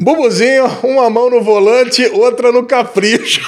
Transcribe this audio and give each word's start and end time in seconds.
Bubuzinho, 0.00 0.64
uma 0.82 1.08
mão 1.08 1.30
no 1.30 1.42
volante, 1.42 2.04
outra 2.12 2.50
no 2.50 2.64
capricho. 2.64 3.40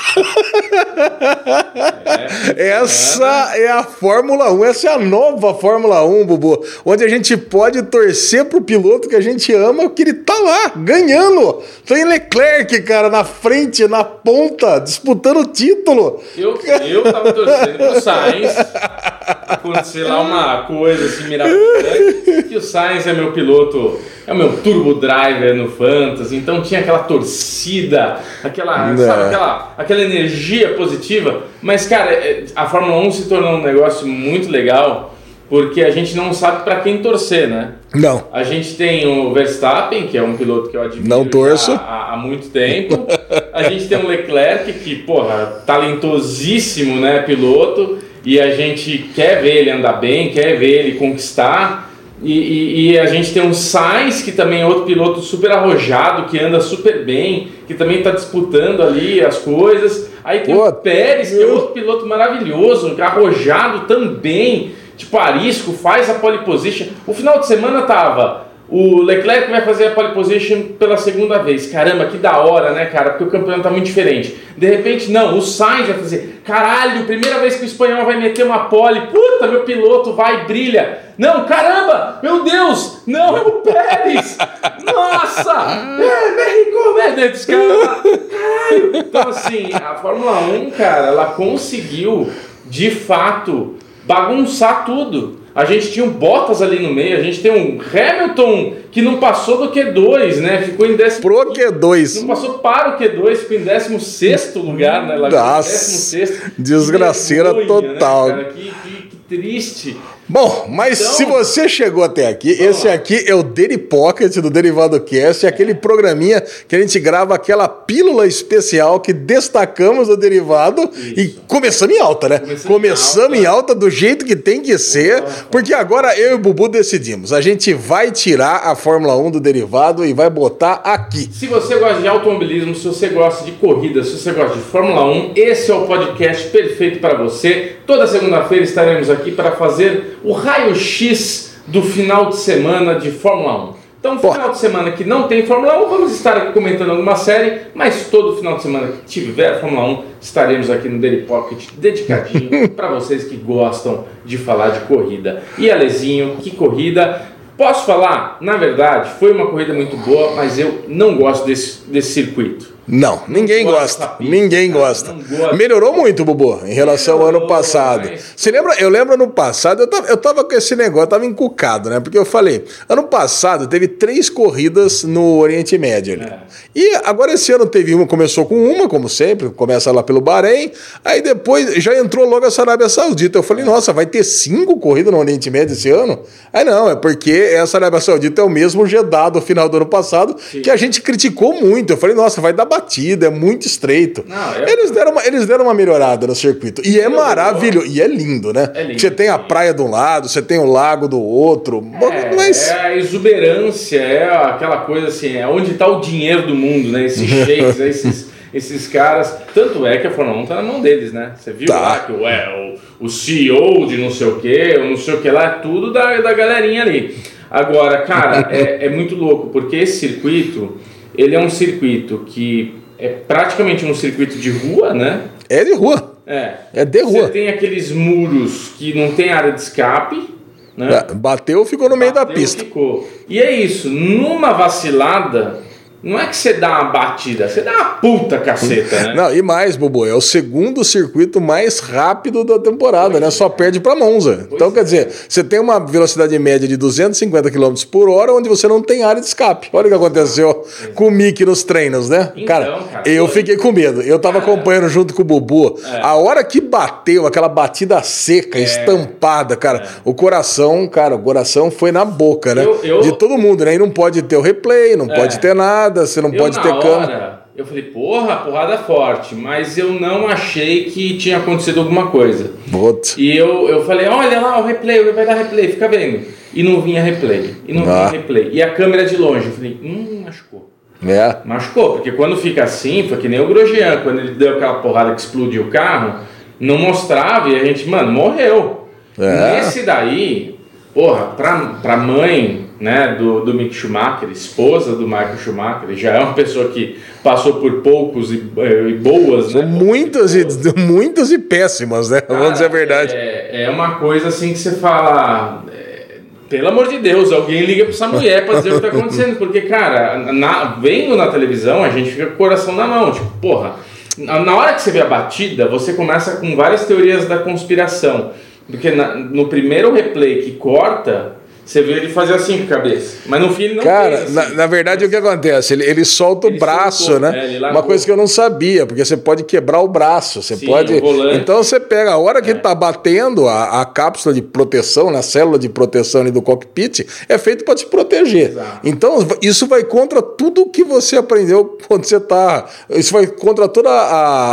É, 2.56 2.68
essa 2.68 3.52
é 3.56 3.68
a 3.68 3.82
Fórmula 3.82 4.52
1, 4.52 4.64
essa 4.64 4.88
é 4.88 4.94
a 4.94 4.98
nova 4.98 5.54
Fórmula 5.54 6.04
1, 6.04 6.26
Bubu, 6.26 6.64
onde 6.84 7.04
a 7.04 7.08
gente 7.08 7.36
pode 7.36 7.82
torcer 7.84 8.44
pro 8.44 8.60
piloto 8.60 9.08
que 9.08 9.16
a 9.16 9.20
gente 9.20 9.52
ama, 9.52 9.88
que 9.90 10.02
ele 10.02 10.14
tá 10.14 10.34
lá, 10.34 10.72
ganhando. 10.76 11.62
Tem 11.86 12.04
Leclerc, 12.04 12.82
cara, 12.82 13.10
na 13.10 13.24
frente, 13.24 13.86
na 13.86 14.04
ponta, 14.04 14.78
disputando 14.78 15.38
o 15.38 15.46
título. 15.46 16.22
Eu, 16.36 16.56
eu 16.86 17.02
tava 17.02 17.32
torcendo 17.32 17.78
pro 17.78 18.00
Sainz 18.00 18.54
acontecer 19.48 20.04
lá 20.04 20.20
uma 20.20 20.62
coisa 20.62 21.04
assim, 21.04 21.28
mirabolante, 21.28 22.44
que 22.48 22.56
o 22.56 22.60
Sainz 22.60 23.06
é 23.06 23.12
meu 23.12 23.32
piloto 23.32 23.98
é 24.26 24.32
o 24.32 24.36
meu 24.36 24.56
turbo 24.62 24.94
driver 24.94 25.54
no 25.54 25.68
Fantasy, 25.68 26.36
então 26.36 26.62
tinha 26.62 26.80
aquela 26.80 27.00
torcida, 27.00 28.20
aquela, 28.42 28.96
sabe, 28.96 29.22
aquela, 29.24 29.74
aquela 29.76 30.00
energia 30.02 30.74
positiva. 30.74 31.42
Mas, 31.60 31.86
cara, 31.86 32.10
é, 32.10 32.44
a 32.56 32.66
Fórmula 32.66 32.96
1 33.06 33.12
se 33.12 33.28
tornou 33.28 33.56
um 33.56 33.62
negócio 33.62 34.06
muito 34.06 34.50
legal 34.50 35.14
porque 35.48 35.82
a 35.82 35.90
gente 35.90 36.16
não 36.16 36.32
sabe 36.32 36.64
para 36.64 36.80
quem 36.80 36.98
torcer, 37.02 37.48
né? 37.48 37.74
Não. 37.94 38.26
A 38.32 38.42
gente 38.42 38.74
tem 38.74 39.06
o 39.06 39.32
Verstappen, 39.32 40.06
que 40.06 40.16
é 40.16 40.22
um 40.22 40.36
piloto 40.36 40.70
que 40.70 40.76
eu 40.76 40.82
admiro 40.82 41.08
não 41.08 41.24
torço. 41.26 41.72
Há, 41.72 42.14
há, 42.14 42.16
muito 42.16 42.48
tempo. 42.48 43.06
A 43.52 43.62
gente 43.64 43.86
tem 43.86 43.98
o 43.98 44.08
Leclerc, 44.08 44.72
que, 44.72 44.96
porra, 44.96 45.62
talentosíssimo, 45.66 46.98
né, 46.98 47.20
piloto. 47.20 47.98
E 48.24 48.40
a 48.40 48.54
gente 48.54 49.10
quer 49.14 49.42
ver 49.42 49.56
ele 49.58 49.70
andar 49.70 49.94
bem, 49.94 50.30
quer 50.30 50.56
ver 50.58 50.86
ele 50.86 50.98
conquistar. 50.98 51.90
E, 52.22 52.32
e, 52.32 52.92
e, 52.92 52.98
a 52.98 53.06
gente 53.06 53.34
tem 53.34 53.42
um 53.42 53.52
Sainz, 53.52 54.22
que 54.22 54.32
também 54.32 54.62
é 54.62 54.66
outro 54.66 54.84
piloto 54.84 55.20
super 55.20 55.50
arrojado, 55.50 56.30
que 56.30 56.38
anda 56.38 56.58
super 56.60 57.04
bem, 57.04 57.48
que 57.66 57.74
também 57.74 57.98
está 57.98 58.12
disputando 58.12 58.82
ali 58.82 59.20
as 59.20 59.38
coisas. 59.38 60.10
Aí 60.24 60.40
tem 60.40 60.54
Pô, 60.54 60.66
o 60.66 60.72
Pérez, 60.72 61.30
que 61.30 61.42
é 61.42 61.46
outro 61.46 61.72
piloto 61.72 62.06
maravilhoso, 62.06 62.96
arrojado 62.98 63.80
também, 63.80 64.72
tipo 64.96 65.18
arisco, 65.18 65.72
faz 65.72 66.08
a 66.08 66.14
pole 66.14 66.38
position. 66.38 66.86
O 67.06 67.12
final 67.12 67.40
de 67.40 67.46
semana 67.46 67.82
tava 67.82 68.43
o 68.68 69.02
Leclerc 69.02 69.50
vai 69.50 69.60
fazer 69.60 69.88
a 69.88 69.90
pole 69.90 70.14
position 70.14 70.62
pela 70.78 70.96
segunda 70.96 71.38
vez. 71.38 71.70
Caramba, 71.70 72.06
que 72.06 72.16
da 72.16 72.38
hora, 72.38 72.72
né, 72.72 72.86
cara? 72.86 73.10
Porque 73.10 73.24
o 73.24 73.30
campeonato 73.30 73.62
tá 73.62 73.70
muito 73.70 73.84
diferente. 73.84 74.36
De 74.56 74.66
repente, 74.66 75.10
não, 75.10 75.36
o 75.36 75.42
Sainz 75.42 75.86
vai 75.86 75.98
fazer. 75.98 76.42
Caralho, 76.44 77.04
primeira 77.04 77.38
vez 77.40 77.56
que 77.56 77.62
o 77.62 77.66
espanhol 77.66 78.06
vai 78.06 78.16
meter 78.16 78.44
uma 78.44 78.64
pole. 78.64 79.08
Puta, 79.08 79.46
meu 79.46 79.64
piloto 79.64 80.14
vai, 80.14 80.46
brilha. 80.46 80.98
Não, 81.18 81.44
caramba, 81.44 82.18
meu 82.22 82.42
Deus, 82.42 83.02
não, 83.06 83.36
é 83.36 83.40
o 83.42 83.52
Pérez. 83.60 84.38
Nossa, 84.84 85.52
é, 86.00 86.34
México, 86.34 86.94
meu 86.94 87.14
Deus, 87.14 87.44
caralho. 87.44 88.96
Então, 88.96 89.28
assim, 89.28 89.70
a 89.72 89.94
Fórmula 89.96 90.40
1, 90.40 90.70
cara, 90.70 91.08
ela 91.08 91.26
conseguiu, 91.26 92.30
de 92.64 92.90
fato, 92.90 93.76
bagunçar 94.04 94.84
tudo. 94.84 95.43
A 95.54 95.64
gente 95.64 95.92
tinha 95.92 96.04
um 96.04 96.10
Bottas 96.10 96.60
ali 96.60 96.80
no 96.80 96.92
meio, 96.92 97.16
a 97.16 97.22
gente 97.22 97.40
tem 97.40 97.52
um 97.52 97.78
Hamilton 97.80 98.74
que 98.90 99.00
não 99.00 99.18
passou 99.18 99.58
do 99.58 99.72
Q2, 99.72 100.38
né? 100.38 100.62
Ficou 100.62 100.84
em 100.84 100.96
décimo. 100.96 101.22
Pro 101.22 101.52
Q2. 101.52 102.20
Não 102.22 102.26
passou 102.26 102.58
para 102.58 102.96
o 102.96 102.98
Q2, 102.98 103.36
ficou 103.36 103.56
em 103.58 103.62
16 103.62 104.54
lugar, 104.56 105.06
né? 105.06 105.14
Lá 105.14 105.30
Nossa, 105.30 105.70
16. 105.70 106.42
Desgraceira 106.58 107.54
vergonha, 107.54 107.92
total. 107.92 108.28
Né, 108.28 108.44
que, 108.52 108.72
que, 108.82 109.02
que 109.02 109.16
triste. 109.28 109.96
Bom, 110.26 110.66
mas 110.70 111.00
então, 111.00 111.12
se 111.12 111.24
você 111.26 111.68
chegou 111.68 112.02
até 112.02 112.28
aqui, 112.28 112.50
esse 112.50 112.86
lá. 112.86 112.94
aqui 112.94 113.24
é 113.26 113.34
o 113.34 113.42
Daily 113.42 113.76
Pocket 113.76 114.34
do 114.36 114.48
Derivado 114.48 114.98
Cast, 115.00 115.44
é 115.44 115.48
aquele 115.48 115.74
programinha 115.74 116.42
que 116.66 116.74
a 116.74 116.80
gente 116.80 116.98
grava 116.98 117.34
aquela 117.34 117.68
pílula 117.68 118.26
especial 118.26 119.00
que 119.00 119.12
destacamos 119.12 120.08
o 120.08 120.16
derivado 120.16 120.90
Isso. 120.94 121.20
e 121.20 121.28
começamos 121.46 121.94
em 121.94 122.00
alta, 122.00 122.28
né? 122.28 122.38
Começamos, 122.38 122.64
começamos 122.64 123.38
em, 123.38 123.44
alta. 123.44 123.54
em 123.54 123.54
alta 123.54 123.74
do 123.74 123.90
jeito 123.90 124.24
que 124.24 124.34
tem 124.34 124.62
que 124.62 124.78
ser, 124.78 125.22
porque 125.50 125.74
agora 125.74 126.18
eu 126.18 126.30
e 126.30 126.34
o 126.34 126.38
Bubu 126.38 126.68
decidimos. 126.68 127.30
A 127.30 127.42
gente 127.42 127.74
vai 127.74 128.10
tirar 128.10 128.62
a 128.64 128.74
Fórmula 128.74 129.16
1 129.16 129.32
do 129.32 129.40
derivado 129.40 130.06
e 130.06 130.14
vai 130.14 130.30
botar 130.30 130.80
aqui. 130.84 131.28
Se 131.32 131.46
você 131.46 131.76
gosta 131.76 132.00
de 132.00 132.08
automobilismo, 132.08 132.74
se 132.74 132.86
você 132.86 133.08
gosta 133.08 133.44
de 133.44 133.52
corrida, 133.52 134.02
se 134.02 134.18
você 134.18 134.32
gosta 134.32 134.56
de 134.56 134.62
Fórmula 134.62 135.04
1, 135.04 135.32
esse 135.36 135.70
é 135.70 135.74
o 135.74 135.86
podcast 135.86 136.48
perfeito 136.48 136.98
para 136.98 137.14
você. 137.14 137.76
Toda 137.86 138.06
segunda-feira 138.06 138.64
estaremos 138.64 139.10
aqui 139.10 139.30
para 139.30 139.52
fazer 139.52 140.14
o 140.24 140.32
raio-x 140.32 141.54
do 141.66 141.82
final 141.82 142.30
de 142.30 142.36
semana 142.36 142.94
de 142.94 143.10
Fórmula 143.10 143.70
1. 143.70 143.84
Então, 144.00 144.18
final 144.18 144.50
de 144.50 144.58
semana 144.58 144.92
que 144.92 145.04
não 145.04 145.28
tem 145.28 145.46
Fórmula 145.46 145.82
1, 145.86 145.88
vamos 145.88 146.12
estar 146.12 146.36
aqui 146.36 146.52
comentando 146.52 146.90
alguma 146.90 147.16
série, 147.16 147.68
mas 147.74 148.08
todo 148.10 148.36
final 148.36 148.56
de 148.56 148.62
semana 148.62 148.88
que 148.88 149.04
tiver 149.06 149.60
Fórmula 149.60 149.86
1, 149.86 150.04
estaremos 150.20 150.70
aqui 150.70 150.88
no 150.88 151.00
Daily 151.00 151.22
Pocket 151.22 151.68
dedicadinho 151.78 152.68
para 152.76 152.88
vocês 152.88 153.24
que 153.24 153.36
gostam 153.36 154.04
de 154.24 154.36
falar 154.36 154.70
de 154.70 154.80
corrida. 154.80 155.42
E 155.56 155.70
Alezinho, 155.70 156.36
que 156.36 156.50
corrida! 156.50 157.22
Posso 157.56 157.86
falar? 157.86 158.38
Na 158.40 158.56
verdade, 158.56 159.10
foi 159.18 159.32
uma 159.32 159.46
corrida 159.46 159.72
muito 159.72 159.96
boa, 159.96 160.34
mas 160.34 160.58
eu 160.58 160.84
não 160.88 161.16
gosto 161.16 161.46
desse, 161.46 161.88
desse 161.88 162.12
circuito. 162.12 162.73
Não, 162.86 163.22
ninguém 163.28 163.64
gosta. 163.64 164.08
Pista, 164.08 164.30
ninguém 164.32 164.70
gosta. 164.70 165.14
Melhorou 165.56 165.92
muito, 165.94 166.24
Bubu, 166.24 166.60
em 166.64 166.74
relação 166.74 167.18
Melhorou, 167.18 167.38
ao 167.38 167.42
ano 167.42 167.48
passado. 167.48 168.08
Mas... 168.10 168.24
Você 168.36 168.50
lembra? 168.50 168.74
Eu 168.78 168.88
lembro 168.88 169.14
ano 169.14 169.28
passado, 169.28 169.82
eu 169.82 169.86
tava, 169.86 170.08
eu 170.08 170.16
tava 170.16 170.44
com 170.44 170.54
esse 170.54 170.76
negócio, 170.76 171.04
eu 171.04 171.08
tava 171.08 171.24
encucado, 171.24 171.88
né? 171.88 172.00
Porque 172.00 172.18
eu 172.18 172.24
falei, 172.24 172.64
ano 172.88 173.04
passado 173.04 173.66
teve 173.66 173.88
três 173.88 174.28
corridas 174.28 175.04
no 175.04 175.38
Oriente 175.38 175.78
Médio. 175.78 176.14
É. 176.22 176.40
E 176.74 176.94
agora 177.04 177.32
esse 177.32 177.52
ano 177.52 177.66
teve 177.66 177.94
uma, 177.94 178.06
começou 178.06 178.44
com 178.44 178.56
uma, 178.56 178.88
como 178.88 179.08
sempre, 179.08 179.48
começa 179.50 179.90
lá 179.90 180.02
pelo 180.02 180.20
Bahrein, 180.20 180.70
aí 181.04 181.22
depois 181.22 181.82
já 181.82 181.96
entrou 181.98 182.28
logo 182.28 182.46
a 182.46 182.60
Arábia 182.60 182.88
Saudita. 182.88 183.38
Eu 183.38 183.42
falei, 183.42 183.62
é. 183.62 183.66
nossa, 183.66 183.92
vai 183.92 184.06
ter 184.06 184.24
cinco 184.24 184.78
corridas 184.78 185.12
no 185.12 185.18
Oriente 185.18 185.50
Médio 185.50 185.72
esse 185.72 185.90
ano? 185.90 186.20
Aí 186.52 186.64
não, 186.64 186.90
é 186.90 186.96
porque 186.96 187.32
essa 187.32 187.78
Arábia 187.78 188.00
Saudita 188.00 188.42
é 188.42 188.44
o 188.44 188.50
mesmo 188.50 188.86
Jeddah 188.86 189.30
do 189.30 189.40
final 189.40 189.68
do 189.68 189.76
ano 189.78 189.86
passado, 189.86 190.36
Sim. 190.50 190.62
que 190.62 190.70
a 190.70 190.76
gente 190.76 191.00
criticou 191.00 191.54
muito. 191.54 191.92
Eu 191.92 191.96
falei, 191.96 192.14
nossa, 192.14 192.40
vai 192.40 192.52
dar 192.52 192.66
batida, 192.74 193.26
é 193.26 193.30
muito 193.30 193.66
estreito. 193.66 194.24
Não, 194.26 194.54
é... 194.54 194.70
eles, 194.70 194.90
deram 194.90 195.12
uma, 195.12 195.26
eles 195.26 195.46
deram 195.46 195.64
uma 195.64 195.74
melhorada 195.74 196.26
no 196.26 196.34
circuito. 196.34 196.82
E 196.84 196.98
é 196.98 197.08
maravilhoso. 197.08 197.86
E 197.86 198.00
é 198.00 198.06
lindo, 198.06 198.52
né? 198.52 198.70
É 198.74 198.82
lindo, 198.82 199.00
você 199.00 199.10
tem 199.10 199.28
a 199.28 199.38
praia 199.38 199.72
de 199.72 199.82
um 199.82 199.90
lado, 199.90 200.28
você 200.28 200.42
tem 200.42 200.58
o 200.58 200.64
lago 200.66 201.08
do 201.08 201.20
outro. 201.20 201.84
É, 202.12 202.34
mas... 202.34 202.68
é 202.68 202.80
a 202.80 202.96
exuberância, 202.96 203.98
é 203.98 204.34
aquela 204.34 204.78
coisa 204.78 205.08
assim, 205.08 205.36
é 205.36 205.46
onde 205.46 205.72
está 205.72 205.86
o 205.86 206.00
dinheiro 206.00 206.46
do 206.46 206.54
mundo, 206.54 206.90
né? 206.90 207.04
Esses 207.04 207.28
shakes, 207.46 207.80
esses 207.80 208.34
esses 208.54 208.86
caras. 208.86 209.36
Tanto 209.52 209.84
é 209.84 209.98
que 209.98 210.06
a 210.06 210.10
Fórmula 210.12 210.40
1 210.42 210.46
tá 210.46 210.54
na 210.54 210.62
mão 210.62 210.80
deles, 210.80 211.12
né? 211.12 211.32
Você 211.36 211.52
viu 211.52 211.66
tá. 211.66 211.80
lá 211.80 211.98
que 211.98 212.12
é, 212.24 212.76
o, 213.00 213.06
o 213.06 213.08
CEO 213.08 213.86
de 213.88 213.96
não 213.96 214.10
sei 214.10 214.28
o 214.28 214.38
que, 214.38 214.78
não 214.78 214.96
sei 214.96 215.14
o 215.14 215.20
que 215.20 215.28
lá, 215.28 215.44
é 215.44 215.48
tudo 215.60 215.92
da, 215.92 216.20
da 216.20 216.32
galerinha 216.32 216.82
ali. 216.82 217.16
Agora, 217.50 218.02
cara, 218.02 218.48
é, 218.54 218.86
é 218.86 218.88
muito 218.88 219.16
louco, 219.16 219.48
porque 219.48 219.76
esse 219.76 219.98
circuito 219.98 220.78
ele 221.16 221.34
é 221.34 221.40
um 221.40 221.50
circuito 221.50 222.24
que 222.26 222.74
é 222.98 223.08
praticamente 223.08 223.84
um 223.84 223.94
circuito 223.94 224.36
de 224.38 224.50
rua, 224.50 224.94
né? 224.94 225.22
É 225.48 225.64
de 225.64 225.74
rua. 225.74 226.16
É. 226.26 226.54
É 226.72 226.84
de 226.84 227.02
rua. 227.02 227.26
Você 227.26 227.32
tem 227.32 227.48
aqueles 227.48 227.90
muros 227.92 228.72
que 228.78 228.94
não 228.94 229.12
tem 229.12 229.30
área 229.30 229.52
de 229.52 229.60
escape. 229.60 230.30
Né? 230.76 230.88
Bateu, 231.14 231.64
ficou 231.64 231.88
no 231.88 231.96
meio 231.96 232.12
da 232.12 232.26
pista. 232.26 232.64
Ficou. 232.64 233.08
E 233.28 233.40
é 233.40 233.52
isso. 233.52 233.88
Numa 233.88 234.52
vacilada, 234.52 235.60
não 236.04 236.20
é 236.20 236.26
que 236.26 236.36
você 236.36 236.52
dá 236.52 236.82
uma 236.82 236.92
batida, 236.92 237.48
você 237.48 237.62
dá 237.62 237.72
uma 237.72 237.84
puta 237.94 238.38
caceta, 238.38 239.00
né? 239.00 239.14
Não, 239.14 239.34
e 239.34 239.40
mais, 239.40 239.74
Bobo, 239.74 240.04
é 240.04 240.12
o 240.12 240.20
segundo 240.20 240.84
circuito 240.84 241.40
mais 241.40 241.78
rápido 241.78 242.44
da 242.44 242.58
temporada, 242.58 243.12
pois 243.12 243.22
né? 243.22 243.30
Só 243.30 243.48
perde 243.48 243.80
para 243.80 243.96
Monza. 243.96 244.44
Pois 244.48 244.52
então, 244.52 244.68
é. 244.68 244.72
quer 244.72 244.84
dizer, 244.84 245.08
você 245.26 245.42
tem 245.42 245.58
uma 245.58 245.80
velocidade 245.80 246.38
média 246.38 246.68
de 246.68 246.76
250 246.76 247.50
km 247.50 247.72
por 247.90 248.10
hora, 248.10 248.34
onde 248.34 248.50
você 248.50 248.68
não 248.68 248.82
tem 248.82 249.02
área 249.02 249.18
de 249.18 249.26
escape. 249.26 249.70
Olha 249.72 249.86
o 249.86 249.88
que 249.88 249.94
aconteceu 249.94 250.66
é. 250.82 250.88
com 250.88 251.08
o 251.08 251.10
Mickey 251.10 251.46
nos 251.46 251.62
treinos, 251.62 252.10
né? 252.10 252.32
Então, 252.36 252.46
cara, 252.46 252.82
cara, 252.92 253.08
eu 253.08 253.26
foi... 253.26 253.36
fiquei 253.36 253.56
com 253.56 253.72
medo. 253.72 254.02
Eu 254.02 254.18
tava 254.18 254.40
acompanhando 254.40 254.90
junto 254.90 255.14
com 255.14 255.22
o 255.22 255.24
Bubu. 255.24 255.80
É. 255.86 256.00
A 256.02 256.16
hora 256.16 256.44
que 256.44 256.60
bateu, 256.60 257.26
aquela 257.26 257.48
batida 257.48 258.02
seca, 258.02 258.58
é. 258.58 258.62
estampada, 258.62 259.56
cara, 259.56 259.78
é. 259.78 259.88
o 260.04 260.12
coração, 260.12 260.86
cara, 260.86 261.14
o 261.14 261.18
coração 261.18 261.70
foi 261.70 261.90
na 261.90 262.04
boca, 262.04 262.54
né? 262.54 262.62
Eu, 262.62 262.80
eu... 262.84 263.00
De 263.00 263.16
todo 263.16 263.38
mundo, 263.38 263.64
né? 263.64 263.74
E 263.74 263.78
não 263.78 263.88
pode 263.88 264.20
ter 264.20 264.36
o 264.36 264.42
replay, 264.42 264.96
não 264.96 265.08
pode 265.08 265.38
ter 265.38 265.54
nada 265.54 265.93
nada, 265.94 266.06
você 266.06 266.20
não 266.20 266.32
eu, 266.32 266.38
pode 266.38 266.60
ter 266.60 266.78
câmera. 266.80 267.44
Eu 267.56 267.64
falei, 267.64 267.84
porra, 267.84 268.36
porrada 268.36 268.78
forte, 268.78 269.34
mas 269.34 269.78
eu 269.78 269.92
não 269.92 270.26
achei 270.26 270.84
que 270.84 271.16
tinha 271.16 271.36
acontecido 271.36 271.80
alguma 271.80 272.08
coisa. 272.08 272.50
Putz. 272.70 273.16
E 273.16 273.34
eu, 273.36 273.68
eu 273.68 273.84
falei, 273.84 274.08
olha 274.08 274.40
lá 274.40 274.58
o 274.58 274.66
replay, 274.66 275.12
vai 275.12 275.24
dar 275.24 275.34
replay, 275.34 275.68
fica 275.68 275.88
vendo. 275.88 276.26
E 276.52 276.62
não 276.62 276.80
vinha 276.80 277.02
replay, 277.02 277.54
e 277.66 277.72
não 277.72 277.82
ah. 277.82 278.08
vinha 278.08 278.20
replay. 278.20 278.50
E 278.52 278.62
a 278.62 278.72
câmera 278.72 279.04
de 279.04 279.16
longe, 279.16 279.46
eu 279.46 279.52
falei, 279.52 279.78
hum, 279.82 280.22
machucou. 280.24 280.70
É. 281.06 281.36
Machucou, 281.44 281.92
porque 281.94 282.12
quando 282.12 282.36
fica 282.36 282.64
assim, 282.64 283.06
foi 283.08 283.18
que 283.18 283.28
nem 283.28 283.38
o 283.38 283.46
Grosjean, 283.46 284.00
quando 284.02 284.20
ele 284.20 284.34
deu 284.34 284.56
aquela 284.56 284.74
porrada 284.74 285.14
que 285.14 285.20
explodiu 285.20 285.64
o 285.64 285.70
carro, 285.70 286.20
não 286.58 286.78
mostrava 286.78 287.48
e 287.50 287.56
a 287.56 287.64
gente, 287.64 287.88
mano, 287.88 288.10
morreu. 288.10 288.88
É. 289.18 289.56
Nesse 289.56 289.82
daí, 289.82 290.53
porra, 290.94 291.26
pra, 291.36 291.58
pra 291.82 291.96
mãe 291.96 292.66
né, 292.80 293.16
do, 293.18 293.40
do 293.40 293.52
Mick 293.52 293.74
Schumacher, 293.74 294.30
esposa 294.30 294.94
do 294.94 295.02
Michael 295.02 295.38
Schumacher, 295.38 295.96
já 295.96 296.12
é 296.14 296.20
uma 296.20 296.34
pessoa 296.34 296.68
que 296.68 296.98
passou 297.22 297.54
por 297.54 297.82
poucos 297.82 298.30
e, 298.30 298.36
e 298.36 298.94
boas, 298.94 299.52
né? 299.54 299.62
Muitas 299.62 300.34
e, 300.34 300.46
muitas 300.76 301.32
e 301.32 301.38
péssimas, 301.38 302.10
né? 302.10 302.20
Cara, 302.20 302.38
Vamos 302.38 302.54
dizer 302.54 302.66
a 302.66 302.68
verdade. 302.68 303.12
É, 303.14 303.64
é 303.64 303.70
uma 303.70 303.96
coisa 303.96 304.28
assim 304.28 304.52
que 304.52 304.58
você 304.58 304.72
fala. 304.72 305.64
é, 305.72 306.18
pelo 306.48 306.68
amor 306.68 306.88
de 306.88 306.98
Deus, 306.98 307.32
alguém 307.32 307.64
liga 307.64 307.84
pra 307.84 307.92
essa 307.92 308.06
mulher 308.06 308.44
pra 308.44 308.56
dizer 308.56 308.72
o 308.72 308.80
que 308.80 308.90
tá 308.90 308.96
acontecendo. 308.96 309.36
Porque, 309.36 309.62
cara, 309.62 310.32
na, 310.32 310.76
vendo 310.80 311.16
na 311.16 311.28
televisão, 311.28 311.82
a 311.82 311.90
gente 311.90 312.10
fica 312.10 312.26
com 312.26 312.34
o 312.34 312.36
coração 312.36 312.74
na 312.74 312.86
mão. 312.86 313.10
Tipo, 313.10 313.30
porra, 313.40 313.76
na 314.18 314.40
na 314.40 314.54
hora 314.54 314.74
que 314.74 314.82
você 314.82 314.90
vê 314.90 315.00
a 315.00 315.06
batida, 315.06 315.66
você 315.66 315.94
começa 315.94 316.36
com 316.36 316.54
várias 316.54 316.84
teorias 316.86 317.26
da 317.26 317.38
conspiração. 317.38 318.32
Porque 318.70 318.90
na- 318.92 319.14
no 319.14 319.48
primeiro 319.48 319.92
replay 319.92 320.42
que 320.42 320.52
corta, 320.52 321.36
você 321.64 321.82
vê 321.82 321.92
ele 321.94 322.08
fazer 322.10 322.34
assim 322.34 322.58
com 322.58 322.64
a 322.64 322.76
cabeça. 322.76 323.16
Mas 323.26 323.40
no 323.40 323.52
fim 323.54 323.64
ele 323.64 323.74
não 323.76 323.82
Cara, 323.82 324.18
fez 324.18 324.32
na, 324.34 324.42
assim. 324.42 324.54
na 324.54 324.66
verdade 324.66 325.04
o 325.04 325.08
que 325.10 325.16
acontece? 325.16 325.72
Ele, 325.74 325.84
ele 325.84 326.04
solta 326.04 326.46
Ele 326.46 326.56
o 326.56 326.60
braço, 326.60 327.04
soltou, 327.04 327.20
né? 327.20 327.38
é, 327.38 327.54
ele 327.54 327.64
Uma 327.64 327.82
coisa 327.82 328.04
que 328.04 328.10
eu 328.10 328.16
não 328.16 328.26
sabia, 328.26 328.86
porque 328.86 329.04
você 329.04 329.16
pode 329.16 329.44
quebrar 329.44 329.80
o 329.80 329.88
braço, 329.88 330.42
você 330.42 330.56
Sim, 330.56 330.66
pode. 330.66 330.94
Então 331.34 331.62
você 331.62 331.80
pega 331.80 332.12
a 332.12 332.18
hora 332.18 332.42
que 332.42 332.50
É. 332.50 332.54
tá 332.54 332.74
batendo 332.74 333.48
a, 333.48 333.80
a 333.80 333.84
cápsula 333.84 334.34
de 334.34 334.42
proteção, 334.42 335.10
na 335.10 335.22
célula 335.22 335.58
de 335.58 335.68
proteção 335.68 336.20
ali 336.20 336.30
do 336.30 336.42
cockpit, 336.42 337.06
é 337.28 337.38
feito 337.38 337.64
para 337.64 337.74
te 337.74 337.86
proteger. 337.86 338.50
Exato. 338.50 338.80
Então 338.84 339.18
isso 339.42 339.66
vai 339.66 339.84
contra 339.84 340.20
tudo 340.22 340.66
que 340.66 340.84
você 340.84 341.16
aprendeu 341.16 341.78
quando 341.88 342.04
você 342.04 342.20
tá. 342.20 342.66
Isso 342.90 343.12
vai 343.12 343.26
contra 343.26 343.66
todo 343.68 343.88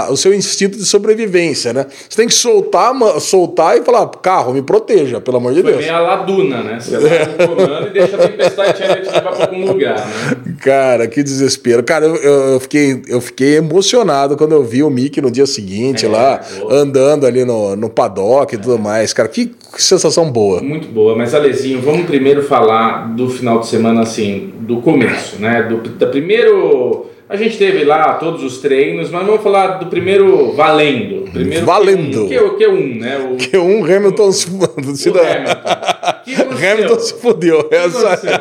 o 0.09 0.15
seu 0.17 0.33
instinto 0.33 0.77
de 0.77 0.85
sobrevivência, 0.85 1.73
né? 1.73 1.85
Você 2.09 2.15
tem 2.17 2.27
que 2.27 2.33
soltar, 2.33 2.93
soltar 3.19 3.77
e 3.77 3.81
falar, 3.83 4.07
carro, 4.21 4.53
me 4.53 4.61
proteja, 4.61 5.19
pelo 5.19 5.37
amor 5.37 5.53
de 5.53 5.61
Foi 5.61 5.71
Deus. 5.71 5.83
meio 5.83 5.95
a 5.95 5.99
laduna, 5.99 6.61
né? 6.63 6.79
Você 6.79 7.00
comando 7.48 7.88
e 7.88 7.89
deixa 7.92 8.15
a 8.15 8.27
tempestade 8.27 8.77
te 8.77 8.88
levar 8.88 9.21
pra 9.36 9.45
algum 9.45 9.65
lugar, 9.65 9.95
né? 9.98 10.56
Cara, 10.62 11.07
que 11.07 11.24
desespero. 11.24 11.83
Cara, 11.83 12.06
eu, 12.06 12.15
eu, 12.15 12.59
fiquei, 12.59 13.01
eu 13.07 13.19
fiquei 13.21 13.56
emocionado 13.57 14.38
quando 14.38 14.51
eu 14.53 14.63
vi 14.63 14.83
o 14.83 14.89
Mickey 14.89 15.21
no 15.21 15.31
dia 15.31 15.45
seguinte 15.45 16.06
É, 16.06 16.09
lá, 16.09 16.38
pô. 16.59 16.71
andando 16.71 17.25
ali 17.25 17.44
no, 17.45 17.75
no 17.75 17.89
paddock 17.89 18.53
e 18.53 18.57
tudo 18.57 18.77
mais. 18.77 19.13
Cara, 19.13 19.27
que 19.30 19.51
sensação 19.77 20.31
boa. 20.31 20.62
Muito 20.62 20.88
boa, 20.88 21.15
mas 21.15 21.33
Alezinho, 21.33 21.81
vamos 21.81 22.06
primeiro 22.06 22.44
falar 22.44 23.15
do 23.15 23.30
final 23.30 23.59
de 23.59 23.68
semana, 23.68 24.01
assim, 24.01 24.53
do 24.59 24.77
começo, 24.81 25.38
né? 25.39 25.63
Do 25.63 25.77
da 25.92 26.07
primeiro. 26.07 27.07
A 27.30 27.38
gente 27.38 27.57
teve 27.57 27.86
lá 27.86 28.15
todos 28.15 28.44
os 28.44 28.57
treinos, 28.57 29.09
mas 29.09 29.25
vamos 29.25 29.42
falar 29.42 29.77
do 29.77 29.86
primeiro 29.86 30.51
valendo. 30.51 31.21
Primeiro 31.31 31.65
Valendo. 31.65 32.27
Que 32.27 32.38
o 32.38 32.57
Q1, 32.57 33.00
né? 33.00 33.18
O, 33.31 33.38
Que 33.38 33.57
um 33.57 33.86
Hamilton 33.86 34.31
o 35.09 35.13
dá- 35.13 35.21
Hamilton. 35.21 35.90
O 36.21 36.56
que? 36.56 36.65
Hamilton 36.65 37.00
se 37.00 37.13
Essa- 37.71 38.13
aconteceu? 38.13 38.31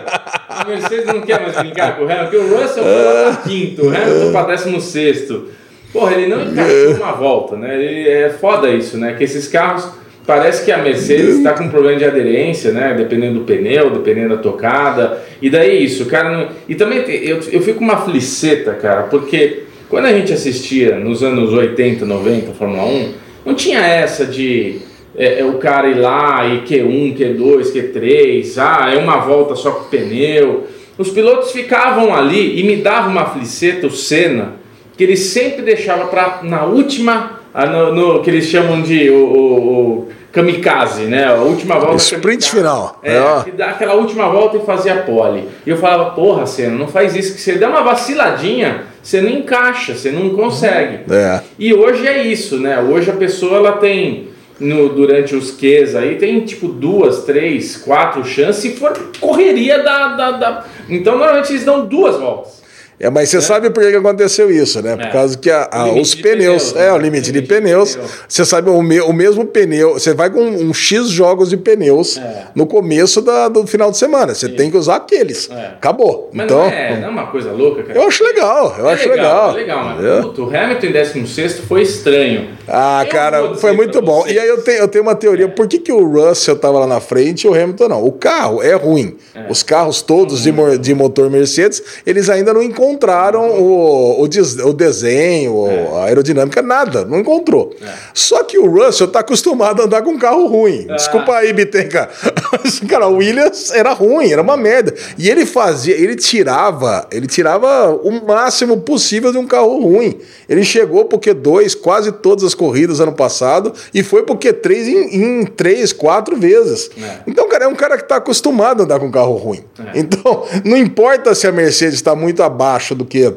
A 0.48 0.64
Mercedes 0.68 1.06
não 1.06 1.20
quer 1.20 1.40
mais 1.40 1.56
brincar 1.56 1.96
com 1.96 2.02
o 2.02 2.04
Hamilton, 2.04 2.24
porque 2.24 2.36
o 2.36 2.56
Russell 2.56 2.82
foi 2.82 3.04
lá 3.04 3.22
pra 3.32 3.42
quinto, 3.50 3.86
o 3.86 3.88
Hamilton 3.88 4.32
pra 4.32 4.42
décimo 4.44 4.80
sexto. 4.80 5.46
Porra, 5.92 6.14
ele 6.14 6.28
não 6.28 6.42
encaixou 6.42 6.94
uma 6.94 7.12
volta, 7.12 7.56
né? 7.56 7.74
Ele, 7.74 8.08
é 8.08 8.30
foda 8.30 8.68
isso, 8.70 8.96
né? 8.96 9.14
Que 9.18 9.24
esses 9.24 9.48
carros, 9.48 9.88
parece 10.26 10.64
que 10.64 10.70
a 10.70 10.78
Mercedes 10.78 11.38
está 11.38 11.52
com 11.52 11.64
um 11.64 11.68
problema 11.68 11.98
de 11.98 12.04
aderência, 12.04 12.70
né? 12.70 12.94
Dependendo 12.96 13.40
do 13.40 13.44
pneu, 13.44 13.90
dependendo 13.90 14.36
da 14.36 14.42
tocada. 14.42 15.18
E 15.42 15.50
daí 15.50 15.82
isso, 15.84 16.04
o 16.04 16.06
cara 16.06 16.30
não... 16.30 16.48
E 16.68 16.74
também 16.76 16.98
eu, 17.08 17.40
eu 17.50 17.60
fico 17.60 17.78
com 17.78 17.84
uma 17.84 18.02
fliceta, 18.04 18.72
cara, 18.74 19.04
porque 19.04 19.64
quando 19.88 20.04
a 20.06 20.12
gente 20.12 20.32
assistia 20.32 20.96
nos 20.96 21.24
anos 21.24 21.52
80, 21.52 22.04
90, 22.06 22.52
Fórmula 22.52 22.84
1, 22.84 23.12
não 23.44 23.54
tinha 23.54 23.80
essa 23.80 24.24
de 24.24 24.80
é, 25.22 25.40
é 25.40 25.44
o 25.44 25.54
cara 25.58 25.88
ir 25.88 25.98
lá 25.98 26.46
e 26.46 26.62
Q1, 26.62 27.16
Q2, 27.16 27.72
Q3, 27.72 28.54
ah, 28.58 28.90
é 28.92 28.96
uma 28.96 29.18
volta 29.18 29.54
só 29.54 29.70
com 29.72 29.84
pneu. 29.90 30.66
Os 30.96 31.10
pilotos 31.10 31.52
ficavam 31.52 32.14
ali 32.14 32.58
e 32.58 32.64
me 32.64 32.76
dava 32.76 33.08
uma 33.08 33.26
fliceta, 33.26 33.86
o 33.86 33.90
Senna, 33.90 34.54
que 34.96 35.04
ele 35.04 35.16
sempre 35.16 35.62
deixava 35.62 36.06
para 36.06 36.40
na 36.42 36.64
última, 36.64 37.40
ah, 37.54 37.66
no, 37.66 37.92
no- 37.94 38.22
que 38.22 38.30
eles 38.30 38.46
chamam 38.46 38.82
de 38.82 39.08
o, 39.10 39.14
o- 39.16 39.80
o 40.00 40.08
kamikaze, 40.32 41.02
né? 41.04 41.24
A 41.26 41.34
última 41.34 41.78
volta. 41.78 41.96
Sprint 41.96 42.22
kamikaze. 42.22 42.50
final. 42.50 43.00
É, 43.02 43.16
É. 43.16 43.42
que 43.44 43.50
dá 43.50 43.70
aquela 43.70 43.94
última 43.94 44.28
volta 44.28 44.56
e 44.58 44.60
fazia 44.60 44.94
pole. 44.96 45.44
E 45.66 45.70
eu 45.70 45.76
falava, 45.76 46.10
porra, 46.10 46.46
Senna, 46.46 46.76
não 46.76 46.86
faz 46.86 47.16
isso, 47.16 47.34
que 47.34 47.40
você 47.40 47.54
dá 47.54 47.68
uma 47.68 47.82
vaciladinha, 47.82 48.82
você 49.02 49.20
não 49.20 49.30
encaixa, 49.30 49.94
você 49.94 50.10
não 50.10 50.30
consegue. 50.30 51.00
É. 51.10 51.40
E 51.58 51.72
hoje 51.74 52.06
é 52.06 52.22
isso, 52.22 52.58
né? 52.58 52.78
Hoje 52.80 53.10
a 53.10 53.14
pessoa 53.14 53.56
ela 53.56 53.72
tem 53.72 54.28
no, 54.60 54.90
durante 54.90 55.34
os 55.34 55.50
Qs 55.52 55.94
aí 55.96 56.16
tem 56.16 56.40
tipo 56.40 56.68
duas, 56.68 57.24
três, 57.24 57.76
quatro 57.78 58.24
chances 58.24 58.62
se 58.62 58.72
for 58.76 58.92
correria 59.18 59.82
da, 59.82 60.08
da, 60.14 60.30
da- 60.32 60.64
Então 60.88 61.16
normalmente 61.16 61.50
eles 61.50 61.64
dão 61.64 61.86
duas 61.86 62.16
voltas. 62.16 62.60
É, 63.00 63.08
mas 63.08 63.30
você 63.30 63.40
sabe 63.40 63.70
por 63.70 63.82
que 63.82 63.96
aconteceu 63.96 64.50
isso, 64.50 64.82
né? 64.82 64.94
Por 64.94 65.06
É. 65.06 65.10
causa 65.10 65.38
que 65.38 65.50
a- 65.50 65.68
a- 65.72 65.90
os 65.92 66.10
de 66.10 66.22
pneus, 66.22 66.72
pneus, 66.72 66.76
é, 66.76 66.86
né? 66.90 66.92
o 66.92 66.98
limite 66.98 67.32
de 67.32 67.40
de 67.40 67.46
pneus. 67.46 67.96
pneu. 67.96 68.08
Você 68.28 68.44
sabe, 68.44 68.68
o, 68.68 68.82
me- 68.82 69.00
o 69.00 69.12
mesmo 69.12 69.46
pneu, 69.46 69.94
você 69.94 70.12
vai 70.12 70.28
com 70.28 70.40
um 70.42 70.74
X 70.74 71.08
jogos 71.08 71.48
de 71.48 71.56
pneus 71.56 72.18
É. 72.18 72.48
no 72.54 72.66
começo 72.66 73.22
da- 73.22 73.48
do 73.48 73.66
final 73.66 73.90
de 73.90 73.96
semana. 73.96 74.34
Você 74.34 74.50
tem 74.50 74.70
que 74.70 74.76
usar 74.76 74.96
aqueles. 74.96 75.48
É. 75.50 75.66
Acabou. 75.68 76.28
Mas 76.32 76.44
então, 76.44 76.58
não, 76.58 76.66
é, 76.68 76.96
não 77.00 77.08
é 77.08 77.10
uma 77.10 77.26
coisa 77.28 77.50
louca, 77.52 77.82
cara. 77.84 77.98
eu 77.98 78.06
acho 78.06 78.22
legal, 78.22 78.76
eu 78.78 78.88
É 78.88 78.92
acho 78.92 79.08
legal. 79.08 79.50
É 79.52 79.54
legal, 79.54 79.84
mas 79.84 80.04
É. 80.04 80.20
puto, 80.20 80.44
o 80.44 80.54
Hamilton 80.54 80.86
em 80.86 80.92
16 80.92 81.58
foi 81.60 81.80
estranho. 81.82 82.50
Ah, 82.68 83.02
Eu 83.06 83.10
cara, 83.10 83.54
foi 83.54 83.72
muito 83.72 84.02
bom. 84.02 84.22
você. 84.24 84.34
E 84.34 84.38
aí 84.38 84.46
eu 84.48 84.60
tenho, 84.62 84.78
eu 84.78 84.88
tenho 84.88 85.02
uma 85.02 85.14
teoria. 85.14 85.48
Por 85.48 85.66
que, 85.66 85.78
que 85.78 85.90
o 85.90 86.04
Russell 86.06 86.56
tava 86.56 86.78
lá 86.80 86.86
na 86.86 87.00
frente 87.00 87.44
e 87.44 87.48
o 87.48 87.54
Hamilton 87.54 87.88
não? 87.88 88.04
O 88.04 88.12
carro 88.12 88.62
é 88.62 88.74
ruim. 88.74 89.16
Os 89.48 89.62
carros 89.62 90.02
todos 90.02 90.42
de, 90.42 90.52
mo- 90.52 90.76
de 90.76 90.94
motor 90.94 91.30
Mercedes, 91.30 91.82
eles 92.06 92.28
ainda 92.28 92.52
não 92.52 92.62
encontraram 92.90 93.50
o, 93.60 94.22
o, 94.22 94.28
des- 94.28 94.56
o 94.58 94.72
desenho, 94.72 95.66
a 95.96 96.04
aerodinâmica, 96.04 96.60
nada. 96.62 97.04
Não 97.04 97.20
encontrou. 97.20 97.74
Só 98.12 98.42
que 98.44 98.58
o 98.58 98.68
Russell 98.68 99.08
tá 99.08 99.20
acostumado 99.20 99.82
a 99.82 99.84
andar 99.84 100.02
com 100.02 100.10
um 100.10 100.18
carro 100.18 100.46
ruim. 100.46 100.86
Desculpa 100.88 101.36
aí, 101.36 101.52
Bitenca. 101.52 102.08
Cara, 102.88 103.06
o 103.08 103.16
Williams 103.16 103.70
era 103.72 103.92
ruim, 103.92 104.30
era 104.32 104.42
uma 104.42 104.56
merda. 104.56 104.94
E 105.16 105.28
ele 105.30 105.46
fazia, 105.46 105.94
ele 105.94 106.16
tirava, 106.16 107.06
ele 107.12 107.26
tirava 107.26 107.90
o 108.02 108.10
máximo 108.26 108.78
possível 108.80 109.30
de 109.32 109.38
um 109.38 109.46
carro 109.46 109.80
ruim. 109.80 110.18
Ele 110.48 110.64
chegou 110.64 111.04
pro 111.04 111.18
Q2 111.18 111.76
quase 111.80 112.10
todas 112.12 112.44
as 112.44 112.54
corridas 112.54 113.00
ano 113.00 113.12
passado 113.12 113.72
e 113.94 114.02
foi 114.02 114.22
pro 114.24 114.36
Q3 114.36 114.86
em, 114.88 115.40
em 115.40 115.46
três, 115.46 115.92
quatro 115.92 116.36
vezes. 116.36 116.90
É. 117.00 117.18
Então, 117.26 117.48
cara, 117.48 117.64
é 117.64 117.68
um 117.68 117.74
cara 117.74 117.96
que 117.96 118.04
tá 118.08 118.16
acostumado 118.16 118.80
a 118.80 118.84
andar 118.84 118.98
com 118.98 119.10
carro 119.10 119.34
ruim. 119.36 119.62
É. 119.78 119.98
Então, 119.98 120.44
não 120.64 120.76
importa 120.76 121.34
se 121.34 121.46
a 121.46 121.52
Mercedes 121.52 121.94
está 121.94 122.14
muito 122.14 122.42
abaixo 122.42 122.79
do 122.94 123.04
que 123.04 123.32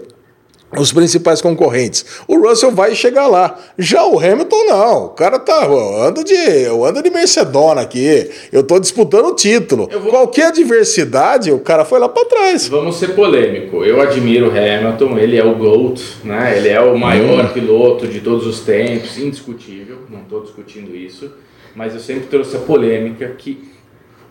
os 0.75 0.92
principais 0.92 1.40
concorrentes. 1.40 2.03
O 2.27 2.36
Russell 2.39 2.72
vai 2.72 2.96
chegar 2.96 3.27
lá. 3.27 3.60
Já 3.77 4.06
o 4.08 4.17
Hamilton 4.17 4.63
não. 4.65 5.06
O 5.06 5.10
cara 5.10 5.38
tá. 5.38 5.65
Eu 5.65 6.01
ando 6.01 6.24
de, 6.24 6.34
eu 6.34 6.84
ando 6.84 7.03
de 7.03 7.12
Mercedona 7.12 7.82
aqui. 7.82 8.27
Eu 8.51 8.63
tô 8.63 8.79
disputando 8.79 9.27
o 9.27 9.36
título. 9.36 9.88
Vou- 9.91 10.10
Qualquer 10.10 10.48
adversidade, 10.48 11.51
o 11.51 11.60
cara 11.60 11.86
foi 11.86 12.00
lá 12.00 12.10
para 12.10 12.25
trás. 12.25 12.67
Vamos 12.67 12.96
ser 12.96 13.10
polêmico. 13.13 13.84
Eu 13.86 14.01
admiro 14.01 14.48
o 14.48 14.50
Hamilton, 14.50 15.15
ele 15.20 15.38
é 15.38 15.46
o 15.46 15.53
GOAT, 15.56 16.01
né? 16.24 16.58
Ele 16.58 16.70
é 16.70 16.82
o 16.82 16.98
maior 16.98 17.46
Hum. 17.46 17.50
piloto 17.53 18.08
de 18.08 18.20
todos 18.22 18.48
os 18.48 18.62
tempos, 18.62 19.15
indiscutível, 19.20 20.00
não 20.10 20.22
estou 20.22 20.41
discutindo 20.41 20.96
isso, 20.96 21.32
mas 21.75 21.94
eu 21.94 22.00
sempre 22.00 22.25
trouxe 22.25 22.56
a 22.56 22.60
polêmica 22.60 23.27
que 23.38 23.72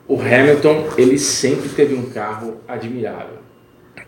o 0.09 0.17
Hamilton, 0.21 0.87
ele 0.99 1.17
sempre 1.21 1.69
teve 1.69 1.95
um 1.95 2.07
carro 2.11 2.57
admirável. 2.67 3.42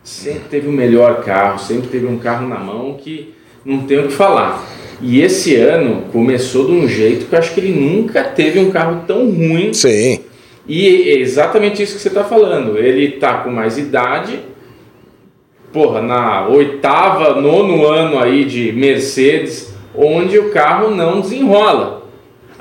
Sempre 0.04 0.42
teve 0.50 0.68
o 0.68 0.72
melhor 0.72 1.24
carro, 1.24 1.58
sempre 1.58 1.88
teve 1.88 2.04
um 2.04 2.18
carro 2.18 2.46
na 2.46 2.58
mão 2.58 2.92
que 2.92 3.32
não 3.64 3.86
tem 3.86 3.98
o 3.98 4.08
que 4.08 4.12
falar. 4.12 4.62
E 5.00 5.22
esse 5.22 5.56
ano 5.56 6.04
começou 6.12 6.66
de 6.66 6.72
um 6.72 6.86
jeito 6.86 7.24
que 7.24 7.34
eu 7.34 7.38
acho 7.38 7.54
que 7.54 7.60
ele 7.60 7.72
nunca 7.72 8.22
teve 8.22 8.60
um 8.60 8.70
carro 8.70 9.04
tão 9.06 9.30
ruim 9.30 9.72
Sim. 9.72 10.20
e 10.68 11.08
é 11.08 11.18
exatamente 11.18 11.82
isso 11.82 11.96
que 11.96 12.02
você 12.02 12.08
está 12.08 12.22
falando. 12.22 12.76
Ele 12.76 13.12
tá 13.12 13.38
com 13.38 13.50
mais 13.50 13.78
idade. 13.78 14.40
Porra, 15.72 16.02
na 16.02 16.48
oitava, 16.48 17.40
nono 17.40 17.86
ano 17.86 18.18
aí 18.18 18.44
de 18.44 18.72
Mercedes, 18.72 19.74
onde 19.96 20.38
o 20.38 20.50
carro 20.50 20.94
não 20.94 21.22
desenrola. 21.22 22.03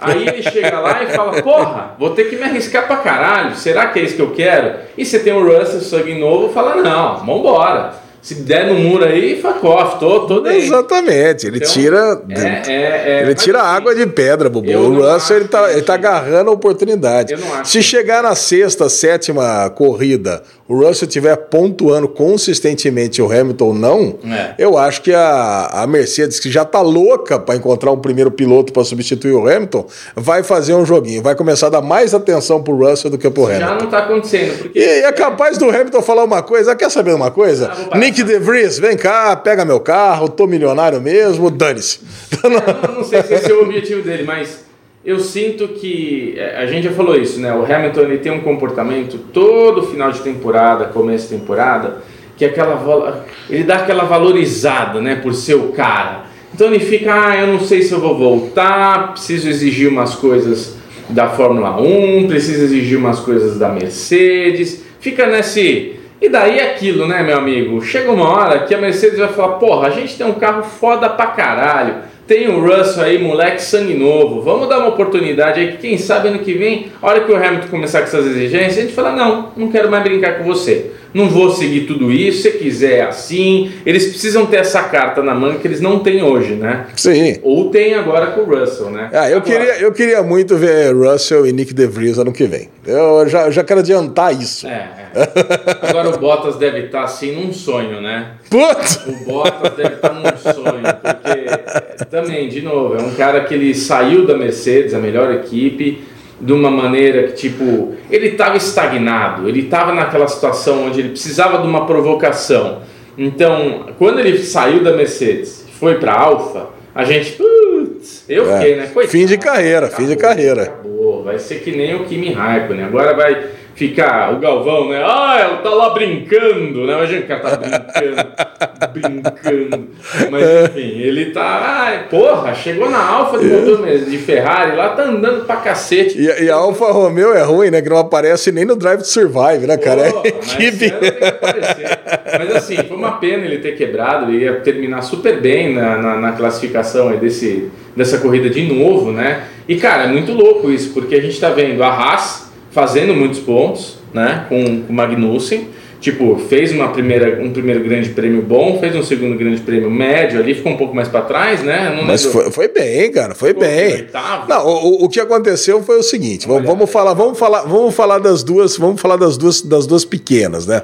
Aí 0.03 0.27
ele 0.27 0.43
chega 0.43 0.79
lá 0.79 1.03
e 1.03 1.07
fala: 1.07 1.41
Porra, 1.41 1.95
vou 1.99 2.11
ter 2.11 2.25
que 2.25 2.35
me 2.35 2.43
arriscar 2.43 2.85
pra 2.87 2.97
caralho. 2.97 3.55
Será 3.55 3.87
que 3.87 3.99
é 3.99 4.03
isso 4.03 4.15
que 4.15 4.21
eu 4.21 4.31
quero? 4.31 4.75
E 4.97 5.05
você 5.05 5.19
tem 5.19 5.33
o 5.33 5.43
Russell 5.45 5.81
sangue 5.81 6.15
novo 6.19 6.53
fala: 6.53 6.75
Não, 6.81 7.17
vambora. 7.25 8.01
Se 8.21 8.35
der 8.35 8.67
no 8.67 8.75
muro 8.75 9.03
aí, 9.03 9.41
fuck 9.41 9.65
off, 9.67 9.99
tô, 9.99 10.21
tô 10.21 10.39
dentro. 10.39 10.57
Exatamente. 10.59 11.45
Ele 11.45 11.57
Então, 11.57 11.69
tira. 11.69 12.21
é- 12.29 12.39
é- 12.39 12.71
é- 12.71 13.21
ele 13.23 13.35
tira 13.35 13.59
assim, 13.59 13.67
água 13.75 13.93
de 13.93 14.07
pedra, 14.07 14.49
Bubu. 14.49 14.71
O 14.71 15.01
Russell 15.11 15.35
ele 15.37 15.47
tá, 15.49 15.69
ele 15.73 15.81
tá 15.81 15.95
agarrando 15.95 16.49
a 16.49 16.53
oportunidade. 16.53 17.35
Se 17.65 17.83
chegar 17.83 18.23
na 18.23 18.33
sexta, 18.33 18.87
sétima 18.87 19.69
corrida, 19.71 20.41
o 20.67 20.75
Russell 20.75 21.07
estiver 21.07 21.35
pontuando 21.35 22.07
consistentemente 22.07 23.21
o 23.21 23.31
Hamilton 23.31 23.73
não, 23.73 24.17
é. 24.25 24.55
eu 24.57 24.77
acho 24.77 25.01
que 25.01 25.13
a, 25.13 25.69
a 25.71 25.87
Mercedes, 25.87 26.39
que 26.39 26.49
já 26.49 26.63
tá 26.63 26.81
louca 26.81 27.37
para 27.37 27.55
encontrar 27.55 27.91
um 27.91 27.99
primeiro 27.99 28.31
piloto 28.31 28.71
para 28.71 28.83
substituir 28.83 29.33
o 29.33 29.47
Hamilton, 29.47 29.85
vai 30.15 30.41
fazer 30.41 30.73
um 30.73 30.85
joguinho, 30.85 31.21
vai 31.21 31.35
começar 31.35 31.67
a 31.67 31.69
dar 31.71 31.81
mais 31.81 32.13
atenção 32.13 32.63
pro 32.63 32.75
Russell 32.75 33.11
do 33.11 33.17
que 33.17 33.29
pro 33.29 33.45
Hamilton. 33.45 33.65
Já 33.65 33.75
não 33.75 33.89
tá 33.89 33.99
acontecendo. 33.99 34.57
Porque... 34.57 34.79
E, 34.79 34.83
é 34.83 35.11
capaz 35.11 35.57
do 35.57 35.69
Hamilton 35.69 36.01
falar 36.01 36.23
uma 36.23 36.41
coisa, 36.41 36.75
quer 36.75 36.89
saber 36.89 37.13
uma 37.13 37.29
coisa? 37.29 37.71
Ah, 37.91 37.97
Nick 37.97 38.23
DeVries, 38.23 38.79
vem 38.79 38.95
cá, 38.95 39.35
pega 39.35 39.65
meu 39.65 39.79
carro, 39.79 40.29
tô 40.29 40.47
milionário 40.47 41.01
mesmo, 41.01 41.51
dane-se. 41.51 41.99
É, 42.43 42.49
não, 42.49 42.95
não 42.95 43.03
sei 43.03 43.21
se 43.23 43.33
esse 43.33 43.51
é 43.51 43.53
o 43.53 43.63
objetivo 43.63 44.01
dele, 44.01 44.23
mas 44.23 44.62
eu 45.05 45.19
sinto 45.19 45.67
que 45.67 46.35
é, 46.37 46.57
a 46.57 46.65
gente 46.65 46.85
já 46.85 46.91
falou 46.91 47.15
isso, 47.15 47.39
né? 47.39 47.53
O 47.53 47.63
Hamilton 47.63 48.01
ele 48.01 48.17
tem 48.19 48.31
um 48.31 48.41
comportamento 48.41 49.17
todo 49.33 49.83
final 49.83 50.11
de 50.11 50.21
temporada, 50.21 50.85
começo 50.85 51.29
de 51.29 51.39
temporada, 51.39 51.97
que 52.37 52.45
aquela 52.45 53.25
ele 53.49 53.63
dá 53.63 53.75
aquela 53.75 54.05
valorizada, 54.05 55.01
né, 55.01 55.15
por 55.15 55.33
ser 55.33 55.55
o 55.55 55.73
cara. 55.73 56.23
Então 56.53 56.67
ele 56.67 56.79
fica, 56.79 57.13
ah, 57.13 57.37
eu 57.37 57.47
não 57.47 57.59
sei 57.59 57.81
se 57.81 57.91
eu 57.91 57.99
vou 57.99 58.17
voltar, 58.17 59.11
preciso 59.11 59.49
exigir 59.49 59.89
umas 59.89 60.15
coisas 60.15 60.77
da 61.09 61.29
Fórmula 61.29 61.79
1, 61.81 62.27
preciso 62.27 62.63
exigir 62.63 62.97
umas 62.97 63.19
coisas 63.19 63.57
da 63.57 63.69
Mercedes. 63.69 64.83
Fica 64.99 65.25
nesse 65.25 65.99
e 66.23 66.29
daí 66.29 66.61
aquilo, 66.61 67.05
né, 67.05 67.21
meu 67.21 67.37
amigo? 67.37 67.81
Chega 67.81 68.09
uma 68.09 68.29
hora 68.29 68.59
que 68.59 68.73
a 68.73 68.77
Mercedes 68.77 69.19
vai 69.19 69.27
falar: 69.27 69.55
porra, 69.55 69.89
a 69.89 69.91
gente 69.91 70.15
tem 70.15 70.25
um 70.25 70.35
carro 70.35 70.63
foda 70.63 71.09
pra 71.09 71.27
caralho. 71.27 71.95
Tem 72.25 72.47
o 72.47 72.61
Russell 72.61 73.03
aí, 73.03 73.21
moleque 73.21 73.61
sangue 73.61 73.93
novo. 73.93 74.41
Vamos 74.41 74.69
dar 74.69 74.79
uma 74.79 74.89
oportunidade 74.89 75.59
aí 75.59 75.71
que 75.73 75.77
quem 75.77 75.97
sabe 75.97 76.29
ano 76.29 76.39
que 76.39 76.53
vem, 76.53 76.87
a 77.01 77.07
hora 77.07 77.21
que 77.21 77.31
o 77.31 77.35
Hamilton 77.35 77.67
começar 77.67 77.99
com 77.99 78.05
essas 78.05 78.25
exigências, 78.27 78.77
a 78.77 78.81
gente 78.81 78.93
fala: 78.93 79.11
não, 79.11 79.51
não 79.57 79.69
quero 79.69 79.91
mais 79.91 80.03
brincar 80.03 80.37
com 80.37 80.45
você. 80.45 80.91
Não 81.13 81.29
vou 81.29 81.51
seguir 81.51 81.81
tudo 81.81 82.11
isso, 82.11 82.41
se 82.41 82.51
quiser 82.51 82.93
é 82.93 83.01
assim. 83.01 83.71
Eles 83.85 84.07
precisam 84.07 84.45
ter 84.45 84.57
essa 84.57 84.81
carta 84.83 85.21
na 85.21 85.35
manga 85.35 85.59
que 85.59 85.67
eles 85.67 85.79
não 85.79 85.99
têm 85.99 86.23
hoje, 86.23 86.53
né? 86.53 86.87
Sim. 86.95 87.37
Ou 87.43 87.69
tem 87.69 87.93
agora 87.93 88.27
com 88.27 88.41
o 88.41 88.45
Russell, 88.45 88.89
né? 88.89 89.09
Ah, 89.13 89.29
eu, 89.29 89.41
queria, 89.41 89.79
eu 89.79 89.91
queria 89.91 90.23
muito 90.23 90.57
ver 90.57 90.93
Russell 90.95 91.45
e 91.45 91.53
Nick 91.53 91.73
DeVries 91.73 92.17
ano 92.17 92.33
que 92.33 92.45
vem. 92.45 92.69
Eu 92.85 93.27
já, 93.27 93.49
já 93.51 93.63
quero 93.63 93.79
adiantar 93.81 94.33
isso. 94.33 94.67
É, 94.67 94.89
é. 95.15 95.87
Agora 95.87 96.09
o 96.09 96.17
Bottas 96.17 96.55
deve 96.55 96.85
estar 96.85 97.03
assim 97.03 97.31
num 97.33 97.53
sonho, 97.53 98.01
né? 98.01 98.31
Putz! 98.49 98.99
O 99.05 99.25
Bottas 99.25 99.73
deve 99.73 99.95
estar 99.95 100.13
num 100.13 100.23
sonho, 100.37 100.83
porque 101.01 102.05
também, 102.05 102.49
de 102.49 102.61
novo, 102.61 102.95
é 102.95 103.01
um 103.01 103.13
cara 103.15 103.41
que 103.41 103.53
ele 103.53 103.73
saiu 103.73 104.25
da 104.25 104.35
Mercedes, 104.35 104.93
a 104.93 104.99
melhor 104.99 105.31
equipe 105.31 106.12
de 106.43 106.51
uma 106.51 106.69
maneira 106.69 107.23
que, 107.27 107.33
tipo, 107.33 107.95
ele 108.11 108.29
estava 108.29 108.57
estagnado, 108.57 109.47
ele 109.47 109.61
estava 109.61 109.93
naquela 109.93 110.27
situação 110.27 110.87
onde 110.87 110.99
ele 110.99 111.09
precisava 111.09 111.59
de 111.59 111.67
uma 111.67 111.85
provocação. 111.85 112.81
Então, 113.17 113.87
quando 113.97 114.19
ele 114.19 114.37
saiu 114.39 114.83
da 114.83 114.91
Mercedes 114.91 115.65
e 115.67 115.71
foi 115.71 115.95
para 115.95 116.11
a 116.11 116.19
Alfa, 116.19 116.67
a 116.93 117.05
gente, 117.05 117.31
putz, 117.33 118.25
eu 118.27 118.51
é, 118.51 118.57
fiquei, 118.57 118.75
né? 118.75 118.87
Coitado, 118.93 119.11
fim 119.11 119.25
de 119.25 119.37
carreira, 119.37 119.85
acabou, 119.85 120.05
fim 120.05 120.11
de 120.11 120.15
carreira. 120.17 120.63
Acabou, 120.63 121.23
vai 121.23 121.39
ser 121.39 121.61
que 121.61 121.71
nem 121.71 121.95
o 121.95 122.03
Kimi 122.03 122.33
Raikkonen. 122.33 122.83
Agora 122.83 123.13
vai 123.13 123.47
ficar 123.75 124.33
o 124.33 124.39
Galvão, 124.39 124.89
né? 124.89 125.01
Ah, 125.03 125.37
ela 125.39 125.57
tá 125.57 125.69
lá 125.69 125.89
brincando, 125.91 126.85
né? 126.85 126.93
Imagina 126.93 127.21
que 127.21 127.25
o 127.25 127.27
cara 127.27 127.57
tá 127.57 128.87
brincando, 128.93 129.31
brincando. 129.41 129.89
Mas 130.29 130.69
enfim, 130.69 130.99
ele 131.01 131.31
tá. 131.31 131.43
Ah, 131.43 132.03
porra, 132.09 132.53
chegou 132.53 132.89
na 132.89 133.03
Alfa 133.03 133.39
de 133.39 133.45
motor 133.45 133.87
de 133.87 134.17
Ferrari, 134.17 134.75
lá 134.75 134.89
tá 134.89 135.03
andando 135.03 135.45
pra 135.45 135.57
cacete. 135.57 136.19
E, 136.19 136.43
e 136.43 136.49
a 136.49 136.55
Alfa 136.55 136.91
Romeo 136.91 137.33
é 137.33 137.43
ruim, 137.43 137.71
né? 137.71 137.81
Que 137.81 137.89
não 137.89 137.97
aparece 137.97 138.51
nem 138.51 138.65
no 138.65 138.75
Drive 138.75 138.99
to 138.99 139.07
Survive, 139.07 139.65
né, 139.67 139.77
cara? 139.77 140.01
É 140.03 140.27
equipe. 140.27 140.93
Mas, 141.41 142.37
mas 142.39 142.55
assim, 142.55 142.77
foi 142.77 142.95
uma 142.95 143.13
pena 143.13 143.45
ele 143.45 143.57
ter 143.57 143.75
quebrado, 143.75 144.31
ele 144.31 144.43
ia 144.43 144.59
terminar 144.59 145.01
super 145.01 145.41
bem 145.41 145.73
na, 145.73 145.97
na, 145.97 146.15
na 146.17 146.31
classificação 146.33 147.09
aí 147.09 147.17
desse, 147.17 147.71
dessa 147.95 148.19
corrida 148.19 148.49
de 148.49 148.61
novo, 148.61 149.11
né? 149.11 149.45
E 149.67 149.77
cara, 149.77 150.03
é 150.03 150.07
muito 150.07 150.33
louco 150.33 150.69
isso, 150.69 150.93
porque 150.93 151.15
a 151.15 151.21
gente 151.21 151.39
tá 151.39 151.49
vendo 151.49 151.81
a 151.83 151.87
Haas 151.87 152.52
fazendo 152.73 153.13
muitos 153.13 153.39
pontos, 153.39 153.97
né, 154.13 154.45
com 154.49 154.63
o 154.89 154.93
Magnussen. 154.93 155.67
Tipo, 156.03 156.37
fez 156.49 156.73
uma 156.73 156.89
primeira, 156.89 157.41
um 157.41 157.53
primeiro 157.53 157.81
grande 157.81 158.09
prêmio 158.09 158.41
bom, 158.41 158.77
fez 158.77 158.93
um 158.93 159.01
segundo 159.01 159.37
grande 159.37 159.61
prêmio 159.61 159.89
médio 159.89 160.37
ali, 160.37 160.53
ficou 160.53 160.73
um 160.73 160.75
pouco 160.75 160.93
mais 160.93 161.07
para 161.07 161.21
trás, 161.21 161.63
né? 161.63 161.95
Não 161.95 162.03
Mas 162.03 162.25
foi, 162.25 162.51
foi, 162.51 162.67
bem, 162.67 163.09
cara, 163.09 163.33
foi 163.33 163.53
ficou 163.53 163.63
bem. 163.63 164.05
Não, 164.49 164.67
o, 164.67 165.05
o 165.05 165.09
que 165.09 165.21
aconteceu 165.21 165.81
foi 165.81 165.97
o 165.97 166.03
seguinte, 166.03 166.45
vamos, 166.45 166.65
vamos 166.65 166.91
falar, 166.91 167.13
vamos 167.13 167.39
falar, 167.39 167.61
vamos 167.61 167.95
falar 167.95 168.19
das 168.19 168.43
duas, 168.43 168.75
vamos 168.75 168.99
falar 168.99 169.15
das 169.15 169.37
duas, 169.37 169.61
das 169.61 169.87
duas 169.87 170.03
pequenas, 170.03 170.67
né? 170.67 170.83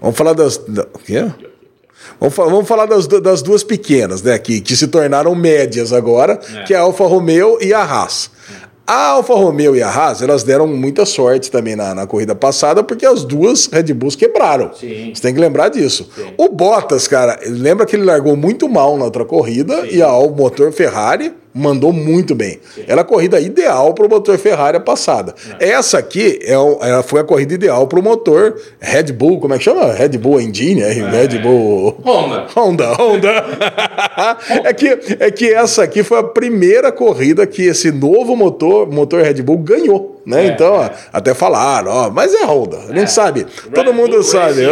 Vamos 0.00 0.16
falar 0.16 0.34
das, 0.34 0.56
da, 0.58 0.82
o 0.94 1.00
quê? 1.00 1.26
Vamos, 2.20 2.36
vamos 2.36 2.68
falar 2.68 2.86
das, 2.86 3.08
das 3.08 3.42
duas 3.42 3.64
pequenas, 3.64 4.22
né? 4.22 4.38
Que, 4.38 4.60
que 4.60 4.76
se 4.76 4.86
tornaram 4.86 5.34
médias 5.34 5.92
agora, 5.92 6.38
é. 6.54 6.62
que 6.62 6.74
é 6.74 6.76
a 6.76 6.82
Alfa 6.82 7.06
Romeo 7.06 7.58
e 7.60 7.74
a 7.74 7.80
Haas. 7.80 8.30
A 8.90 9.10
Alfa 9.10 9.34
Romeo 9.34 9.76
e 9.76 9.82
a 9.84 9.88
Haas, 9.88 10.20
elas 10.20 10.42
deram 10.42 10.66
muita 10.66 11.06
sorte 11.06 11.48
também 11.48 11.76
na, 11.76 11.94
na 11.94 12.08
corrida 12.08 12.34
passada, 12.34 12.82
porque 12.82 13.06
as 13.06 13.22
duas 13.22 13.66
Red 13.66 13.94
Bulls 13.94 14.16
quebraram. 14.16 14.72
Sim. 14.74 15.12
Você 15.14 15.22
tem 15.22 15.32
que 15.32 15.38
lembrar 15.38 15.68
disso. 15.68 16.10
Sim. 16.12 16.32
O 16.36 16.48
Bottas, 16.48 17.06
cara, 17.06 17.38
lembra 17.46 17.86
que 17.86 17.94
ele 17.94 18.02
largou 18.02 18.34
muito 18.34 18.68
mal 18.68 18.98
na 18.98 19.04
outra 19.04 19.24
corrida 19.24 19.82
Sim. 19.82 19.98
e 19.98 20.02
a, 20.02 20.12
o 20.14 20.34
motor 20.34 20.72
Ferrari 20.72 21.32
mandou 21.54 21.92
muito 21.92 22.34
bem. 22.34 22.58
Sim. 22.74 22.84
Era 22.86 23.00
a 23.02 23.04
corrida 23.04 23.40
ideal 23.40 23.92
para 23.94 24.06
o 24.06 24.08
motor 24.08 24.38
Ferrari 24.38 24.80
passada. 24.80 25.34
É. 25.58 25.70
Essa 25.70 25.98
aqui 25.98 26.38
é, 26.42 26.52
ela 26.52 27.02
foi 27.02 27.20
a 27.20 27.24
corrida 27.24 27.54
ideal 27.54 27.86
para 27.86 27.98
o 27.98 28.02
motor 28.02 28.56
Red 28.80 29.12
Bull, 29.12 29.40
como 29.40 29.54
é 29.54 29.58
que 29.58 29.64
chama? 29.64 29.92
Red 29.92 30.10
Bull 30.18 30.40
Engine, 30.40 30.82
é. 30.82 30.92
Red 30.92 31.38
Bull 31.38 31.96
Honda. 32.04 32.46
Honda, 32.54 32.94
Honda. 32.94 33.30
é 34.64 34.72
que 34.72 34.98
é 35.18 35.30
que 35.30 35.52
essa 35.52 35.82
aqui 35.82 36.02
foi 36.02 36.18
a 36.18 36.22
primeira 36.22 36.92
corrida 36.92 37.46
que 37.46 37.62
esse 37.62 37.90
novo 37.90 38.36
motor, 38.36 38.90
motor 38.90 39.22
Red 39.22 39.42
Bull 39.42 39.58
ganhou. 39.58 40.19
Né? 40.24 40.46
É, 40.46 40.48
então, 40.48 40.82
é. 40.82 40.90
até 41.12 41.32
falaram, 41.32 41.90
ó, 41.90 42.10
mas 42.10 42.34
é 42.34 42.44
Honda, 42.44 42.76
a 42.76 42.88
gente 42.88 43.04
é. 43.04 43.06
sabe, 43.06 43.40
Red 43.40 43.70
todo 43.72 43.92
mundo 43.94 44.12
Bull 44.12 44.22
sabe. 44.22 44.60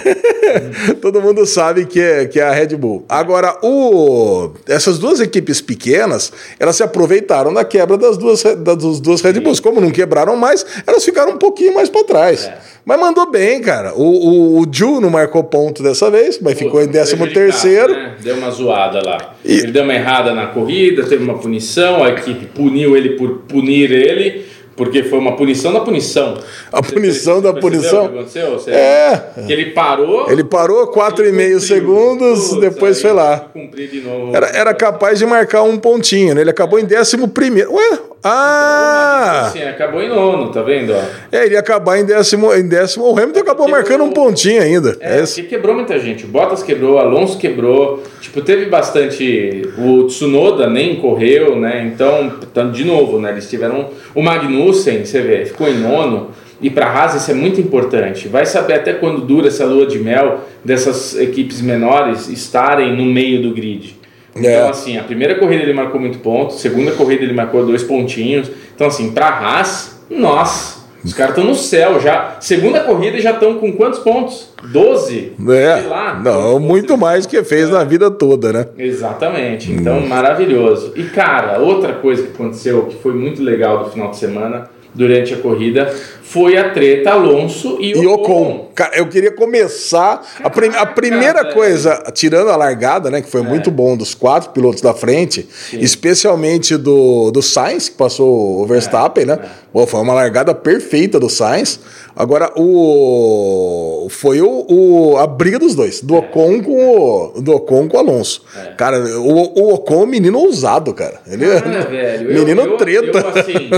todo 1.00 1.20
mundo 1.20 1.44
sabe 1.46 1.84
que 1.86 2.00
é, 2.00 2.26
que 2.26 2.40
é 2.40 2.42
a 2.42 2.52
Red 2.52 2.76
Bull. 2.76 3.04
Agora, 3.08 3.58
o, 3.62 4.50
essas 4.66 4.98
duas 4.98 5.20
equipes 5.20 5.60
pequenas, 5.60 6.32
elas 6.58 6.76
se 6.76 6.82
aproveitaram 6.82 7.52
da 7.52 7.64
quebra 7.64 7.96
das 7.96 8.16
duas, 8.16 8.42
das 8.42 9.00
duas 9.00 9.20
Red 9.20 9.40
Bulls. 9.40 9.60
Como 9.60 9.80
não 9.80 9.90
quebraram 9.90 10.36
mais, 10.36 10.64
elas 10.86 11.04
ficaram 11.04 11.32
um 11.32 11.38
pouquinho 11.38 11.74
mais 11.74 11.88
para 11.88 12.04
trás. 12.04 12.46
É. 12.46 12.58
Mas 12.84 12.98
mandou 12.98 13.30
bem, 13.30 13.60
cara. 13.60 13.94
O, 13.94 14.02
o, 14.02 14.60
o 14.60 14.66
Ju 14.70 15.00
não 15.00 15.10
marcou 15.10 15.44
ponto 15.44 15.82
dessa 15.82 16.10
vez, 16.10 16.40
mas 16.40 16.54
Pô, 16.54 16.60
ficou 16.60 16.82
em 16.82 16.88
13 16.88 17.16
terceiro. 17.28 17.92
Né? 17.92 18.16
Deu 18.22 18.36
uma 18.36 18.50
zoada 18.50 19.00
lá. 19.04 19.34
E... 19.44 19.58
Ele 19.58 19.72
deu 19.72 19.84
uma 19.84 19.94
errada 19.94 20.34
na 20.34 20.46
corrida, 20.48 21.04
teve 21.04 21.22
uma 21.22 21.38
punição, 21.38 22.02
a 22.02 22.08
equipe 22.08 22.46
puniu 22.70 22.96
ele 22.96 23.10
por 23.10 23.38
punir 23.48 23.90
ele. 23.90 24.48
Porque 24.76 25.02
foi 25.02 25.18
uma 25.18 25.36
punição 25.36 25.74
da 25.74 25.80
punição. 25.80 26.38
A 26.72 26.82
você 26.82 26.94
punição 26.94 27.42
da 27.42 27.52
punição? 27.52 28.06
O 28.06 28.08
que 28.08 28.14
aconteceu? 28.14 28.52
Você 28.52 28.70
é. 28.70 29.32
Que 29.46 29.52
ele 29.52 29.66
parou. 29.72 30.30
Ele 30.30 30.42
parou 30.42 30.90
4,5 30.90 31.60
segundos, 31.60 32.48
Putz, 32.48 32.60
depois 32.60 33.02
foi 33.02 33.12
lá. 33.12 33.50
De. 33.54 34.02
Era, 34.32 34.46
era 34.46 34.72
capaz 34.72 35.18
de 35.18 35.26
marcar 35.26 35.64
um 35.64 35.76
pontinho, 35.76 36.34
né? 36.34 36.40
Ele 36.40 36.50
acabou 36.50 36.78
em 36.78 36.84
11 36.84 37.28
primeiro. 37.28 37.74
Ué, 37.74 37.98
ah! 38.22 39.46
Assim, 39.46 39.62
acabou 39.62 40.02
em 40.02 40.08
nono, 40.08 40.50
tá 40.50 40.60
vendo? 40.62 40.92
É, 41.32 41.46
ele 41.46 41.54
ia 41.54 41.60
acabar 41.60 41.98
em 41.98 42.04
décimo, 42.04 42.54
em 42.54 42.68
décimo. 42.68 43.06
O 43.06 43.18
Hamilton 43.18 43.40
acabou 43.40 43.66
quebrou, 43.66 43.68
marcando 43.68 44.04
um 44.04 44.12
pontinho 44.12 44.62
ainda. 44.62 44.96
É, 45.00 45.22
é 45.22 45.42
quebrou 45.42 45.74
muita 45.74 45.98
gente. 45.98 46.24
O 46.24 46.28
Bottas 46.28 46.62
quebrou, 46.62 46.94
o 46.94 46.98
Alonso 46.98 47.38
quebrou. 47.38 48.02
Tipo, 48.20 48.42
teve 48.42 48.66
bastante. 48.66 49.62
O 49.78 50.04
Tsunoda 50.04 50.68
nem 50.68 50.96
correu, 50.96 51.56
né? 51.56 51.90
Então, 51.92 52.40
de 52.70 52.84
novo, 52.84 53.18
né? 53.18 53.30
Eles 53.30 53.48
tiveram. 53.48 53.88
O 54.14 54.22
Magnussen, 54.22 55.04
você 55.04 55.20
vê, 55.22 55.46
ficou 55.46 55.66
em 55.68 55.78
nono. 55.78 56.30
E 56.62 56.68
para 56.68 56.86
a 56.86 56.90
Haas 56.92 57.14
isso 57.14 57.30
é 57.30 57.34
muito 57.34 57.58
importante. 57.58 58.28
Vai 58.28 58.44
saber 58.44 58.74
até 58.74 58.92
quando 58.92 59.22
dura 59.22 59.48
essa 59.48 59.64
lua 59.64 59.86
de 59.86 59.98
mel 59.98 60.40
dessas 60.62 61.18
equipes 61.18 61.62
menores 61.62 62.28
estarem 62.28 62.94
no 62.94 63.06
meio 63.06 63.42
do 63.42 63.54
grid. 63.54 63.99
Então, 64.40 64.66
é. 64.66 64.70
assim, 64.70 64.96
a 64.98 65.04
primeira 65.04 65.36
corrida 65.36 65.62
ele 65.62 65.72
marcou 65.72 66.00
muito 66.00 66.18
ponto, 66.18 66.54
segunda 66.54 66.92
corrida 66.92 67.22
ele 67.22 67.32
marcou 67.32 67.64
dois 67.64 67.82
pontinhos. 67.82 68.50
Então, 68.74 68.86
assim, 68.86 69.12
para 69.12 69.28
Haas, 69.28 70.00
nossa, 70.10 70.80
os 71.04 71.14
caras 71.14 71.36
estão 71.36 71.44
no 71.48 71.54
céu 71.54 72.00
já. 72.00 72.36
Segunda 72.40 72.80
corrida 72.80 73.18
já 73.20 73.30
estão 73.32 73.58
com 73.58 73.72
quantos 73.72 74.00
pontos? 74.00 74.50
12? 74.62 75.32
É. 75.48 75.80
Sei 75.80 75.88
lá. 75.88 76.20
Não, 76.22 76.58
muito 76.58 76.96
mais 76.96 77.26
que 77.26 77.42
fez 77.42 77.70
na 77.70 77.84
vida 77.84 78.10
toda, 78.10 78.52
né? 78.52 78.66
Exatamente. 78.78 79.72
Então, 79.72 79.98
hum. 79.98 80.06
maravilhoso. 80.06 80.92
E, 80.96 81.04
cara, 81.04 81.58
outra 81.58 81.94
coisa 81.94 82.22
que 82.22 82.32
aconteceu 82.32 82.84
que 82.84 82.96
foi 82.96 83.14
muito 83.14 83.42
legal 83.42 83.84
do 83.84 83.90
final 83.90 84.10
de 84.10 84.16
semana 84.16 84.68
durante 84.94 85.32
a 85.32 85.36
corrida 85.36 85.92
foi 86.30 86.56
a 86.56 86.70
treta 86.70 87.10
Alonso 87.10 87.78
e, 87.80 87.90
e 87.90 88.06
Ocon. 88.06 88.70
Cara, 88.72 88.96
eu 88.96 89.08
queria 89.08 89.32
começar. 89.32 90.18
Caraca, 90.18 90.46
a, 90.46 90.50
prim 90.50 90.70
a, 90.76 90.86
primeira 90.86 91.42
cara, 91.42 91.52
coisa, 91.52 92.04
tirando 92.14 92.50
a 92.50 92.56
largada, 92.56 93.10
né? 93.10 93.20
Que 93.20 93.28
foi 93.28 93.40
é. 93.40 93.44
muito 93.44 93.68
bom 93.68 93.96
dos 93.96 94.14
quatro 94.14 94.50
pilotos 94.50 94.80
da 94.80 94.94
frente, 94.94 95.48
Sim. 95.50 95.80
especialmente 95.80 96.76
do, 96.76 97.32
do 97.32 97.42
Sainz, 97.42 97.88
que 97.88 97.96
passou 97.96 98.62
o 98.62 98.66
Verstappen, 98.66 99.24
é. 99.24 99.26
né? 99.26 99.38
É. 99.42 99.48
Pô, 99.72 99.86
foi 99.88 100.00
uma 100.00 100.14
largada 100.14 100.54
perfeita 100.54 101.18
do 101.18 101.28
Sainz. 101.28 101.80
Agora, 102.14 102.52
o. 102.56 104.08
Foi 104.10 104.40
o, 104.40 104.66
o 104.68 105.16
a 105.16 105.26
briga 105.26 105.58
dos 105.58 105.74
dois, 105.74 106.00
do 106.00 106.16
é. 106.16 106.18
Ocon 106.18 106.62
com 106.62 107.34
o. 107.36 107.40
Do 107.40 107.52
Ocon 107.52 107.88
com 107.88 107.96
o 107.96 108.00
Alonso. 108.00 108.44
É. 108.56 108.72
Cara, 108.72 108.98
o, 109.18 109.60
o 109.60 109.74
Ocon 109.74 110.00
é 110.00 110.04
um 110.04 110.06
menino 110.06 110.38
ousado, 110.38 110.92
cara. 110.92 111.20
Ele 111.26 111.44
é 111.44 111.60
velho. 111.60 112.34
Menino 112.34 112.62
eu, 112.62 112.76
treta. 112.76 113.18
Eu, 113.18 113.28
assim, 113.28 113.70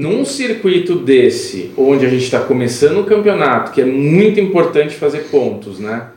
num 0.00 0.24
circuito 0.24 0.96
desse, 0.96 1.72
onde 1.88 2.06
a 2.06 2.08
gente 2.08 2.24
está 2.24 2.40
começando 2.40 2.98
o 2.98 3.04
campeonato, 3.04 3.72
que 3.72 3.80
é 3.80 3.84
muito 3.84 4.40
importante 4.40 4.94
fazer 4.94 5.28
pontos, 5.30 5.78
né? 5.78 6.08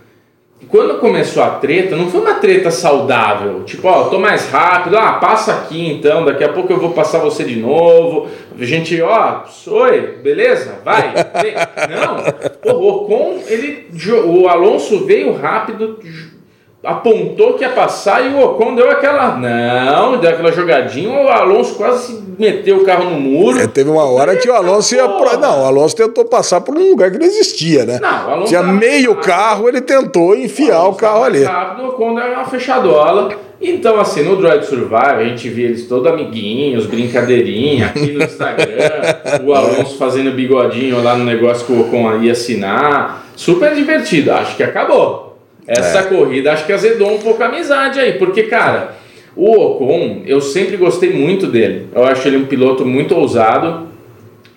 quando 0.67 1.00
começou 1.00 1.43
a 1.43 1.51
treta, 1.51 1.95
não 1.95 2.09
foi 2.09 2.19
uma 2.21 2.36
treta 2.36 2.71
saudável. 2.71 3.63
Tipo, 3.63 3.88
ó, 3.88 4.05
tô 4.05 4.19
mais 4.19 4.50
rápido, 4.50 4.97
ah, 4.97 5.13
passa 5.13 5.53
aqui 5.53 5.88
então, 5.88 6.25
daqui 6.25 6.43
a 6.43 6.50
pouco 6.51 6.74
eu 6.74 6.79
vou 6.79 6.91
passar 6.91 7.19
você 7.19 7.43
de 7.43 7.57
novo. 7.57 8.27
A 8.59 8.65
gente, 8.65 9.00
ó, 9.01 9.43
oi, 9.67 10.17
beleza? 10.24 10.79
Vai. 10.83 11.13
Não, 12.65 12.74
o 12.75 12.88
Ocon, 12.88 13.39
ele, 13.47 13.88
o 14.25 14.47
Alonso 14.47 15.05
veio 15.05 15.33
rápido, 15.33 16.00
apontou 16.84 17.53
que 17.53 17.63
ia 17.63 17.69
passar 17.69 18.25
e 18.25 18.34
o 18.34 18.39
Ocon 18.39 18.75
deu 18.75 18.89
aquela. 18.89 19.36
Não, 19.36 20.17
deu 20.17 20.29
aquela 20.29 20.51
jogadinha, 20.51 21.10
o 21.10 21.27
Alonso 21.27 21.75
quase 21.75 22.22
meteu 22.38 22.77
o 22.77 22.86
carro 22.86 23.10
no 23.10 23.19
muro. 23.19 23.60
É, 23.60 23.67
teve 23.67 23.89
uma 23.89 24.05
hora 24.05 24.36
que 24.36 24.50
o 24.50 24.53
Alonso 24.53 24.96
ia. 24.96 25.07
Pra... 25.07 25.38
Não, 25.38 25.63
o 25.63 25.65
Alonso 25.65 25.96
tentou 25.96 26.25
passar 26.25 26.62
por 26.62 26.75
um 26.75 26.91
lugar 26.91 27.12
que 27.12 27.17
não 27.17 27.25
existia, 27.25 27.86
né? 27.86 28.00
Não, 28.01 28.27
o 28.27 28.31
Alonso 28.31 28.48
Tinha 28.48 28.63
meio 28.63 29.13
rápido. 29.13 29.25
carro, 29.25 29.69
ele 29.69 29.81
tentou 29.81 30.36
enfiar 30.36 30.84
o, 30.86 30.91
o 30.91 30.96
carro 30.96 31.24
ali. 31.24 31.43
rápido, 31.43 31.84
o 31.86 31.89
Ocon 31.89 32.15
deu 32.15 32.25
uma 32.25 32.46
fechadola. 32.46 33.29
Então, 33.60 34.00
assim, 34.00 34.22
no 34.22 34.36
Droid 34.36 34.63
Survival, 34.67 35.17
a 35.17 35.24
gente 35.24 35.50
via 35.50 35.65
eles 35.65 35.88
todos 35.88 36.05
amiguinhos, 36.05 36.86
brincadeirinha, 36.86 37.88
aqui 37.88 38.12
no 38.12 38.24
Instagram, 38.24 38.67
o 39.43 39.51
Alonso 39.51 39.98
fazendo 39.98 40.31
bigodinho 40.31 41.01
lá 41.01 41.15
no 41.15 41.25
negócio 41.25 41.65
que 41.65 41.72
o 41.72 41.81
Ocon 41.81 42.22
ia 42.22 42.34
assinar. 42.34 43.25
Super 43.36 43.74
divertido. 43.74 44.31
Acho 44.31 44.55
que 44.55 44.62
acabou. 44.62 45.26
Essa 45.67 46.00
é. 46.00 46.03
corrida 46.03 46.53
acho 46.53 46.65
que 46.65 46.71
azedou 46.71 47.13
um 47.13 47.19
pouco 47.19 47.43
a 47.43 47.47
amizade 47.47 48.00
aí, 48.00 48.13
porque, 48.13 48.43
cara, 48.43 48.95
o 49.36 49.51
Ocon, 49.51 50.24
eu 50.25 50.39
sempre 50.39 50.77
gostei 50.77 51.12
muito 51.12 51.45
dele. 51.45 51.88
Eu 51.93 52.05
acho 52.05 52.27
ele 52.27 52.38
um 52.38 52.45
piloto 52.45 52.86
muito 52.86 53.13
ousado, 53.13 53.88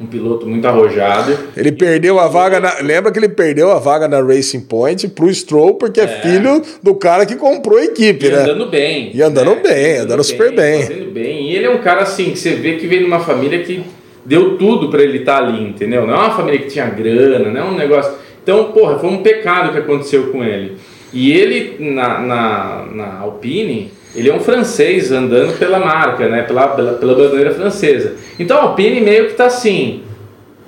um 0.00 0.06
piloto 0.06 0.46
muito 0.46 0.66
arrojado. 0.66 1.36
Ele 1.54 1.70
perdeu 1.72 2.18
a 2.18 2.28
vaga, 2.28 2.58
na, 2.58 2.76
lembra 2.80 3.12
que 3.12 3.18
ele 3.18 3.28
perdeu 3.28 3.70
a 3.70 3.78
vaga 3.78 4.08
na 4.08 4.22
Racing 4.22 4.62
Point 4.62 5.08
pro 5.08 5.32
Stroll, 5.34 5.74
porque 5.74 6.00
é, 6.00 6.04
é 6.04 6.06
filho 6.06 6.62
do 6.82 6.94
cara 6.94 7.26
que 7.26 7.36
comprou 7.36 7.78
a 7.78 7.84
equipe, 7.84 8.26
e 8.26 8.30
né? 8.30 8.38
andando 8.38 8.66
bem. 8.70 9.10
E 9.12 9.20
andando 9.20 9.56
né? 9.56 9.60
bem, 9.62 9.92
andando, 9.96 10.04
andando 10.04 10.24
super 10.24 10.54
bem. 10.54 10.82
Fazendo 10.82 11.12
bem. 11.12 11.50
E 11.50 11.56
ele 11.56 11.66
é 11.66 11.70
um 11.70 11.78
cara 11.82 12.02
assim, 12.02 12.30
que 12.30 12.38
você 12.38 12.54
vê 12.54 12.76
que 12.76 12.86
vem 12.86 13.00
de 13.00 13.04
uma 13.04 13.20
família 13.20 13.62
que 13.62 13.82
deu 14.24 14.56
tudo 14.56 14.88
para 14.88 15.02
ele 15.02 15.18
estar 15.18 15.40
tá 15.40 15.46
ali, 15.46 15.62
entendeu? 15.62 16.06
Não 16.06 16.14
é 16.14 16.18
uma 16.18 16.30
família 16.30 16.60
que 16.60 16.68
tinha 16.68 16.86
grana, 16.86 17.50
não 17.50 17.60
é 17.60 17.64
um 17.64 17.76
negócio. 17.76 18.12
Então, 18.42 18.72
porra, 18.72 18.98
foi 18.98 19.10
um 19.10 19.18
pecado 19.18 19.72
que 19.72 19.78
aconteceu 19.78 20.28
com 20.28 20.42
ele. 20.42 20.78
E 21.12 21.32
ele, 21.32 21.76
na, 21.92 22.20
na, 22.20 22.86
na 22.92 23.18
Alpine, 23.20 23.92
ele 24.14 24.28
é 24.28 24.34
um 24.34 24.40
francês 24.40 25.10
andando 25.10 25.58
pela 25.58 25.78
marca, 25.78 26.28
né? 26.28 26.42
pela, 26.42 26.68
pela, 26.68 26.92
pela 26.94 27.14
bandeira 27.14 27.54
francesa. 27.54 28.16
Então 28.38 28.56
a 28.58 28.62
Alpine 28.62 29.00
meio 29.00 29.26
que 29.26 29.32
está 29.32 29.46
assim, 29.46 30.02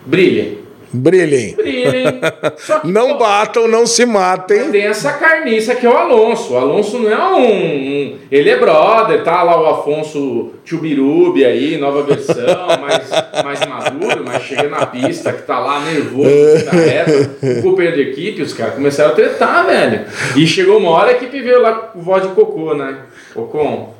brilha. 0.06 0.62
Brilhem. 0.92 1.54
Brilhem. 1.54 2.20
Que, 2.82 2.88
não 2.88 3.12
pô, 3.12 3.18
batam, 3.18 3.66
não 3.66 3.86
se 3.86 4.04
matem. 4.04 4.70
Tem 4.70 4.82
essa 4.82 5.12
carniça 5.14 5.74
que 5.74 5.86
é 5.86 5.90
o 5.90 5.96
Alonso. 5.96 6.52
O 6.52 6.58
Alonso 6.58 6.98
não 6.98 7.10
é 7.10 7.34
um, 7.34 7.40
um. 7.40 8.18
ele 8.30 8.50
é 8.50 8.58
brother, 8.58 9.22
tá 9.24 9.42
lá 9.42 9.60
o 9.60 9.66
Afonso 9.66 10.50
Chubirubi 10.64 11.44
aí, 11.44 11.78
nova 11.78 12.02
versão, 12.02 12.34
mais, 12.80 13.10
mais 13.42 13.66
mas 14.24 14.42
chega 14.42 14.68
na 14.68 14.86
pista 14.86 15.32
que 15.32 15.42
tá 15.42 15.58
lá 15.58 15.80
nervoso, 15.80 16.64
tá 16.64 16.72
reta, 16.72 17.58
o 17.58 17.62
companheiro 17.62 17.96
de 17.96 18.10
equipe, 18.10 18.42
os 18.42 18.52
caras 18.52 18.74
começaram 18.74 19.12
a 19.12 19.14
tretar, 19.14 19.66
velho. 19.66 20.04
E 20.36 20.46
chegou 20.46 20.78
uma 20.78 20.90
hora 20.90 21.10
a 21.10 21.14
equipe 21.14 21.40
veio 21.40 21.60
lá 21.60 21.72
com 21.72 22.00
voz 22.00 22.22
de 22.22 22.28
cocô, 22.30 22.74
né? 22.74 22.96
Ocon, 23.34 23.94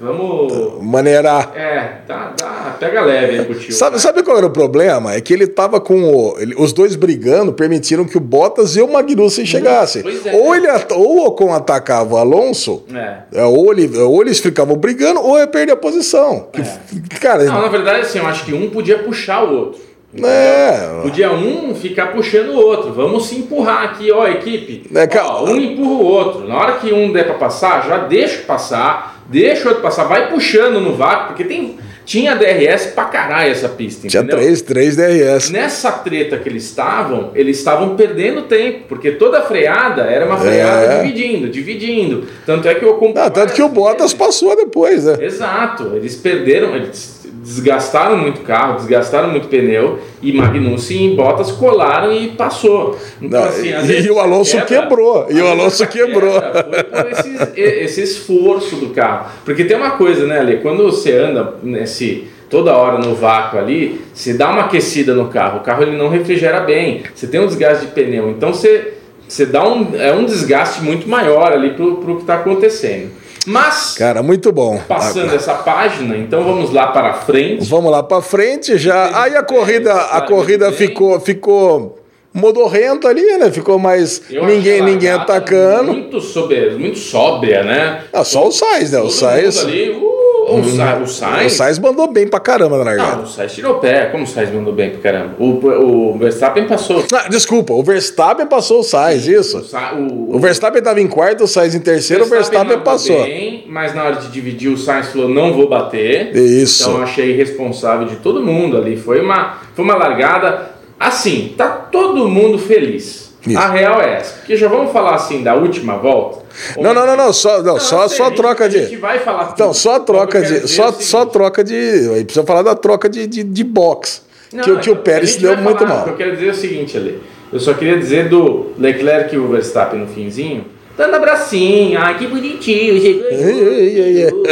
Vamos. 0.00 0.80
Maneirar. 0.80 1.52
É, 1.56 2.02
tá, 2.06 2.32
tá, 2.36 2.76
pega 2.78 3.02
leve 3.02 3.38
aí 3.40 3.44
pro 3.44 3.58
tio. 3.58 3.72
Sabe, 3.72 4.00
sabe 4.00 4.22
qual 4.22 4.38
era 4.38 4.46
o 4.46 4.50
problema? 4.50 5.12
É 5.12 5.20
que 5.20 5.32
ele 5.32 5.46
tava 5.46 5.80
com. 5.80 6.04
O, 6.04 6.36
ele, 6.38 6.54
os 6.56 6.72
dois 6.72 6.94
brigando 6.94 7.52
permitiram 7.52 8.04
que 8.04 8.16
o 8.16 8.20
Bottas 8.20 8.76
e 8.76 8.80
o 8.80 8.86
Magnussen 8.86 9.44
chegassem. 9.44 10.04
É. 10.24 10.36
Ou, 10.36 10.54
ele, 10.54 10.68
ou 10.94 11.18
o 11.18 11.26
Ocon 11.26 11.52
atacava 11.52 12.14
o 12.14 12.16
Alonso, 12.16 12.84
é. 12.94 13.40
é. 13.40 13.44
ou, 13.44 13.72
ele, 13.72 13.98
ou 13.98 14.22
eles 14.22 14.38
ficavam 14.38 14.76
brigando, 14.76 15.20
ou 15.20 15.36
ia 15.36 15.48
perder 15.48 15.72
a 15.72 15.76
posição. 15.76 16.46
Que, 16.52 16.60
é. 16.60 17.18
cara, 17.20 17.42
Não, 17.44 17.62
na 17.62 17.68
verdade, 17.68 18.00
assim, 18.02 18.18
eu 18.18 18.26
acho 18.26 18.44
que 18.44 18.54
um 18.54 18.70
podia 18.70 18.98
puxar 18.98 19.42
o 19.42 19.52
outro. 19.52 19.88
É. 20.22 21.02
Podia 21.02 21.30
um 21.32 21.74
ficar 21.74 22.12
puxando 22.12 22.50
o 22.50 22.56
outro. 22.56 22.92
Vamos 22.92 23.26
se 23.26 23.36
empurrar 23.36 23.82
aqui, 23.82 24.10
ó, 24.10 24.26
equipe. 24.26 24.88
É, 24.94 25.20
ó, 25.20 25.44
um 25.44 25.56
empurra 25.56 25.90
o 25.90 26.04
outro. 26.04 26.48
Na 26.48 26.56
hora 26.56 26.72
que 26.74 26.92
um 26.92 27.12
der 27.12 27.26
para 27.26 27.34
passar, 27.34 27.86
já 27.86 27.98
deixa 27.98 28.42
passar 28.42 29.17
deixa 29.28 29.64
o 29.64 29.68
outro 29.68 29.82
passar, 29.82 30.04
vai 30.04 30.28
puxando 30.28 30.80
no 30.80 30.94
vácuo, 30.94 31.28
porque 31.28 31.44
tem, 31.44 31.78
tinha 32.04 32.34
DRS 32.34 32.86
pra 32.94 33.04
caralho 33.04 33.50
essa 33.50 33.68
pista, 33.68 34.08
Tinha 34.08 34.24
três, 34.24 34.62
três 34.62 34.96
DRS. 34.96 35.50
Nessa 35.50 35.92
treta 35.92 36.38
que 36.38 36.48
eles 36.48 36.64
estavam, 36.64 37.30
eles 37.34 37.58
estavam 37.58 37.94
perdendo 37.96 38.42
tempo, 38.42 38.84
porque 38.88 39.12
toda 39.12 39.42
freada 39.42 40.02
era 40.02 40.24
uma 40.24 40.38
freada 40.38 40.94
é. 40.94 41.02
dividindo, 41.02 41.48
dividindo. 41.48 42.26
Tanto 42.46 42.66
é 42.66 42.74
que 42.74 42.84
eu 42.84 42.94
comprei. 42.94 43.30
Tanto 43.30 43.52
que 43.52 43.62
o 43.62 43.68
Bottas 43.68 44.14
passou 44.14 44.56
depois, 44.56 45.04
né? 45.04 45.18
Exato, 45.20 45.92
eles 45.94 46.16
perderam, 46.16 46.74
eles 46.74 47.17
desgastaram 47.48 48.18
muito 48.18 48.42
carro, 48.42 48.76
desgastaram 48.76 49.30
muito 49.30 49.48
pneu 49.48 49.98
e 50.20 50.34
Magnussen 50.34 51.12
e 51.12 51.16
Bottas 51.16 51.50
colaram 51.50 52.12
e 52.12 52.28
passou. 52.28 52.98
Então, 53.22 53.40
Não, 53.40 53.48
assim, 53.48 53.68
e, 53.68 54.02
e 54.02 54.10
o 54.10 54.20
Alonso 54.20 54.56
quebra, 54.66 54.82
quebrou. 54.82 55.26
E 55.30 55.40
o 55.40 55.46
Alonso 55.46 55.86
quebrou. 55.86 56.34
Esse, 57.10 57.60
esse 57.60 58.02
esforço 58.02 58.76
do 58.76 58.90
carro. 58.90 59.30
Porque 59.44 59.64
tem 59.64 59.76
uma 59.76 59.92
coisa, 59.92 60.26
né, 60.26 60.40
Ale? 60.40 60.58
Quando 60.58 60.84
você 60.84 61.12
anda 61.12 61.54
nesse 61.62 62.28
toda 62.50 62.74
hora 62.76 62.98
no 62.98 63.14
vácuo 63.14 63.58
ali, 63.58 64.00
você 64.12 64.34
dá 64.34 64.50
uma 64.50 64.62
aquecida 64.62 65.14
no 65.14 65.28
carro, 65.28 65.58
o 65.58 65.62
carro 65.62 65.82
ele 65.82 65.96
não 65.96 66.08
refrigera 66.08 66.60
bem, 66.60 67.02
você 67.14 67.26
tem 67.26 67.40
um 67.40 67.46
desgaste 67.46 67.86
de 67.86 67.92
pneu, 67.92 68.30
então 68.30 68.54
você, 68.54 68.94
você 69.28 69.44
dá 69.44 69.68
um, 69.68 69.90
é 69.94 70.12
um 70.12 70.24
desgaste 70.24 70.82
muito 70.82 71.06
maior 71.06 71.52
ali 71.52 71.70
para 71.70 71.84
o 71.84 72.16
que 72.16 72.22
está 72.22 72.36
acontecendo. 72.36 73.10
Mas. 73.48 73.94
Cara, 73.96 74.22
muito 74.22 74.52
bom. 74.52 74.80
Passando 74.86 75.34
essa 75.34 75.54
página, 75.54 76.16
então 76.16 76.44
vamos 76.44 76.72
lá 76.72 76.88
para 76.88 77.14
frente. 77.14 77.64
Vamos 77.64 77.90
lá 77.90 78.02
para 78.02 78.22
frente 78.22 78.76
já. 78.76 79.22
Aí 79.22 79.34
a 79.34 79.42
corrida, 79.42 79.92
a 79.94 80.20
corrida 80.20 80.70
ficou, 80.70 81.18
ficou 81.18 81.98
modorrento 82.32 83.08
ali, 83.08 83.24
né? 83.38 83.50
Ficou 83.50 83.78
mais 83.78 84.22
Eu 84.30 84.46
ninguém 84.46 84.82
ninguém 84.82 85.10
atacando. 85.10 85.92
Muito 85.92 86.20
sobre, 86.20 86.70
muito 86.70 86.98
sóbria, 86.98 87.62
né? 87.62 88.04
Ah, 88.12 88.24
só 88.24 88.46
o 88.46 88.52
Sainz, 88.52 88.92
né? 88.92 89.00
O 89.00 89.10
Sainz. 89.10 89.64
Ali, 89.64 89.90
uh, 89.90 90.17
o, 90.48 90.64
Sa 90.64 90.96
o 90.96 91.06
Sainz. 91.06 91.52
O 91.52 91.56
Sainz 91.56 91.78
mandou 91.78 92.10
bem 92.10 92.26
pra 92.26 92.40
caramba 92.40 92.78
na 92.78 92.84
largada. 92.84 93.16
Não, 93.16 93.22
o 93.24 93.26
Sainz 93.26 93.52
tirou 93.52 93.76
o 93.76 93.78
pé. 93.78 94.06
Como 94.06 94.24
o 94.24 94.26
Sainz 94.26 94.50
mandou 94.52 94.72
bem 94.72 94.90
pra 94.90 95.00
caramba? 95.00 95.34
O, 95.38 96.12
o 96.12 96.18
Verstappen 96.18 96.66
passou. 96.66 97.04
Ah, 97.12 97.28
desculpa, 97.28 97.72
o 97.72 97.82
Verstappen 97.82 98.46
passou 98.46 98.80
o 98.80 98.82
Sainz, 98.82 99.26
isso. 99.26 99.58
O, 99.58 100.32
o, 100.32 100.36
o 100.36 100.38
Verstappen 100.38 100.82
tava 100.82 101.00
em 101.00 101.08
quarto, 101.08 101.44
o 101.44 101.48
Sainz 101.48 101.74
em 101.74 101.80
terceiro, 101.80 102.24
o 102.24 102.26
Verstappen, 102.28 102.76
Verstappen 102.76 102.84
passou. 102.84 103.22
Bem, 103.24 103.64
mas 103.68 103.94
na 103.94 104.04
hora 104.04 104.16
de 104.16 104.28
dividir, 104.28 104.70
o 104.70 104.78
Sainz 104.78 105.08
falou: 105.08 105.28
não 105.28 105.52
vou 105.52 105.68
bater. 105.68 106.34
Isso. 106.36 106.88
Então 106.88 107.02
achei 107.02 107.36
responsável 107.36 108.06
de 108.06 108.16
todo 108.16 108.42
mundo 108.42 108.76
ali. 108.76 108.96
Foi 108.96 109.20
uma, 109.20 109.58
foi 109.74 109.84
uma 109.84 109.94
largada. 109.94 110.70
Assim, 110.98 111.54
tá 111.56 111.68
todo 111.68 112.28
mundo 112.28 112.58
feliz. 112.58 113.28
Isso. 113.46 113.58
A 113.58 113.68
real 113.68 114.00
é 114.00 114.16
essa. 114.16 114.38
Porque 114.38 114.56
já 114.56 114.68
vamos 114.68 114.92
falar 114.92 115.14
assim 115.14 115.42
da 115.42 115.54
última 115.54 115.96
volta. 115.96 116.37
Não, 116.76 116.94
não, 116.94 117.06
não, 117.06 117.16
não, 117.16 117.32
só, 117.32 117.58
não, 117.58 117.74
não 117.74 117.80
só, 117.80 118.08
só 118.08 118.30
troca 118.30 118.68
de. 118.68 118.78
A 118.78 118.82
gente 118.82 118.96
vai 118.96 119.18
falar 119.18 119.50
Então, 119.54 119.72
só 119.72 119.98
troca 120.00 120.40
de. 120.42 120.68
Só, 120.68 120.92
só 120.92 121.24
troca 121.26 121.62
de. 121.62 121.74
Aí 121.74 122.24
precisa 122.24 122.44
falar 122.44 122.62
da 122.62 122.74
troca 122.74 123.08
de, 123.08 123.26
de, 123.26 123.42
de 123.42 123.64
box. 123.64 124.22
Não, 124.52 124.64
que, 124.64 124.76
que 124.78 124.90
o 124.90 124.96
Pérez 124.96 125.36
deu 125.36 125.56
muito 125.56 125.80
falar, 125.80 126.00
mal. 126.00 126.08
eu 126.08 126.16
quero 126.16 126.32
dizer 126.32 126.48
é 126.48 126.50
o 126.50 126.54
seguinte, 126.54 126.96
ali. 126.96 127.20
Eu 127.52 127.60
só 127.60 127.74
queria 127.74 127.98
dizer 127.98 128.28
do 128.28 128.72
Leclerc 128.78 129.34
e 129.34 129.38
o 129.38 129.48
Verstappen 129.48 130.00
no 130.00 130.06
finzinho, 130.06 130.66
dando 130.96 131.14
abracinho, 131.14 131.98
ai 131.98 132.18
que 132.18 132.26
bonitinho, 132.26 133.00
chegou. 133.00 134.42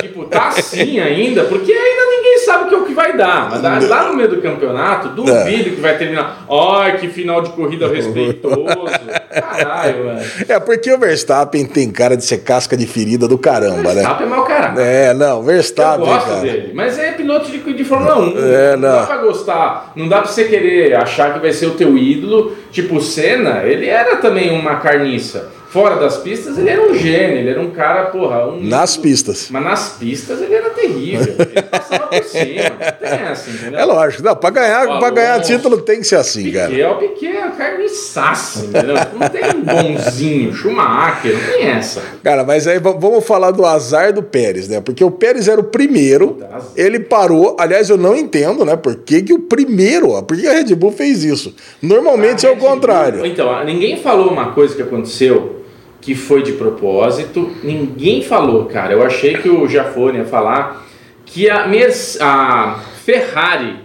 tipo, 0.00 0.24
tá 0.24 0.48
assim 0.48 1.00
ainda, 1.00 1.44
porque 1.44 1.72
ainda 1.72 2.03
sabe 2.44 2.64
o 2.64 2.68
que, 2.68 2.74
é 2.74 2.78
o 2.78 2.84
que 2.84 2.94
vai 2.94 3.16
dar, 3.16 3.60
mas 3.60 3.88
lá 3.88 4.08
no 4.08 4.16
meio 4.16 4.28
do 4.28 4.40
campeonato, 4.40 5.08
duvido 5.08 5.70
que 5.70 5.80
vai 5.80 5.96
terminar. 5.96 6.44
Ai, 6.50 6.98
que 6.98 7.08
final 7.08 7.42
de 7.42 7.50
corrida 7.50 7.88
respeitoso. 7.88 8.64
Caralho, 9.30 10.04
mano. 10.04 10.20
É 10.48 10.60
porque 10.60 10.92
o 10.92 10.98
Verstappen 10.98 11.64
tem 11.66 11.90
cara 11.90 12.16
de 12.16 12.24
ser 12.24 12.38
casca 12.38 12.76
de 12.76 12.86
ferida 12.86 13.26
do 13.26 13.38
caramba, 13.38 13.94
né? 13.94 14.02
Verstappen 14.02 14.26
é 14.26 14.30
mau 14.30 14.44
caralho. 14.44 14.80
É, 14.80 15.14
não, 15.14 15.38
Eu 15.38 15.42
Verstappen, 15.42 16.06
gosto 16.06 16.28
cara. 16.28 16.40
dele, 16.40 16.72
mas 16.74 16.98
é 16.98 17.12
piloto 17.12 17.50
de, 17.50 17.58
de 17.58 17.84
Fórmula 17.84 18.18
1. 18.18 18.38
É, 18.38 18.76
não. 18.76 18.88
não. 18.88 19.00
dá 19.00 19.06
pra 19.06 19.16
gostar. 19.18 19.92
Não 19.96 20.08
dá 20.08 20.18
pra 20.20 20.30
você 20.30 20.44
querer 20.44 20.94
achar 20.94 21.34
que 21.34 21.40
vai 21.40 21.52
ser 21.52 21.66
o 21.66 21.72
teu 21.72 21.96
ídolo. 21.96 22.56
Tipo, 22.70 22.96
o 22.96 23.00
Senna, 23.00 23.62
ele 23.64 23.86
era 23.88 24.16
também 24.16 24.50
uma 24.58 24.76
carniça. 24.76 25.50
Fora 25.74 25.96
das 25.96 26.18
pistas, 26.18 26.56
ele 26.56 26.70
era 26.70 26.80
um 26.88 26.94
gênio, 26.94 27.38
ele 27.38 27.50
era 27.50 27.60
um 27.60 27.68
cara, 27.70 28.04
porra, 28.04 28.46
um. 28.46 28.62
Nas 28.62 28.96
pistas. 28.96 29.48
Mas 29.50 29.64
nas 29.64 29.88
pistas 29.98 30.40
ele 30.40 30.54
era 30.54 30.70
terrível. 30.70 31.34
Ele 31.36 31.62
passava 31.68 32.06
por 32.06 32.22
cima. 32.22 32.70
Tem 33.00 33.08
essa, 33.10 33.50
entendeu? 33.50 33.80
É 33.80 33.84
lógico, 33.84 34.22
não, 34.22 34.36
pra 34.36 34.50
ganhar, 34.50 35.00
pra 35.00 35.10
ganhar 35.10 35.40
título 35.40 35.78
tem 35.78 35.98
que 35.98 36.06
ser 36.06 36.14
assim, 36.14 36.52
cara. 36.52 36.68
Piquet 36.68 36.80
é 36.80 36.88
o 36.88 36.94
Piquet, 36.98 37.36
é 37.36 37.46
o 37.48 37.50
carniçaço, 37.56 38.66
entendeu? 38.66 38.94
Não 39.18 39.28
tem 39.28 39.42
um 39.56 39.62
bonzinho, 39.64 40.54
Schumacher, 40.54 41.32
não 41.36 41.52
tem 41.54 41.66
essa. 41.70 42.02
Cara, 42.22 42.44
mas 42.44 42.68
aí 42.68 42.78
vamos 42.78 43.26
falar 43.26 43.50
do 43.50 43.66
azar 43.66 44.12
do 44.12 44.22
Pérez, 44.22 44.68
né? 44.68 44.80
Porque 44.80 45.02
o 45.02 45.10
Pérez 45.10 45.48
era 45.48 45.60
o 45.60 45.64
primeiro, 45.64 46.38
ele 46.76 47.00
parou. 47.00 47.56
Aliás, 47.58 47.90
eu 47.90 47.96
não 47.96 48.14
entendo, 48.16 48.64
né? 48.64 48.76
Por 48.76 48.94
que, 48.94 49.22
que 49.22 49.32
o 49.32 49.40
primeiro, 49.40 50.10
ó, 50.10 50.22
por 50.22 50.36
que 50.36 50.46
a 50.46 50.52
Red 50.52 50.72
Bull 50.76 50.92
fez 50.92 51.24
isso? 51.24 51.52
Normalmente 51.82 52.46
A 52.46 52.50
é 52.50 52.52
o 52.52 52.54
Red 52.54 52.60
Bull- 52.60 52.68
contrário. 52.70 53.26
Então, 53.26 53.64
ninguém 53.64 53.96
falou 53.96 54.28
uma 54.30 54.52
coisa 54.52 54.72
que 54.76 54.82
aconteceu 54.82 55.63
que 56.04 56.14
foi 56.14 56.42
de 56.42 56.52
propósito. 56.52 57.50
Ninguém 57.62 58.22
falou, 58.22 58.66
cara. 58.66 58.92
Eu 58.92 59.02
achei 59.02 59.38
que 59.38 59.48
o 59.48 59.66
Jafone 59.66 60.18
ia 60.18 60.24
falar 60.26 60.84
que 61.24 61.48
a, 61.48 61.66
Merce- 61.66 62.18
a 62.22 62.78
Ferrari 63.04 63.78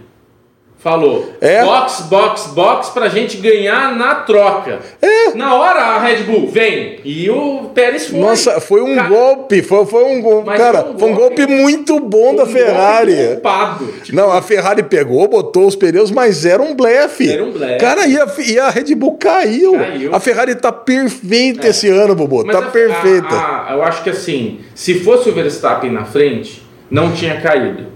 falou 0.82 1.30
É? 1.42 1.62
box, 1.62 2.02
box, 2.08 2.46
box 2.54 2.88
pra 2.88 3.08
gente 3.08 3.36
ganhar 3.36 3.94
na 3.96 4.14
troca. 4.14 4.78
É. 5.02 5.34
Na 5.34 5.54
hora 5.54 5.78
a 5.78 5.98
Red 6.00 6.22
Bull 6.24 6.48
vem 6.48 7.00
e 7.04 7.28
o 7.28 7.70
Pérez 7.74 8.06
foi. 8.08 8.18
Nossa, 8.18 8.60
foi 8.60 8.80
um 8.80 8.94
Cara, 8.96 9.08
golpe, 9.08 9.60
foi, 9.62 9.84
foi 9.84 10.04
um 10.04 10.22
golpe. 10.22 10.46
Mas 10.46 10.58
Cara, 10.58 10.82
foi 10.82 10.92
um 10.94 10.98
foi 10.98 11.10
um 11.10 11.14
golpe 11.14 11.36
golpe- 11.46 11.54
muito 11.62 12.00
bom 12.00 12.34
da 12.34 12.46
Ferrari. 12.46 13.14
golpe. 13.42 14.00
Tipo, 14.04 14.16
Não, 14.16 14.32
a 14.32 14.40
Ferrari 14.40 14.82
pegou, 14.82 15.28
botou 15.28 15.66
os 15.66 15.76
pneus, 15.76 16.10
mas 16.10 16.46
era 16.46 16.62
um 16.62 16.74
blefe. 16.74 17.30
Era 17.30 17.44
um 17.44 17.52
blefe. 17.52 17.78
Cara, 17.78 18.06
e 18.06 18.18
a, 18.18 18.26
e 18.46 18.58
a 18.58 18.70
Red 18.70 18.94
Bull 18.94 19.18
caiu. 19.18 19.72
Caiu. 19.72 20.14
A 20.14 20.18
Ferrari 20.18 20.54
tá 20.54 20.72
perfeita 20.72 21.66
É. 21.66 21.70
esse 21.70 21.88
ano, 21.88 22.14
Bobo. 22.14 22.42
Mas 22.46 22.56
Tá 22.56 22.62
a- 22.66 22.70
perfeita. 22.70 23.34
a- 23.34 23.70
a- 23.70 23.74
eu 23.74 23.82
acho 23.82 24.02
que 24.02 24.08
assim, 24.10 24.60
se 24.74 24.94
fosse 25.00 25.28
o 25.28 25.32
Verstappen 25.34 25.90
na 25.92 26.04
frente, 26.06 26.62
não 26.90 27.12
tinha 27.12 27.38
caído. 27.40 27.86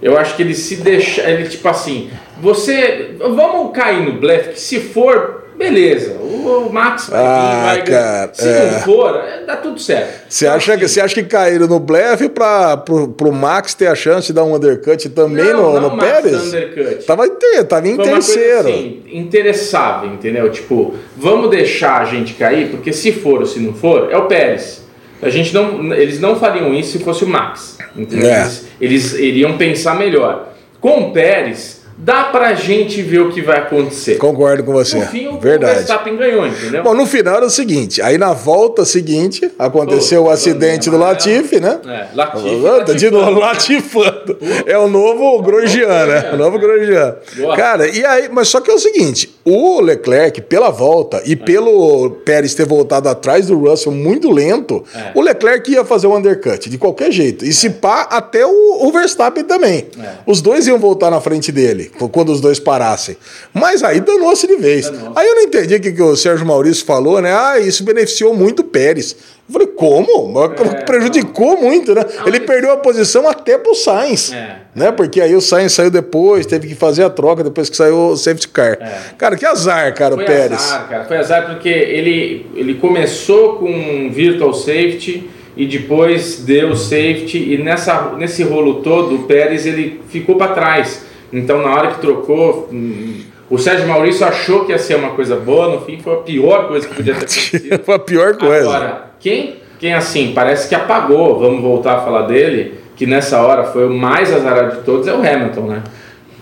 Eu 0.00 0.16
acho 0.16 0.36
que 0.36 0.42
ele 0.42 0.54
se 0.54 0.76
deixa, 0.76 1.22
ele 1.28 1.48
tipo 1.48 1.68
assim, 1.68 2.08
você, 2.40 3.10
vamos 3.18 3.72
cair 3.76 4.02
no 4.04 4.20
blefe, 4.20 4.50
que 4.50 4.60
se 4.60 4.80
for, 4.80 5.44
beleza, 5.56 6.12
o, 6.20 6.66
o 6.68 6.72
Max 6.72 7.08
vai 7.08 7.20
Ah, 7.20 7.62
vai 7.66 7.82
cara. 7.84 8.30
Se 8.32 8.48
é. 8.48 8.70
não 8.72 8.80
for, 8.80 9.16
é, 9.16 9.44
dá 9.44 9.56
tudo 9.56 9.80
certo. 9.80 10.26
Você 10.28 10.44
Então, 10.46 10.56
acha, 10.56 10.76
que, 10.78 10.84
assim, 10.84 10.94
você 10.94 11.00
acha 11.00 11.14
que 11.16 11.24
caíram 11.24 11.66
no 11.66 11.80
blefe 11.80 12.28
pro, 12.28 13.08
pro 13.08 13.32
Max 13.32 13.74
ter 13.74 13.88
a 13.88 13.94
chance 13.94 14.28
de 14.28 14.32
dar 14.34 14.44
um 14.44 14.54
undercut 14.54 15.08
também 15.10 15.44
não, 15.46 15.74
no, 15.74 15.80
não 15.80 15.90
no 15.90 15.96
Max 15.96 16.08
Pérez? 16.22 16.46
Undercut. 16.54 17.04
Tava 17.04 17.26
em, 17.26 17.30
ter, 17.30 17.64
tava 17.64 17.88
em 17.88 17.96
Foi 17.96 18.04
terceiro. 18.04 18.68
assim, 18.68 19.02
interessável, 19.12 20.10
entendeu? 20.12 20.50
Tipo, 20.50 20.94
vamos 21.16 21.50
deixar 21.50 22.02
a 22.02 22.04
gente 22.04 22.34
cair, 22.34 22.70
porque 22.70 22.92
se 22.92 23.12
for 23.12 23.40
ou 23.40 23.46
se 23.46 23.58
não 23.60 23.72
for, 23.74 24.08
é 24.12 24.16
o 24.16 24.26
Pérez. 24.26 24.86
A 25.20 25.28
gente 25.30 25.52
não, 25.52 25.92
eles 25.92 26.20
não 26.20 26.36
fariam 26.38 26.72
isso 26.72 26.96
se 26.96 27.04
fosse 27.04 27.24
o 27.24 27.26
Max. 27.26 27.76
Entendeu? 27.96 28.28
É. 28.30 28.42
Eles, 28.42 28.66
eles 28.80 29.12
iriam 29.14 29.58
pensar 29.58 29.96
melhor. 29.98 30.52
Com 30.80 31.08
o 31.08 31.12
Pérez, 31.12 31.77
dá 31.98 32.24
pra 32.24 32.54
gente 32.54 33.02
ver 33.02 33.18
o 33.20 33.30
que 33.32 33.42
vai 33.42 33.58
acontecer. 33.58 34.16
Concordo 34.16 34.62
com 34.62 34.72
você. 34.72 34.98
No 34.98 35.06
fim, 35.06 35.26
o 35.28 35.38
Verdade. 35.40 35.74
Verstappen 35.78 36.16
ganhou, 36.16 36.46
entendeu? 36.46 36.82
Bom, 36.82 36.94
no 36.94 37.04
final 37.06 37.36
era 37.36 37.46
o 37.46 37.50
seguinte: 37.50 38.00
aí 38.00 38.16
na 38.16 38.32
volta 38.32 38.84
seguinte 38.84 39.50
aconteceu 39.58 40.24
o 40.24 40.30
acidente 40.30 40.88
do. 40.90 40.96
Latifi, 40.98 41.60
né? 41.60 41.80
É, 41.86 42.06
Latifi, 42.14 42.94
de 42.96 43.10
novo 43.10 43.38
latifando. 43.40 44.38
É 44.66 44.76
o 44.78 44.88
novo 44.88 45.42
Grosjean, 45.42 46.06
né? 46.06 46.30
O 46.32 46.36
novo 46.36 46.58
Grosjean. 46.58 47.16
Boa. 47.36 47.56
Cara, 47.56 47.88
e 47.88 48.04
aí, 48.04 48.28
mas 48.30 48.48
só 48.48 48.60
que 48.60 48.70
é 48.70 48.74
o 48.74 48.78
seguinte: 48.78 49.34
o 49.44 49.80
Leclerc, 49.80 50.40
pela 50.42 50.70
volta 50.70 51.22
e 51.24 51.34
pelo 51.36 52.10
Pérez 52.24 52.54
ter 52.54 52.66
voltado 52.66 53.08
atrás 53.08 53.46
do 53.46 53.58
Russell 53.58 53.92
muito 53.92 54.30
lento, 54.30 54.84
É. 54.94 55.10
o 55.14 55.20
Leclerc 55.20 55.70
ia 55.70 55.84
fazer 55.84 56.06
o 56.06 56.16
undercut 56.16 56.68
de 56.68 56.78
qualquer 56.78 57.10
jeito. 57.10 57.44
E 57.44 57.52
se 57.52 57.70
pá, 57.70 58.02
até 58.10 58.44
o, 58.46 58.86
o 58.86 58.92
Verstappen 58.92 59.44
também. 59.44 59.86
É. 60.00 60.08
Os 60.26 60.40
dois 60.40 60.66
iam 60.66 60.78
voltar 60.78 61.10
na 61.10 61.20
frente 61.20 61.50
dele 61.50 61.87
quando 62.12 62.30
os 62.30 62.40
dois 62.40 62.58
parassem. 62.58 63.16
Mas 63.52 63.82
aí 63.82 64.00
danou-se 64.00 64.46
de 64.46 64.56
vez. 64.56 64.88
Danou-se. 64.90 65.12
Aí 65.18 65.26
eu 65.26 65.34
não 65.34 65.42
entendi 65.42 65.74
o 65.74 65.80
que, 65.80 65.92
que 65.92 66.02
o 66.02 66.16
Sérgio 66.16 66.46
Maurício 66.46 66.84
falou, 66.84 67.20
né? 67.20 67.32
Ah, 67.32 67.58
isso 67.58 67.84
beneficiou 67.84 68.34
muito 68.34 68.60
o 68.60 68.64
Pérez. 68.64 69.16
Eu 69.48 69.52
falei, 69.52 69.68
como? 69.68 70.44
É, 70.44 70.48
Prejudicou 70.84 71.56
muito, 71.60 71.94
né? 71.94 72.04
Ele 72.26 72.38
mas- 72.38 72.46
perdeu 72.46 72.70
a 72.72 72.76
posição 72.76 73.26
até 73.26 73.56
pro 73.56 73.74
Sainz. 73.74 74.30
É. 74.32 74.56
Né? 74.74 74.92
Porque 74.92 75.20
aí 75.20 75.34
o 75.34 75.40
Sainz 75.40 75.72
saiu 75.72 75.90
depois, 75.90 76.44
teve 76.44 76.68
que 76.68 76.74
fazer 76.74 77.02
a 77.04 77.10
troca 77.10 77.42
depois 77.42 77.70
que 77.70 77.76
saiu 77.76 77.96
o 78.10 78.16
safety 78.16 78.48
car. 78.48 78.76
É. 78.80 79.14
Cara, 79.16 79.36
que 79.36 79.46
azar, 79.46 79.94
cara, 79.94 80.14
Foi 80.14 80.24
o 80.24 80.26
Pérez. 80.26 80.52
azar, 80.52 80.88
cara. 80.88 81.04
Foi 81.06 81.16
azar 81.16 81.46
porque 81.46 81.68
ele, 81.68 82.46
ele 82.54 82.74
começou 82.74 83.54
com 83.56 84.10
virtual 84.12 84.52
safety 84.52 85.30
e 85.56 85.66
depois 85.66 86.40
deu 86.40 86.76
safety 86.76 87.54
e 87.54 87.58
nessa, 87.58 88.12
nesse 88.18 88.42
rolo 88.42 88.82
todo 88.82 89.14
o 89.16 89.22
Pérez 89.24 89.64
ele 89.66 90.00
ficou 90.10 90.36
para 90.36 90.52
trás. 90.52 91.02
Então 91.32 91.62
na 91.62 91.74
hora 91.74 91.88
que 91.88 92.00
trocou, 92.00 92.68
hum, 92.72 93.22
o 93.50 93.58
Sérgio 93.58 93.86
Maurício 93.86 94.26
achou 94.26 94.64
que 94.64 94.72
ia 94.72 94.78
ser 94.78 94.96
uma 94.96 95.10
coisa 95.10 95.36
boa, 95.36 95.68
no 95.68 95.80
fim 95.82 95.98
foi 95.98 96.14
a 96.14 96.16
pior 96.18 96.68
coisa 96.68 96.88
que 96.88 96.94
podia 96.94 97.14
ter 97.14 97.18
acontecido. 97.18 97.80
Foi 97.84 97.94
a 97.94 97.98
pior 97.98 98.36
coisa. 98.36 98.68
Agora, 98.68 99.10
quem, 99.20 99.56
quem 99.78 99.94
assim, 99.94 100.32
parece 100.34 100.68
que 100.68 100.74
apagou, 100.74 101.38
vamos 101.38 101.62
voltar 101.62 101.96
a 101.96 102.00
falar 102.00 102.22
dele, 102.22 102.74
que 102.96 103.06
nessa 103.06 103.40
hora 103.40 103.64
foi 103.64 103.86
o 103.86 103.90
mais 103.94 104.32
azarado 104.32 104.76
de 104.76 104.82
todos, 104.82 105.06
é 105.06 105.12
o 105.12 105.16
Hamilton, 105.16 105.62
né? 105.62 105.82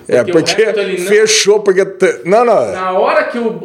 é, 0.09 0.22
o 0.22 0.27
porque 0.27 0.62
Hamilton, 0.62 0.83
não- 0.83 1.07
fechou, 1.07 1.61
porque. 1.61 1.85
Não, 2.25 2.44
não. 2.44 2.72
na 2.72 2.92
hora 2.92 3.25
que 3.25 3.38
o, 3.38 3.59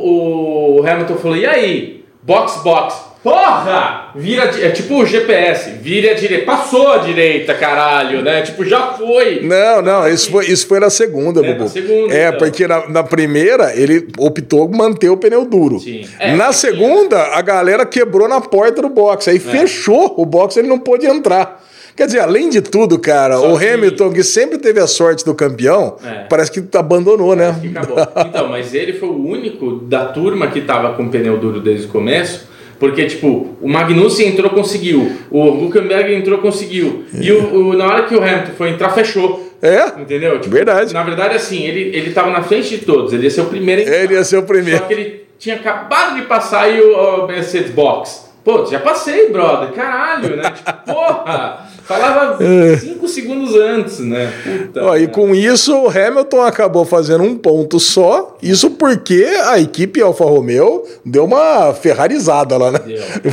o 0.79 0.83
Hamilton 0.85 1.15
falou, 1.15 1.37
e 1.37 1.45
aí? 1.45 2.03
Box, 2.23 2.61
box. 2.63 3.10
Porra! 3.23 4.11
Vira, 4.15 4.45
é 4.45 4.69
tipo 4.71 4.95
o 5.01 5.05
GPS, 5.05 5.69
vira 5.79 6.11
a 6.11 6.13
direita. 6.15 6.45
Passou 6.45 6.87
a 6.89 6.97
direita, 6.97 7.53
caralho, 7.53 8.21
né? 8.23 8.41
Tipo, 8.41 8.65
já 8.65 8.93
foi. 8.93 9.41
Não, 9.41 9.81
não, 9.81 10.07
isso 10.09 10.31
foi, 10.31 10.45
isso 10.47 10.65
foi 10.67 10.79
na 10.79 10.89
segunda, 10.89 11.39
É, 11.45 11.51
Bubu. 11.53 11.63
na 11.65 11.69
segunda, 11.69 12.13
é, 12.13 12.27
então. 12.29 12.39
porque 12.39 12.67
na, 12.67 12.89
na 12.89 13.03
primeira 13.03 13.75
ele 13.79 14.07
optou 14.17 14.67
manter 14.69 15.09
o 15.09 15.17
pneu 15.17 15.45
duro. 15.45 15.79
Sim. 15.79 16.01
É, 16.19 16.35
na 16.35 16.51
segunda, 16.51 17.21
a 17.35 17.41
galera 17.41 17.85
quebrou 17.85 18.27
na 18.27 18.41
porta 18.41 18.81
do 18.81 18.89
box. 18.89 19.27
É. 19.27 19.31
Aí 19.31 19.39
fechou 19.39 20.15
o 20.17 20.25
box, 20.25 20.57
ele 20.57 20.67
não 20.67 20.79
pôde 20.79 21.05
entrar. 21.05 21.63
Quer 21.95 22.05
dizer, 22.07 22.19
além 22.21 22.49
de 22.49 22.61
tudo, 22.61 22.97
cara, 22.97 23.37
Só 23.37 23.53
o 23.53 23.59
que- 23.59 23.67
Hamilton, 23.67 24.11
que 24.11 24.23
sempre 24.23 24.57
teve 24.57 24.79
a 24.79 24.87
sorte 24.87 25.23
do 25.23 25.35
campeão, 25.35 25.97
É. 26.03 26.23
parece 26.27 26.49
que 26.51 26.77
abandonou, 26.77 27.35
né? 27.35 27.55
Que 27.61 27.67
acabou. 27.67 27.97
Então, 28.27 28.47
mas 28.47 28.73
ele 28.73 28.93
foi 28.93 29.09
o 29.09 29.27
único 29.27 29.75
da 29.81 30.05
turma 30.05 30.47
que 30.47 30.61
tava 30.61 30.93
com 30.93 31.07
pneu 31.09 31.37
duro 31.37 31.59
desde 31.59 31.85
o 31.85 31.89
começo. 31.89 32.49
Porque, 32.81 33.05
tipo, 33.05 33.55
o 33.61 33.69
Magnussen 33.69 34.27
entrou, 34.29 34.49
conseguiu. 34.49 35.15
O 35.29 35.65
Huckenberg 35.65 36.15
entrou, 36.15 36.39
conseguiu. 36.39 37.05
E 37.13 37.31
o, 37.31 37.69
o- 37.69 37.73
na 37.73 37.85
hora 37.85 38.03
que 38.07 38.15
o 38.15 38.21
Hamilton 38.21 38.51
foi 38.57 38.69
entrar, 38.71 38.89
fechou. 38.89 39.49
É, 39.61 40.01
Entendeu? 40.01 40.39
Tipo, 40.41 40.55
Verdade. 40.55 40.91
Na 40.91 41.03
verdade, 41.03 41.35
assim, 41.35 41.63
ele, 41.63 41.95
ele 41.95 42.09
tava 42.11 42.31
na 42.31 42.41
frente 42.41 42.69
de 42.71 42.83
todos. 42.83 43.13
Ele 43.13 43.25
ia 43.25 43.29
ser 43.29 43.41
o 43.41 43.45
primeiro 43.45 43.81
entrar. 43.83 43.97
ele 43.97 44.15
ia 44.15 44.23
ser 44.23 44.37
o 44.37 44.39
Só 44.41 44.45
primeiro. 44.47 44.83
que 44.87 44.93
ele 44.93 45.21
tinha 45.37 45.55
acabado 45.57 46.15
de 46.15 46.23
passar 46.23 46.61
aí 46.63 46.81
o, 46.81 47.23
o 47.23 47.27
Mercedes 47.27 47.69
Box. 47.69 48.31
Pô, 48.43 48.65
já 48.65 48.79
passei, 48.79 49.29
brother. 49.29 49.69
Caralho, 49.73 50.35
né? 50.35 50.49
Tipo, 50.49 50.73
porra! 50.91 51.59
Falava 51.83 52.39
5 52.79 53.00
segundos 53.07 53.55
antes, 53.55 53.99
né? 53.99 54.31
Puta. 54.43 54.79
É. 54.79 54.83
Ó, 54.83 54.97
e 54.97 55.07
com 55.07 55.33
isso, 55.33 55.75
o 55.75 55.89
Hamilton 55.89 56.41
acabou 56.41 56.85
fazendo 56.85 57.23
um 57.23 57.35
ponto 57.35 57.79
só. 57.79 58.37
Isso 58.41 58.71
porque 58.71 59.23
a 59.45 59.59
equipe 59.59 60.01
Alfa 60.01 60.25
Romeo 60.25 60.83
deu 61.05 61.25
uma 61.25 61.73
ferrarizada 61.73 62.57
lá, 62.57 62.71
né? 62.71 62.79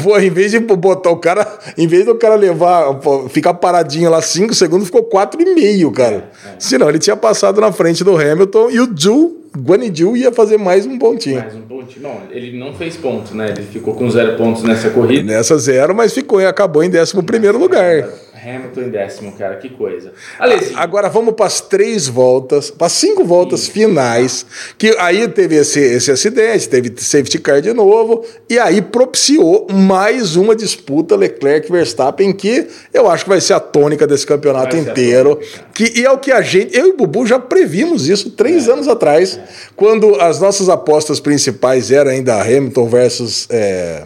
Foi, 0.02 0.26
em 0.26 0.30
vez 0.30 0.52
de 0.52 0.60
botar 0.60 1.10
o 1.10 1.16
cara, 1.16 1.46
em 1.76 1.86
vez 1.86 2.04
do 2.04 2.14
cara 2.14 2.34
levar, 2.34 2.98
ficar 3.30 3.54
paradinho 3.54 4.10
lá 4.10 4.20
5 4.20 4.54
segundos, 4.54 4.86
ficou 4.86 5.04
4,5, 5.04 5.92
cara. 5.92 6.30
É, 6.44 6.48
é. 6.48 6.54
Senão 6.58 6.88
ele 6.88 6.98
tinha 6.98 7.16
passado 7.16 7.60
na 7.60 7.72
frente 7.72 8.04
do 8.04 8.16
Hamilton 8.16 8.70
e 8.70 8.80
o 8.80 8.88
Zhu, 8.96 9.38
Guan 9.56 9.84
Yu 9.84 10.16
ia 10.16 10.32
fazer 10.32 10.58
mais 10.58 10.86
um 10.86 10.98
pontinho. 10.98 11.40
Mais 11.40 11.54
um 11.54 11.62
ponto. 11.62 12.00
Não, 12.00 12.20
ele 12.30 12.58
não 12.58 12.74
fez 12.74 12.96
ponto, 12.96 13.34
né? 13.34 13.50
Ele 13.50 13.62
ficou 13.62 13.94
com 13.94 14.10
zero 14.10 14.36
pontos 14.36 14.62
nessa 14.62 14.90
corrida. 14.90 15.32
Nessa 15.32 15.58
zero, 15.58 15.94
mas 15.94 16.12
ficou, 16.12 16.38
acabou 16.46 16.82
em 16.82 16.90
11 16.90 17.22
primeiro 17.22 17.58
lugar. 17.58 18.08
Hamilton 18.34 18.80
em 18.82 18.88
décimo, 18.90 19.32
cara, 19.32 19.56
que 19.58 19.68
coisa. 19.68 20.12
Aliás, 20.38 20.72
Agora 20.74 21.08
vamos 21.08 21.34
para 21.34 21.46
as 21.46 21.60
três 21.60 22.06
voltas, 22.06 22.70
para 22.70 22.88
cinco 22.88 23.24
voltas 23.24 23.60
Sim. 23.60 23.72
finais, 23.72 24.46
que 24.76 24.94
aí 24.98 25.26
teve 25.28 25.56
esse, 25.56 25.80
esse 25.80 26.10
acidente, 26.10 26.68
teve 26.68 26.92
safety 26.96 27.38
car 27.38 27.60
de 27.60 27.72
novo, 27.72 28.24
e 28.48 28.58
aí 28.58 28.80
propiciou 28.80 29.66
mais 29.70 30.36
uma 30.36 30.54
disputa 30.54 31.16
Leclerc-Verstappen, 31.16 32.32
que 32.32 32.66
eu 32.92 33.10
acho 33.10 33.24
que 33.24 33.30
vai 33.30 33.40
ser 33.40 33.54
a 33.54 33.60
tônica 33.60 34.06
desse 34.06 34.26
campeonato 34.26 34.76
inteiro. 34.76 35.38
Que, 35.74 36.00
e 36.00 36.04
é 36.04 36.10
o 36.10 36.18
que 36.18 36.32
a 36.32 36.40
gente, 36.40 36.76
eu 36.76 36.88
e 36.88 36.90
o 36.90 36.96
Bubu 36.96 37.26
já 37.26 37.38
previmos 37.38 38.08
isso 38.08 38.30
três 38.30 38.68
é. 38.68 38.72
anos 38.72 38.88
atrás, 38.88 39.36
é. 39.36 39.44
quando 39.76 40.14
as 40.20 40.40
nossas 40.40 40.68
apostas 40.68 41.20
principais 41.20 41.90
eram 41.90 42.10
ainda 42.10 42.40
Hamilton 42.40 42.88
versus. 42.88 43.46
É, 43.50 44.04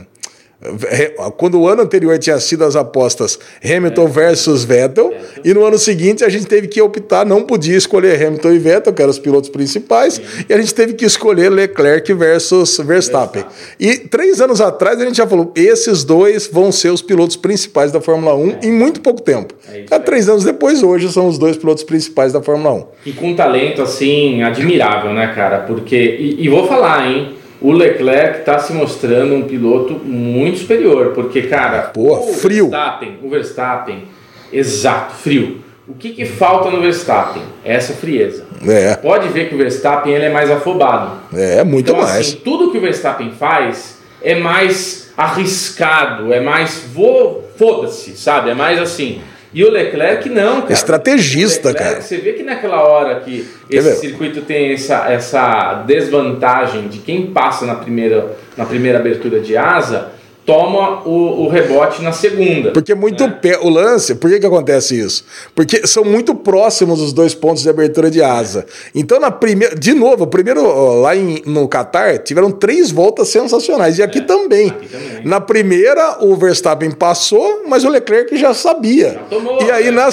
quando 1.37 1.61
o 1.61 1.69
ano 1.69 1.83
anterior 1.83 2.19
tinha 2.19 2.39
sido 2.39 2.65
as 2.65 2.77
apostas 2.77 3.39
Hamilton 3.65 4.05
é. 4.05 4.09
versus 4.09 4.65
Vettel, 4.65 5.13
e 5.45 5.53
no 5.53 5.65
ano 5.65 5.79
seguinte 5.79 6.25
a 6.25 6.29
gente 6.29 6.47
teve 6.47 6.69
que 6.69 6.81
optar, 6.81 7.27
não 7.27 7.43
podia 7.43 7.77
escolher 7.77 8.25
Hamilton 8.25 8.53
e 8.53 8.59
Vettel, 8.59 8.93
que 8.93 9.03
eram 9.03 9.11
os 9.11 9.19
pilotos 9.19 9.51
principais, 9.51 10.15
Sim. 10.15 10.23
e 10.49 10.55
a 10.55 10.59
gente 10.59 10.75
teve 10.75 10.95
que 10.95 11.05
escolher 11.05 11.51
Leclerc 11.51 12.13
versus 12.15 12.79
Verstappen. 12.79 13.13
Verstappen. 13.13 13.45
E 13.79 13.99
três 13.99 14.41
anos 14.41 14.61
atrás 14.61 15.01
a 15.01 15.05
gente 15.05 15.17
já 15.17 15.27
falou: 15.27 15.53
esses 15.55 16.05
dois 16.05 16.47
vão 16.47 16.73
ser 16.73 16.91
os 16.91 17.03
pilotos 17.03 17.37
principais 17.37 17.93
da 17.93 18.01
Fórmula 18.01 18.35
1 18.35 18.51
é. 18.51 18.59
em 18.67 18.73
muito 18.73 19.01
pouco 19.01 19.21
tempo. 19.21 19.55
É 19.73 19.85
Há 19.91 19.99
três 19.99 20.29
anos 20.29 20.45
depois, 20.45 20.83
hoje 20.83 21.11
são 21.13 21.29
os 21.29 21.39
dois 21.39 21.57
pilotos 21.57 21.85
principais 21.85 22.33
da 22.33 22.43
Fórmula 22.43 22.75
1. 22.75 22.87
E 23.07 23.13
com 23.13 23.31
um 23.31 23.37
talento 23.37 23.83
assim, 23.83 24.43
admirável, 24.43 25.13
né, 25.13 25.33
cara? 25.35 25.61
Porque. 25.61 25.97
e, 25.97 26.45
e 26.45 26.49
vou 26.49 26.67
falar, 26.67 27.11
hein? 27.11 27.42
O 27.63 27.73
Leclerc 27.73 28.41
está 28.41 28.59
se 28.59 28.73
mostrando 28.73 29.35
um 29.35 29.43
piloto 29.43 29.95
muito 29.95 30.59
superior, 30.59 31.13
porque, 31.15 31.43
cara, 31.43 31.83
Porra, 31.83 32.21
o 32.21 32.33
frio. 32.35 32.69
Verstappen, 32.69 33.19
o 33.23 33.31
Verstappen, 33.31 34.05
exato, 34.53 35.15
frio. 35.15 35.59
O 35.87 35.95
que, 35.95 36.11
que 36.11 36.25
falta 36.25 36.71
no 36.71 36.81
Verstappen? 36.81 37.43
Essa 37.65 37.93
frieza. 37.93 38.45
É. 38.67 38.95
Pode 38.97 39.29
ver 39.29 39.49
que 39.49 39.55
o 39.55 39.59
Verstappen 39.59 40.13
ele 40.13 40.27
é 40.27 40.31
mais 40.31 40.51
afobado. 40.51 41.13
É, 41.35 41.63
muito 41.65 41.91
então, 41.91 42.01
mais. 42.03 42.29
Assim, 42.29 42.37
tudo 42.37 42.71
que 42.71 42.79
o 42.79 42.81
Verstappen 42.81 43.33
faz 43.33 43.99
é 44.23 44.35
mais 44.35 45.13
arriscado, 45.17 46.33
é 46.33 46.41
mais 46.41 46.85
vou, 46.93 47.49
foda-se, 47.57 48.17
sabe? 48.17 48.51
É 48.51 48.55
mais 48.55 48.81
assim, 48.81 49.21
e 49.55 49.65
o 49.65 49.71
Leclerc 49.71 50.29
não, 50.29 50.63
cara. 50.63 50.73
Estrategista, 50.73 51.69
Leclerc, 51.69 51.91
cara. 51.91 52.03
Você 52.03 52.17
vê 52.19 52.33
que 52.33 52.43
naquela 52.43 52.83
hora 52.83 53.21
que 53.21 53.47
esse 53.69 53.97
circuito 53.97 54.43
tem 54.43 54.73
essa, 54.73 55.11
essa 55.11 55.85
desvantagem 55.87 56.89
de 56.89 56.99
quem 56.99 57.27
passa 57.27 57.67
na 57.67 57.75
primeira, 57.75 58.37
na 58.57 58.65
primeira 58.65 58.99
abertura 58.99 59.41
de 59.41 59.57
asa, 59.57 60.13
toma 60.45 61.07
o, 61.07 61.45
o, 61.45 61.49
rebote 61.49 62.03
na 62.03 62.13
segunda. 62.13 62.73
Porque 62.73 62.95
muito 62.95 63.25
né? 63.25 63.39
pé, 63.41 63.59
o 63.61 63.69
lance, 63.69 64.15
por 64.17 64.29
que, 64.29 64.41
que 64.41 64.47
acontece 64.47 64.99
isso? 64.99 65.25
Porque 65.55 65.87
são 65.87 66.05
muito 66.05 66.35
próximos 66.35 67.01
os 67.01 67.13
dois 67.13 67.35
pontos 67.35 67.63
de 67.63 67.71
abertura 67.71 68.11
de 68.11 68.23
asa. 68.23 68.67
Então, 68.95 69.21
na 69.21 69.31
primeira, 69.31 69.77
de 69.77 69.95
novo, 69.95 70.27
primeiro 70.27 71.01
lá 71.01 71.15
em, 71.15 71.43
no 71.47 71.69
Qatar, 71.69 72.19
tiveram 72.19 72.51
três 72.51 72.91
voltas 72.91 73.29
sensacionais. 73.29 73.99
E 73.99 74.03
aqui, 74.03 74.19
é, 74.19 74.23
também. 74.23 74.69
aqui 74.69 74.89
também. 74.89 75.25
Na 75.25 75.41
primeira, 75.41 76.19
o 76.25 76.35
Verstappen 76.35 76.91
passou, 76.91 77.62
mas 77.73 77.85
o 77.85 77.89
Leclerc 77.89 78.37
já 78.37 78.53
sabia. 78.53 79.13
Já 79.13 79.21
tomou, 79.31 79.63
e 79.63 79.71
aí, 79.71 79.91
né? 79.91 79.93
na, 79.93 80.11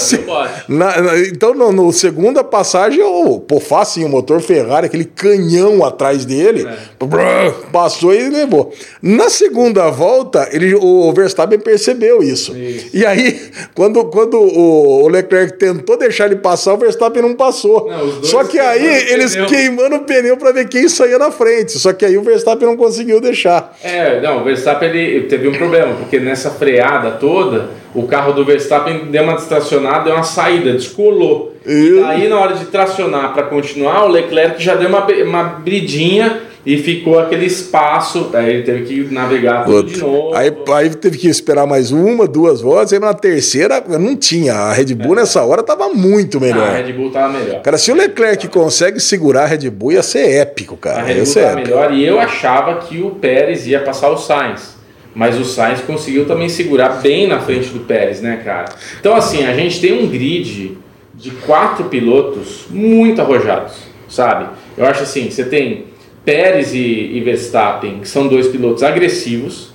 na, 0.67 1.02
na, 1.02 1.19
então, 1.19 1.54
no, 1.54 1.72
no, 1.72 1.91
segunda 1.91 2.43
passagem, 2.43 3.02
o 3.04 3.39
pô, 3.39 3.60
fácil, 3.60 4.06
o 4.06 4.10
motor 4.10 4.41
Ferrari, 4.41 4.86
aquele 4.86 5.06
canhão 5.06 5.84
atrás 5.84 6.26
dele, 6.26 6.67
é. 6.67 7.52
passou 7.72 8.13
e 8.13 8.30
levou. 8.30 8.74
Na 9.02 9.30
segunda 9.30 9.89
volta, 9.89 10.30
volta, 10.30 10.50
ele, 10.52 10.76
o 10.76 11.12
Verstappen 11.13 11.60
percebeu 11.60 12.22
isso. 12.22 12.56
isso. 12.56 12.89
E 12.93 13.06
aí, 13.06 13.39
quando, 13.74 14.06
quando 14.06 14.39
o, 14.39 15.08
Leclerc 15.08 15.58
tentou 15.58 15.98
deixar 15.98 16.28
ele 16.28 16.38
passar, 16.38 16.74
o 16.74 16.78
Verstappen 16.78 17.22
não 17.22 17.36
passou. 17.36 17.89
Não, 17.89 18.24
Só 18.24 18.43
que 18.43 18.60
aí 18.60 19.12
eles 19.12 19.34
pneu. 19.34 19.48
queimando 19.48 19.95
o 19.98 20.00
pneu 20.02 20.38
para 20.38 20.52
ver 20.52 20.67
quem 20.67 20.88
saía 20.88 21.17
na 21.17 21.32
frente. 21.32 21.78
Só 21.78 21.93
que 21.93 22.06
aí 22.06 22.17
o 22.17 22.22
Verstappen 22.22 22.67
não 22.67 22.78
conseguiu 22.78 23.19
deixar. 23.19 23.76
É, 23.84 24.22
não, 24.22 24.41
o 24.41 24.43
Verstappen 24.43 24.89
ele 24.89 25.28
teve 25.28 25.48
um 25.48 25.54
problema, 25.54 25.95
porque 25.95 26.19
nessa 26.19 26.50
freada 26.52 27.12
toda, 27.12 27.49
o 27.94 28.04
carro 28.04 28.34
do 28.34 28.46
Verstappen 28.46 29.06
deu 29.12 29.24
uma 29.24 29.36
distracionada, 29.36 30.06
deu 30.06 30.14
uma 30.14 30.24
saída, 30.24 30.74
descolou. 30.74 31.56
E 31.66 32.02
aí, 32.04 32.28
na 32.28 32.40
hora 32.40 32.56
de 32.56 32.66
tracionar 32.66 33.34
para 33.34 33.44
continuar, 33.44 34.06
o 34.06 34.10
Leclerc 34.10 34.64
já 34.64 34.76
deu 34.76 34.90
uma, 34.90 35.06
uma 35.06 35.44
bridinha 35.44 36.42
e 36.66 36.78
ficou 36.78 37.18
aquele 37.18 37.46
espaço, 37.46 38.30
aí 38.34 38.50
ele 38.50 38.64
teve 38.64 38.84
que 38.84 39.14
navegar 39.14 39.66
tudo 39.66 39.90
de 39.90 40.00
novo. 40.00 40.36
Aí, 40.36 40.54
aí 40.74 40.90
teve 40.90 41.18
que 41.18 41.28
esperar 41.28 41.66
mais 41.66 41.92
uma, 41.92 42.28
duas 42.28 42.62
voltas, 42.62 42.94
aí 42.94 43.00
na 43.00 43.14
terceira 43.14 43.84
não 43.88 44.16
tinha. 44.16 44.54
A 44.54 44.74
Red 44.74 44.94
Bull 44.94 45.14
é. 45.14 45.22
nessa 45.22 45.44
hora 45.44 45.64
tava 45.64 45.90
muito 45.90 46.40
melhor. 46.40 46.68
Ah, 46.68 46.72
a 46.72 46.82
Red 46.82 46.94
Bull 46.94 47.12
tava 47.12 47.40
melhor. 47.40 47.62
Cara, 47.62 47.78
se 47.78 47.92
o 47.92 47.96
Leclerc 47.96 48.48
consegue 48.50 49.00
segurar 49.00 49.44
a 49.44 49.48
Red 49.48 49.70
Bull, 49.70 49.94
ia 49.94 50.04
ser 50.04 50.30
épico, 50.30 50.76
cara. 50.76 51.00
A 51.00 51.04
Red 51.04 51.24
Bull 51.24 51.34
tava 51.34 51.56
melhor 51.56 51.94
e 51.94 52.06
eu 52.06 52.20
achava 52.20 52.76
que 52.76 53.02
o 53.02 53.12
Pérez 53.12 53.66
ia 53.66 53.80
passar 53.80 54.10
o 54.10 54.18
Sainz. 54.18 54.79
Mas 55.15 55.39
o 55.39 55.43
Sainz 55.43 55.82
conseguiu 55.82 56.26
também 56.26 56.50
segurar 56.50 57.02
bem 57.02 57.28
na 57.28 57.39
frente 57.39 57.69
do 57.69 57.80
Pérez, 57.80 58.22
né, 58.22 58.41
cara? 58.43 58.74
Então, 59.00 59.15
assim, 59.15 59.45
a 59.45 59.54
gente 59.54 59.80
tem 59.82 59.93
um 59.93 60.08
grid 60.08 60.78
de 61.15 61.32
quatro 61.32 61.86
pilotos 61.86 62.65
muito 62.69 63.19
arrojados, 63.22 63.74
sabe? 64.08 64.50
Eu 64.78 64.86
acho 64.86 65.04
assim, 65.04 65.30
você 65.30 65.43
tem 65.43 65.86
Pérez 66.24 66.74
e, 66.74 66.78
e 66.78 67.22
Verstappen, 67.22 68.00
que 68.00 68.08
são 68.08 68.28
dois 68.28 68.48
pilotos 68.48 68.84
agressivos. 68.84 69.74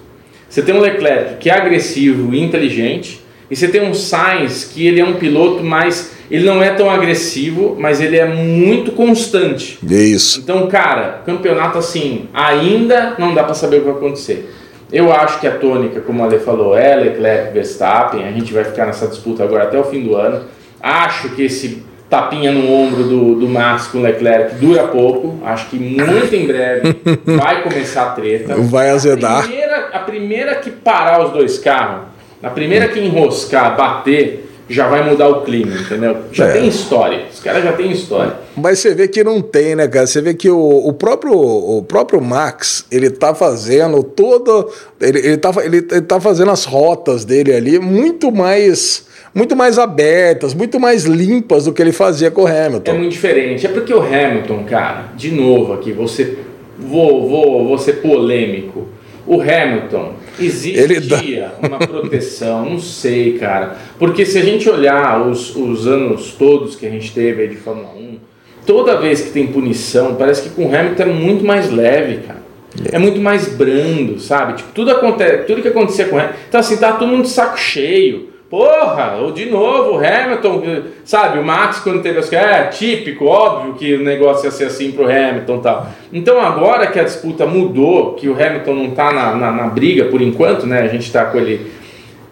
Você 0.49 0.63
tem 0.63 0.75
um 0.75 0.81
Leclerc 0.81 1.39
que 1.41 1.51
é 1.51 1.55
agressivo 1.55 2.33
e 2.35 2.41
inteligente. 2.41 3.21
E 3.51 3.57
você 3.57 3.69
tem 3.69 3.83
um 3.83 3.93
Sainz 3.93 4.65
que 4.65 4.87
ele 4.87 5.01
é 5.01 5.05
um 5.05 5.15
piloto 5.15 5.63
mais. 5.63 6.13
Ele 6.31 6.45
não 6.45 6.63
é 6.63 6.71
tão 6.71 6.89
agressivo, 6.89 7.77
mas 7.79 8.01
ele 8.01 8.17
é 8.17 8.25
muito 8.25 8.93
constante. 8.93 9.79
Isso. 9.85 10.41
Então, 10.41 10.67
cara, 10.67 11.23
campeonato 11.27 11.77
assim, 11.77 12.29
ainda 12.33 13.15
não 13.19 13.35
dá 13.35 13.45
para 13.45 13.55
saber 13.55 13.77
o 13.77 13.81
que 13.81 13.87
vai 13.89 13.97
acontecer. 13.97 14.49
Eu 14.93 15.13
acho 15.13 15.41
que 15.41 15.47
a 15.47 15.57
tônica, 15.59 16.01
como 16.01 16.23
a 16.23 16.27
Ale 16.27 16.39
falou, 16.39 16.77
é 16.77 16.95
Leclerc 16.95 17.53
Verstappen. 17.53 18.27
A 18.27 18.33
gente 18.33 18.53
vai 18.53 18.65
ficar 18.65 18.87
nessa 18.87 19.07
disputa 19.07 19.43
agora 19.43 19.65
até 19.65 19.79
o 19.79 19.85
fim 19.85 20.03
do 20.03 20.15
ano. 20.15 20.45
Acho 20.81 21.31
que 21.31 21.43
esse 21.43 21.83
tapinha 22.09 22.53
no 22.53 22.71
ombro 22.71 23.03
do, 23.05 23.35
do 23.35 23.49
Max 23.49 23.89
com 23.89 23.99
o 23.99 24.03
Leclerc 24.03 24.57
dura 24.57 24.85
pouco. 24.89 25.41
Acho 25.45 25.71
que 25.71 25.77
muito 25.77 26.35
em 26.35 26.47
breve 26.47 26.97
vai 27.25 27.63
começar 27.63 28.05
a 28.05 28.11
treta. 28.11 28.55
Vai 28.57 28.91
azedar. 28.91 29.39
A 29.39 29.43
primeira, 29.43 29.89
a 29.93 29.99
primeira 30.01 30.55
que 30.57 30.71
parar 30.71 31.25
os 31.25 31.33
dois 31.33 31.59
carros, 31.59 32.03
a 32.43 32.51
primeira 32.51 32.89
que 32.89 33.01
enroscar, 33.01 33.77
bater, 33.77 34.44
já 34.75 34.89
vai 34.89 35.09
mudar 35.09 35.29
o 35.29 35.43
clima, 35.43 35.77
entendeu? 35.77 36.17
Já 36.33 36.47
é. 36.49 36.53
tem 36.55 36.67
história. 36.67 37.27
Os 37.33 37.39
caras 37.39 37.63
já 37.63 37.73
têm 37.73 37.93
história. 37.93 38.35
Mas 38.57 38.81
você 38.81 38.93
vê 38.93 39.07
que 39.07 39.23
não 39.23 39.41
tem, 39.41 39.77
né, 39.77 39.87
cara? 39.87 40.07
Você 40.07 40.21
vê 40.21 40.35
que 40.35 40.51
o, 40.51 40.59
o, 40.59 40.93
próprio, 40.93 41.33
o 41.33 41.83
próprio 41.83 42.21
Max, 42.21 42.85
ele 42.91 43.09
tá 43.09 43.35
fazendo 43.35 44.03
todo. 44.03 44.69
Ele, 45.01 45.19
ele, 45.21 45.37
tá, 45.37 45.53
ele, 45.63 45.77
ele 45.77 46.01
tá 46.03 46.21
fazendo 46.21 46.51
as 46.51 46.65
rotas 46.65 47.25
dele 47.25 47.55
ali 47.55 47.79
muito 47.79 48.33
mais 48.33 49.07
muito 49.33 49.57
mais 49.57 49.81
abertas, 49.81 50.55
muito 50.55 50.79
mais 50.79 51.05
limpas 51.05 51.65
do 51.65 51.73
que 51.73 51.83
ele 51.83 51.91
fazia 51.91 52.31
com 52.31 52.43
o 52.43 52.47
Hamilton. 52.47 52.91
É 52.91 52.95
muito 52.95 53.11
diferente. 53.11 53.67
É 53.67 53.69
porque 53.69 53.93
o 53.93 54.01
Hamilton, 54.01 54.65
cara, 54.65 55.07
de 55.17 55.33
novo 55.33 55.73
aqui, 55.73 55.91
você 55.93 56.39
vou, 56.79 57.29
vou, 57.29 57.67
vou 57.67 57.79
ser 57.79 57.95
polêmico. 57.95 58.87
O 59.27 59.41
Hamilton, 59.41 60.13
existia 60.39 61.53
dá... 61.61 61.69
uma 61.69 61.79
proteção, 61.79 62.71
não 62.71 62.81
sei, 62.81 63.39
cara. 63.39 63.77
Porque 63.99 64.27
se 64.27 64.39
a 64.39 64.43
gente 64.43 64.69
olhar 64.69 65.27
os, 65.27 65.55
os 65.55 65.87
anos 65.87 66.33
todos 66.33 66.77
que 66.77 66.87
a 66.87 66.91
gente 66.91 67.13
teve 67.13 67.43
aí 67.43 67.49
de 67.49 67.57
Fórmula 67.57 67.95
1, 67.95 68.19
toda 68.67 69.01
vez 69.01 69.21
que 69.21 69.31
tem 69.31 69.47
punição, 69.47 70.15
parece 70.17 70.43
que 70.43 70.51
com 70.51 70.67
o 70.67 70.75
Hamilton 70.75 71.03
é 71.03 71.07
muito 71.07 71.45
mais 71.45 71.71
leve, 71.71 72.27
cara. 72.27 72.45
É. 72.91 72.99
muito 72.99 73.21
mais 73.21 73.55
brando, 73.55 74.19
sabe? 74.19 74.55
Tipo, 74.55 74.73
tudo 74.73 74.91
acontece, 74.91 75.45
tudo 75.45 75.63
que 75.63 75.69
acontecia 75.69 76.07
com 76.07 76.17
o 76.17 76.19
Hamilton. 76.19 76.39
Então, 76.49 76.61
assim, 76.61 76.77
tá 76.77 76.93
todo 76.93 77.09
mundo 77.09 77.23
de 77.23 77.29
saco 77.29 77.57
cheio. 77.57 78.34
Porra, 78.55 79.17
ou 79.21 79.33
de 79.33 79.47
novo, 79.47 79.95
o 79.95 79.97
Hamilton, 79.97 80.63
sabe, 81.05 81.41
o 81.41 81.45
Max 81.45 81.81
quando 81.81 82.01
teve 82.01 82.21
as 82.21 82.33
é 82.33 82.67
típico, 82.67 83.25
óbvio 83.25 83.75
que 83.75 83.95
o 83.95 84.05
negócio 84.05 84.45
ia 84.45 84.53
ser 84.53 84.67
assim 84.67 84.93
pro 84.93 85.11
Hamilton 85.11 85.57
e 85.57 85.61
tal. 85.61 85.89
Então 86.13 86.41
agora 86.41 86.87
que 86.87 87.01
a 87.01 87.03
disputa 87.03 87.47
mudou, 87.47 88.13
que 88.13 88.29
o 88.29 88.33
Hamilton 88.33 88.75
não 88.75 88.91
tá 88.93 89.13
na, 89.13 89.35
na, 89.35 89.51
na 89.51 89.67
briga 89.67 90.05
por 90.05 90.23
enquanto, 90.23 90.69
né? 90.69 90.83
A 90.83 90.87
gente 90.87 91.11
tá 91.11 91.25
com 91.25 91.39
ele. 91.39 91.73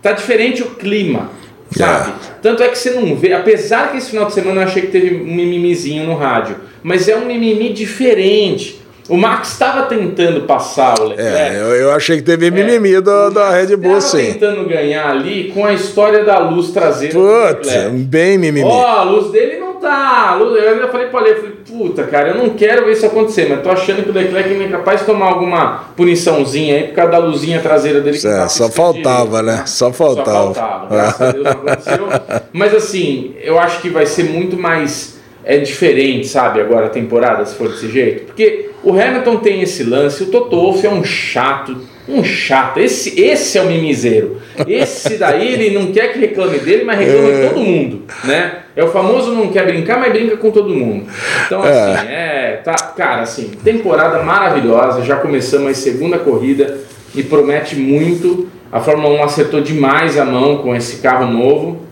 Tá 0.01 0.13
diferente 0.13 0.63
o 0.63 0.67
clima, 0.67 1.29
sabe? 1.73 2.11
Yeah. 2.11 2.37
Tanto 2.41 2.63
é 2.63 2.69
que 2.69 2.79
você 2.79 2.91
não 2.91 3.17
vê, 3.17 3.33
apesar 3.33 3.91
que 3.91 3.97
esse 3.97 4.11
final 4.11 4.27
de 4.27 4.33
semana 4.33 4.61
eu 4.61 4.65
achei 4.65 4.83
que 4.83 4.93
teve 4.93 5.17
um 5.17 5.35
mimimizinho 5.35 6.07
no 6.07 6.15
rádio, 6.15 6.55
mas 6.85 7.09
é 7.09 7.17
um 7.17 7.27
mimimi 7.27 7.71
diferente. 7.71 8.81
O 9.09 9.17
Max 9.17 9.53
estava 9.53 9.83
tentando 9.83 10.43
passar 10.43 10.99
o 11.01 11.09
Leclerc. 11.09 11.37
É, 11.37 11.61
eu, 11.61 11.75
eu 11.75 11.93
achei 11.93 12.19
que 12.19 12.23
teve 12.23 12.51
mimimi 12.51 12.95
é, 12.95 13.01
da, 13.01 13.31
da 13.31 13.51
Red 13.51 13.75
Bull, 13.77 14.01
sim. 14.01 14.33
tentando 14.33 14.65
ganhar 14.69 15.11
ali 15.11 15.51
com 15.53 15.65
a 15.65 15.73
história 15.73 16.25
da 16.25 16.39
luz 16.39 16.71
traseira 16.71 17.15
Putz, 17.15 17.73
bem 18.07 18.39
mimimi. 18.39 18.65
Ó, 18.65 18.81
oh, 18.81 18.87
a 18.87 19.03
luz 19.03 19.33
dele 19.33 19.59
não 19.59 19.75
tá. 19.75 20.39
Eu 20.41 20.73
ainda 20.73 20.89
falei 20.89 21.09
pra 21.09 21.21
Ale, 21.21 21.31
eu 21.31 21.37
falei, 21.37 21.53
puta, 21.69 22.05
cara, 22.05 22.29
eu 22.29 22.37
não 22.37 22.51
quero 22.51 22.87
ver 22.87 22.93
isso 22.93 23.05
acontecer, 23.05 23.49
mas 23.49 23.61
tô 23.61 23.71
achando 23.71 24.05
que 24.05 24.11
o 24.11 24.13
Leclerc 24.13 24.63
é 24.63 24.69
capaz 24.69 25.01
de 25.01 25.07
tomar 25.07 25.27
alguma 25.27 25.85
puniçãozinha 25.97 26.77
aí 26.77 26.83
por 26.85 26.95
causa 26.95 27.11
da 27.11 27.19
luzinha 27.19 27.61
traseira 27.61 28.01
dele. 28.01 28.19
Que 28.19 28.27
é, 28.27 28.49
só 28.49 28.71
faltava, 28.71 29.43
né? 29.43 29.65
Só 29.67 29.93
faltava. 29.93 30.55
Só 30.55 30.55
faltava. 30.55 30.95
Graças 30.95 31.21
a 31.21 31.33
Deus 31.33 31.45
não 31.45 31.51
aconteceu. 31.51 32.09
Mas 32.53 32.75
assim, 32.75 33.35
eu 33.43 33.59
acho 33.59 33.81
que 33.81 33.89
vai 33.89 34.07
ser 34.07 34.25
muito 34.25 34.57
mais 34.57 35.21
é 35.45 35.59
diferente, 35.59 36.29
sabe, 36.29 36.61
agora 36.61 36.87
a 36.87 36.91
temporada, 36.91 37.45
se 37.45 37.57
for 37.57 37.69
desse 37.69 37.91
jeito. 37.91 38.27
Porque 38.27 38.71
o 38.83 38.91
Hamilton 38.91 39.37
tem 39.37 39.63
esse 39.63 39.85
lance, 39.85 40.23
o 40.23 40.27
Toto 40.27 40.57
Wolff 40.57 40.87
é 40.87 40.91
um 40.91 41.05
chato, 41.05 41.79
um 42.09 42.25
chato. 42.25 42.79
Esse, 42.79 43.21
esse 43.21 43.57
é 43.57 43.63
o 43.63 43.67
mimizeiro. 43.67 44.41
Esse 44.67 45.17
daí 45.17 45.53
ele 45.53 45.79
não 45.79 45.93
quer 45.93 46.13
que 46.13 46.19
reclame 46.19 46.59
dele, 46.59 46.85
mas 46.85 46.99
reclama 46.99 47.29
é. 47.29 47.33
de 47.33 47.49
todo 47.49 47.61
mundo, 47.61 48.03
né? 48.25 48.59
É 48.75 48.83
o 48.83 48.89
famoso 48.89 49.33
não 49.33 49.49
quer 49.49 49.67
brincar, 49.67 50.01
mas 50.01 50.13
brinca 50.13 50.37
com 50.37 50.51
todo 50.51 50.71
mundo. 50.71 51.07
Então, 51.47 51.65
é. 51.65 51.69
assim, 51.71 52.09
é. 52.09 52.61
Tá, 52.65 52.75
cara, 52.75 53.23
assim, 53.23 53.51
temporada 53.63 54.23
maravilhosa. 54.23 55.03
Já 55.03 55.17
começamos 55.17 55.71
a 55.71 55.75
segunda 55.75 56.19
corrida 56.19 56.79
e 57.15 57.23
promete 57.23 57.77
muito. 57.77 58.49
A 58.71 58.81
Fórmula 58.81 59.21
1 59.21 59.25
acertou 59.25 59.61
demais 59.61 60.19
a 60.19 60.25
mão 60.25 60.59
com 60.59 60.75
esse 60.75 60.97
carro 61.03 61.31
novo. 61.31 61.92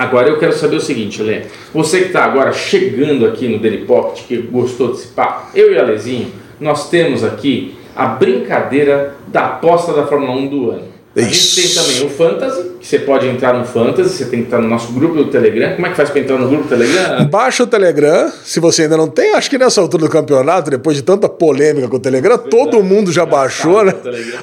Agora 0.00 0.30
eu 0.30 0.38
quero 0.38 0.54
saber 0.54 0.76
o 0.76 0.80
seguinte, 0.80 1.22
Lê. 1.22 1.42
Você 1.74 2.00
que 2.00 2.06
está 2.06 2.24
agora 2.24 2.54
chegando 2.54 3.26
aqui 3.26 3.46
no 3.46 3.58
Daily 3.58 3.84
Pocket, 3.84 4.26
que 4.26 4.38
gostou 4.38 4.92
desse 4.92 5.08
papo, 5.08 5.54
eu 5.54 5.74
e 5.74 5.78
a 5.78 5.82
Lezinho, 5.82 6.32
nós 6.58 6.88
temos 6.88 7.22
aqui 7.22 7.74
a 7.94 8.06
brincadeira 8.06 9.14
da 9.28 9.44
aposta 9.44 9.92
da 9.92 10.06
Fórmula 10.06 10.32
1 10.32 10.46
do 10.46 10.70
ano. 10.70 10.88
A 11.16 11.22
gente 11.22 11.56
tem 11.56 11.68
também 11.74 12.06
o 12.06 12.08
Fantasy, 12.08 12.70
que 12.78 12.86
você 12.86 13.00
pode 13.00 13.26
entrar 13.26 13.52
no 13.52 13.64
Fantasy, 13.64 14.10
você 14.10 14.24
tem 14.26 14.40
que 14.40 14.44
estar 14.44 14.60
no 14.60 14.68
nosso 14.68 14.92
grupo 14.92 15.16
do 15.16 15.24
Telegram. 15.24 15.74
Como 15.74 15.84
é 15.84 15.90
que 15.90 15.96
faz 15.96 16.08
para 16.08 16.20
entrar 16.20 16.38
no 16.38 16.48
grupo 16.48 16.62
do 16.62 16.68
Telegram? 16.68 17.26
Baixa 17.26 17.64
o 17.64 17.66
Telegram, 17.66 18.30
se 18.44 18.60
você 18.60 18.82
ainda 18.82 18.96
não 18.96 19.08
tem, 19.08 19.34
acho 19.34 19.50
que 19.50 19.58
nessa 19.58 19.80
altura 19.80 20.04
do 20.04 20.08
campeonato, 20.08 20.70
depois 20.70 20.96
de 20.96 21.02
tanta 21.02 21.28
polêmica 21.28 21.88
com 21.88 21.96
o 21.96 22.00
Telegram, 22.00 22.36
Verdade. 22.36 22.50
todo 22.50 22.80
mundo 22.84 23.10
já 23.10 23.26
baixou, 23.26 23.84
né? 23.84 23.92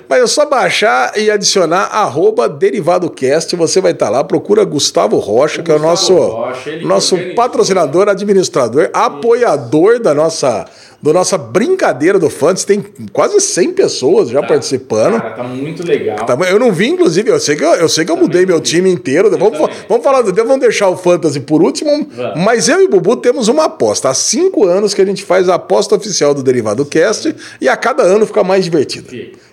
Mas 0.09 0.23
é 0.23 0.27
só 0.27 0.45
baixar 0.45 1.17
e 1.17 1.31
adicionar 1.31 1.83
arroba 1.83 2.49
DerivadoCast, 2.49 3.55
você 3.55 3.79
vai 3.79 3.93
estar 3.93 4.09
lá, 4.09 4.21
procura 4.25 4.65
Gustavo 4.65 5.19
Rocha, 5.19 5.61
o 5.61 5.63
que 5.63 5.71
Gustavo 5.71 5.85
é 5.85 5.87
o 5.87 5.89
nosso, 5.89 6.13
Rocha, 6.15 6.79
nosso 6.81 7.17
patrocinador, 7.33 8.09
administrador, 8.09 8.89
apoiador 8.91 9.99
da 10.01 10.13
nossa 10.13 10.65
da 11.01 11.13
nossa 11.13 11.37
brincadeira 11.37 12.17
do 12.17 12.29
Fantasy. 12.29 12.65
Tem 12.65 12.83
quase 13.11 13.39
100 13.39 13.73
pessoas 13.73 14.29
já 14.29 14.41
tá. 14.41 14.47
participando. 14.47 15.21
Cara, 15.21 15.35
tá 15.35 15.43
muito 15.43 15.85
legal. 15.85 16.17
Tá, 16.25 16.37
eu 16.49 16.59
não 16.59 16.71
vi, 16.71 16.87
inclusive, 16.87 17.29
eu 17.29 17.39
sei 17.39 17.55
que 17.55 17.63
eu, 17.63 17.73
eu, 17.73 17.89
sei 17.89 18.05
que 18.05 18.11
eu 18.11 18.17
mudei 18.17 18.45
meu 18.45 18.59
time 18.59 18.89
inteiro. 18.89 19.29
Vamos, 19.37 19.57
vamos 19.87 20.03
falar, 20.03 20.21
vamos 20.21 20.59
deixar 20.59 20.89
o 20.89 20.97
Fantasy 20.97 21.39
por 21.39 21.61
último. 21.61 22.07
Mas 22.35 22.67
eu 22.67 22.81
e 22.81 22.85
o 22.85 22.89
Bubu 22.89 23.17
temos 23.17 23.47
uma 23.47 23.65
aposta. 23.65 24.09
Há 24.09 24.13
cinco 24.13 24.65
anos 24.65 24.93
que 24.93 25.01
a 25.01 25.05
gente 25.05 25.23
faz 25.23 25.49
a 25.49 25.55
aposta 25.55 25.95
oficial 25.95 26.33
do 26.33 26.43
Derivado 26.43 26.85
Cast 26.85 27.35
e 27.61 27.69
a 27.69 27.77
cada 27.77 28.03
ano 28.03 28.25
fica 28.25 28.43
mais 28.43 28.63
divertida. 28.63 29.07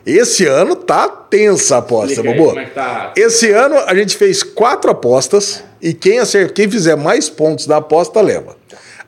Esse 0.07 0.47
ano 0.47 0.77
tá 0.77 1.09
tensa 1.09 1.77
a 1.77 1.79
aposta, 1.79 2.23
Bubu. 2.23 2.59
É 2.59 2.67
tá? 2.67 3.13
Esse 3.17 3.51
ano 3.51 3.77
a 3.87 3.95
gente 3.95 4.17
fez 4.17 4.43
quatro 4.43 4.91
apostas 4.91 5.63
e 5.81 5.93
quem, 5.93 6.19
acerta, 6.19 6.53
quem 6.53 6.71
fizer 6.71 6.97
mais 6.97 7.29
pontos 7.29 7.67
da 7.67 7.79
aposta 7.79 8.21
leva. 8.21 8.57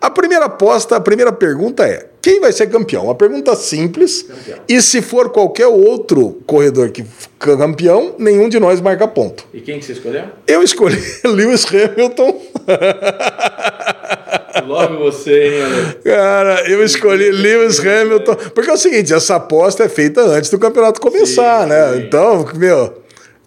A 0.01 0.11
primeira 0.11 0.45
aposta, 0.47 0.97
a 0.97 1.01
primeira 1.01 1.33
pergunta 1.33 1.87
é: 1.87 2.07
quem 2.21 2.41
vai 2.41 2.53
ser 2.53 2.67
campeão? 2.69 3.05
Uma 3.05 3.15
pergunta 3.15 3.55
simples. 3.55 4.23
Campeão. 4.23 4.59
E 4.69 4.83
se 4.83 5.01
for 5.01 5.31
qualquer 5.31 5.69
outro 5.69 6.41
corredor 6.47 6.91
que 6.91 7.05
campeão, 7.39 8.15
nenhum 8.19 8.49
de 8.49 8.59
nós 8.59 8.81
marca 8.81 9.07
ponto. 9.07 9.47
E 9.55 9.61
quem 9.61 9.79
que 9.79 9.85
você 9.85 9.93
escolheu? 9.93 10.25
Eu 10.47 10.63
escolhi 10.63 10.99
Lewis 11.25 11.65
Hamilton. 11.67 12.43
Logo 14.67 14.99
você, 14.99 15.59
hein, 15.59 15.97
Cara, 16.03 16.69
eu 16.69 16.83
escolhi 16.83 17.31
Lewis 17.31 17.79
Hamilton. 17.79 18.35
Porque 18.55 18.71
é 18.71 18.73
o 18.73 18.77
seguinte, 18.77 19.15
essa 19.15 19.37
aposta 19.37 19.85
é 19.85 19.89
feita 19.89 20.23
antes 20.23 20.51
do 20.51 20.59
campeonato 20.59 21.01
começar, 21.01 21.63
sim, 21.63 21.69
né? 21.69 21.93
Sim. 21.93 21.99
Então, 22.01 22.49
meu. 22.55 23.06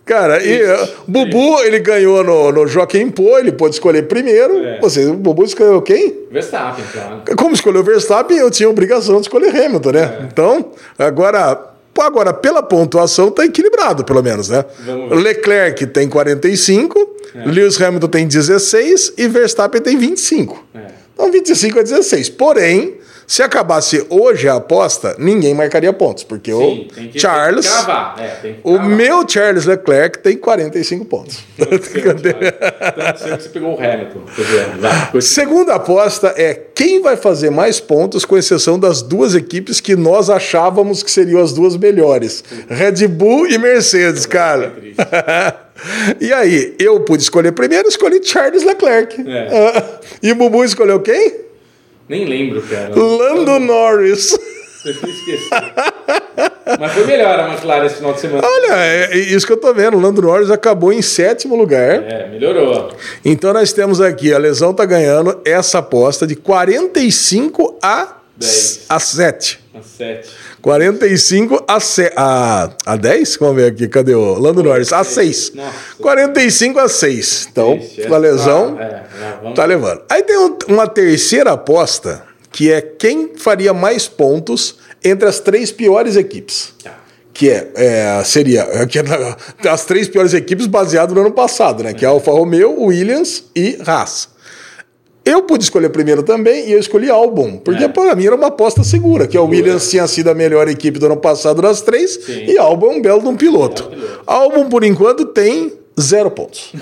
Cara, 0.10 0.44
e 0.44 0.64
uh, 0.64 0.88
Bubu, 1.08 1.60
ele 1.60 1.78
ganhou 1.78 2.24
no, 2.24 2.52
no 2.52 2.68
Joaquim 2.68 3.12
Pô, 3.12 3.38
ele 3.38 3.52
pôde 3.52 3.76
escolher 3.76 4.08
primeiro. 4.08 4.58
É. 4.66 4.80
Você, 4.80 5.06
o 5.06 5.14
Bubu 5.14 5.44
escolheu 5.44 5.80
quem? 5.84 6.26
Verstappen, 6.32 6.84
claro. 6.92 7.22
Como 7.38 7.54
escolheu 7.54 7.84
Verstappen, 7.84 8.36
eu 8.36 8.50
tinha 8.50 8.66
a 8.66 8.72
obrigação 8.72 9.18
de 9.18 9.22
escolher 9.22 9.56
Hamilton, 9.56 9.92
né? 9.92 10.02
É. 10.02 10.24
Então, 10.24 10.72
agora, 10.98 11.74
agora, 12.00 12.34
pela 12.34 12.64
pontuação, 12.64 13.30
tá 13.30 13.46
equilibrado, 13.46 14.04
pelo 14.04 14.24
menos, 14.24 14.50
né? 14.50 14.66
Leclerc 15.12 15.86
tem 15.86 16.10
45, 16.10 17.16
é. 17.36 17.46
Lewis 17.46 17.80
Hamilton 17.80 18.08
tem 18.08 18.28
16 18.28 19.14
e 19.16 19.28
Verstappen 19.28 19.80
tem 19.80 19.96
25. 19.96 20.66
É. 20.74 20.80
Então, 21.14 21.32
25 21.32 21.78
a 21.78 21.84
16. 21.84 22.30
Porém, 22.30 22.98
se 23.30 23.44
acabasse 23.44 24.04
hoje 24.10 24.50
a 24.50 24.56
aposta, 24.56 25.16
ninguém 25.20 25.54
marcaria 25.54 25.94
pontos, 25.94 26.24
porque 26.24 26.52
Sim, 26.52 26.88
o 27.16 27.20
Charles. 27.20 27.68
Tem 27.68 27.86
que 27.86 28.22
é, 28.24 28.54
que 28.54 28.60
o 28.64 28.82
meu 28.82 29.24
Charles 29.30 29.66
Leclerc 29.68 30.18
tem 30.18 30.36
45 30.36 31.06
pontos. 31.06 31.38
Então, 31.56 31.78
você 33.38 33.50
pegou 33.50 33.76
o 33.76 33.80
Hamilton. 33.80 35.22
Segunda 35.22 35.76
aposta 35.76 36.34
é 36.36 36.56
quem 36.56 37.04
vai 37.04 37.16
fazer 37.16 37.52
mais 37.52 37.80
pontos, 37.80 38.26
com 38.26 38.36
exceção 38.36 38.80
das 38.80 39.04
duas 39.04 39.36
equipes 39.36 39.80
que 39.80 39.96
nós 39.96 40.32
achávamos 40.32 41.04
que 41.04 41.12
seriam 41.12 41.40
as 41.40 41.54
duas 41.54 41.78
melhores: 41.78 42.44
Red 42.68 43.08
Bull 43.08 43.48
e 43.48 43.60
Mercedes, 43.60 44.26
cara. 44.26 44.74
E 46.20 46.34
aí, 46.34 46.76
eu 46.78 47.00
pude 47.06 47.24
escolher 47.24 47.54
primeiro, 47.54 47.88
escolhi 47.88 48.20
Charles 48.22 48.66
Leclerc. 48.66 49.16
É. 49.26 49.84
e 50.22 50.30
o 50.30 50.36
Bubu 50.36 50.66
escolheu 50.66 51.00
quem? 51.00 51.49
Nem 52.10 52.26
lembro, 52.26 52.62
cara. 52.64 52.92
Lando 53.00 53.60
Norris. 53.60 54.36
Mas 56.80 56.94
foi 56.94 57.06
melhor 57.06 57.40
a 57.40 57.50
McLaren 57.50 57.86
esse 57.86 57.98
final 57.98 58.14
de 58.14 58.22
semana. 58.22 58.48
Olha, 58.48 58.76
é, 58.78 59.10
é 59.12 59.18
isso 59.18 59.46
que 59.46 59.54
eu 59.54 59.58
tô 59.58 59.72
vendo. 59.74 59.98
O 59.98 60.00
Lando 60.00 60.22
Norris 60.22 60.50
acabou 60.50 60.92
em 60.92 61.02
sétimo 61.02 61.56
lugar. 61.56 62.04
É, 62.04 62.28
melhorou. 62.30 62.92
Então 63.24 63.54
nós 63.54 63.74
temos 63.74 64.02
aqui, 64.02 64.34
a 64.34 64.38
lesão 64.38 64.74
tá 64.74 64.86
ganhando 64.86 65.40
essa 65.46 65.80
aposta 65.80 66.26
de 66.26 66.36
45 66.36 67.78
a 67.82 68.16
10. 68.38 68.86
a 68.90 69.00
7. 69.00 69.60
A 69.76 69.82
7. 69.82 70.30
45 70.62 71.64
a, 71.68 71.80
se, 71.80 72.12
a, 72.16 72.70
a 72.86 72.96
10? 72.96 73.38
Vamos 73.38 73.56
ver 73.56 73.72
aqui, 73.72 73.88
cadê 73.88 74.14
o 74.14 74.38
Lando 74.38 74.62
Norris? 74.62 74.92
A 74.92 75.04
6. 75.04 75.54
Nossa. 75.56 75.74
45 76.02 76.80
a 76.80 76.90
6. 76.90 77.48
Então, 77.52 77.76
Ixi, 77.76 78.14
a 78.14 78.18
lesão 78.18 78.76
tá, 78.76 78.84
é, 78.84 79.04
é, 79.46 79.54
tá 79.54 79.66
levando. 79.66 80.02
Aí 80.10 80.24
tem 80.24 80.38
um, 80.38 80.58
uma 80.68 80.88
terceira 80.88 81.54
aposta, 81.54 82.24
que 82.52 82.72
é 82.72 82.82
quem 82.82 83.36
faria 83.38 83.74
mais 83.74 84.08
pontos 84.08 84.78
entre 85.04 85.28
as 85.28 85.40
três 85.40 85.72
piores 85.72 86.16
equipes. 86.16 86.74
Tá. 86.84 86.98
Que 87.34 87.50
é, 87.50 87.72
é 87.76 88.24
seria 88.26 88.62
é, 88.64 88.86
que 88.86 89.00
é, 89.00 89.70
as 89.70 89.86
três 89.86 90.10
piores 90.10 90.34
equipes 90.34 90.68
baseado 90.68 91.16
no 91.16 91.22
ano 91.22 91.32
passado, 91.32 91.84
né? 91.84 91.94
Que 91.94 92.04
é 92.04 92.08
Alfa 92.08 92.32
Romeo, 92.32 92.82
Williams 92.82 93.46
e 93.56 93.80
Haas. 93.86 94.28
Eu 95.30 95.44
pude 95.44 95.64
escolher 95.64 95.90
primeiro 95.90 96.24
também 96.24 96.68
e 96.68 96.72
eu 96.72 96.80
escolhi 96.80 97.08
Albon, 97.08 97.58
porque 97.58 97.84
é. 97.84 97.88
para 97.88 98.16
mim 98.16 98.26
era 98.26 98.36
uma 98.36 98.48
aposta 98.48 98.84
segura, 98.84 99.28
que 99.28 99.38
a 99.38 99.42
Williams 99.44 99.88
tinha 99.88 100.08
sido 100.08 100.28
a 100.30 100.34
melhor 100.34 100.68
equipe 100.68 100.98
do 100.98 101.06
ano 101.06 101.18
passado 101.18 101.62
das 101.62 101.82
três 101.82 102.16
Sim. 102.16 102.46
e 102.46 102.58
Albon 102.58 102.94
é 102.94 102.96
um 102.96 103.02
belo 103.02 103.22
de 103.22 103.28
um 103.28 103.38
piloto. 103.38 103.84
É 103.92 103.96
piloto. 103.96 104.24
Albon, 104.26 104.70
por 104.70 104.84
enquanto, 104.84 105.26
tem 105.26 105.72
zero 106.00 106.32
pontos. 106.32 106.74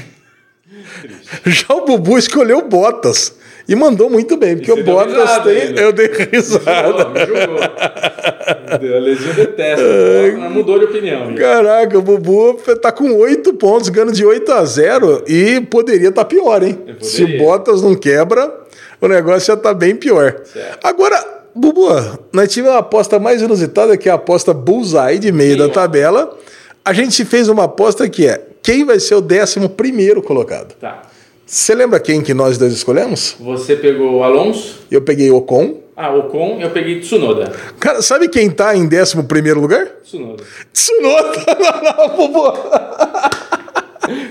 Já 1.46 1.76
o 1.76 1.86
Bubu 1.86 2.18
escolheu 2.18 2.66
Bottas. 2.70 3.34
E 3.68 3.76
mandou 3.76 4.10
muito 4.10 4.38
bem, 4.38 4.56
porque 4.56 4.72
o 4.72 4.82
Bottas 4.82 5.44
tem. 5.44 5.78
Eu 5.78 5.92
dei 5.92 6.08
risada. 6.08 7.10
Me 7.10 7.20
jogou, 7.26 7.60
A 7.62 9.00
Legião 9.00 9.34
detesta. 9.34 9.84
mudou 10.50 10.80
de 10.80 10.86
opinião. 10.86 11.36
Caraca, 11.36 11.98
o 11.98 12.02
Bubu 12.02 12.58
tá 12.82 12.94
com 12.94 13.12
8 13.12 13.54
pontos, 13.56 13.90
ganhando 13.90 14.14
de 14.14 14.26
8 14.26 14.52
a 14.54 14.64
0 14.64 15.24
e 15.28 15.60
poderia 15.62 16.10
estar 16.10 16.24
tá 16.24 16.26
pior, 16.26 16.64
hein? 16.64 16.80
Se 17.02 17.26
o 17.26 17.38
Bottas 17.38 17.82
não 17.82 17.94
quebra, 17.94 18.54
o 19.02 19.08
negócio 19.08 19.48
já 19.48 19.58
tá 19.58 19.74
bem 19.74 19.96
pior. 19.98 20.42
Certo. 20.46 20.80
Agora, 20.82 21.44
Bubu, 21.54 21.90
nós 22.32 22.50
tivemos 22.50 22.74
uma 22.74 22.80
aposta 22.80 23.20
mais 23.20 23.42
inusitada, 23.42 23.98
que 23.98 24.08
é 24.08 24.12
a 24.14 24.16
aposta 24.16 24.54
Bullseye 24.54 25.20
de 25.20 25.32
meio 25.32 25.54
Sim, 25.54 25.58
da 25.58 25.70
tabela. 25.70 26.38
A 26.86 26.94
gente 26.94 27.26
fez 27.26 27.50
uma 27.50 27.66
aposta 27.66 28.08
que 28.08 28.28
é 28.28 28.42
quem 28.64 28.86
vai 28.86 29.00
ser 29.00 29.16
o 29.16 29.22
11 29.22 29.68
primeiro 29.70 30.22
colocado. 30.22 30.74
Tá. 30.80 31.02
Você 31.50 31.74
lembra 31.74 31.98
quem 31.98 32.22
que 32.22 32.34
nós 32.34 32.58
dois 32.58 32.74
escolhemos? 32.74 33.38
Você 33.40 33.78
pegou 33.78 34.18
o 34.18 34.24
Alonso. 34.24 34.82
Eu 34.92 35.02
peguei 35.02 35.32
Ocon. 35.32 35.78
Ah, 35.96 36.14
Ocon, 36.14 36.60
eu 36.60 36.72
peguei 36.72 37.00
Tsunoda. 37.00 37.50
Cara, 37.80 38.02
sabe 38.02 38.28
quem 38.28 38.50
tá 38.50 38.76
em 38.76 38.84
11 38.86 39.54
lugar? 39.54 39.88
Tsunoda. 40.04 40.44
Tsunoda! 40.74 41.46
Não, 41.60 42.10
não, 42.10 43.47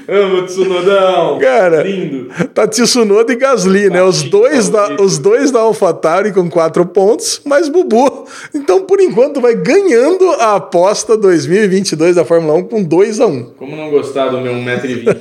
Amo 0.08 0.42
Tsunodão. 0.46 1.38
Cara, 1.40 1.82
Lindo. 1.82 2.28
tá 2.54 2.66
Tsunoda 2.66 3.32
e 3.32 3.36
Gasly, 3.36 3.90
né? 3.90 4.02
Os 4.02 4.22
dois, 4.22 4.68
da, 4.68 4.94
os 5.00 5.18
dois 5.18 5.50
da 5.50 5.60
AlphaTauri 5.60 6.32
com 6.32 6.48
quatro 6.48 6.86
pontos, 6.86 7.40
mas 7.44 7.68
Bubu. 7.68 8.26
Então, 8.54 8.82
por 8.82 9.00
enquanto, 9.00 9.40
vai 9.40 9.54
ganhando 9.54 10.30
a 10.32 10.56
aposta 10.56 11.16
2022 11.16 12.16
da 12.16 12.24
Fórmula 12.24 12.54
1 12.54 12.64
com 12.64 12.82
2 12.82 13.20
a 13.20 13.26
1 13.26 13.44
Como 13.56 13.76
não 13.76 13.90
gostar 13.90 14.28
do 14.28 14.40
meu 14.40 14.52
1,20m? 14.52 15.16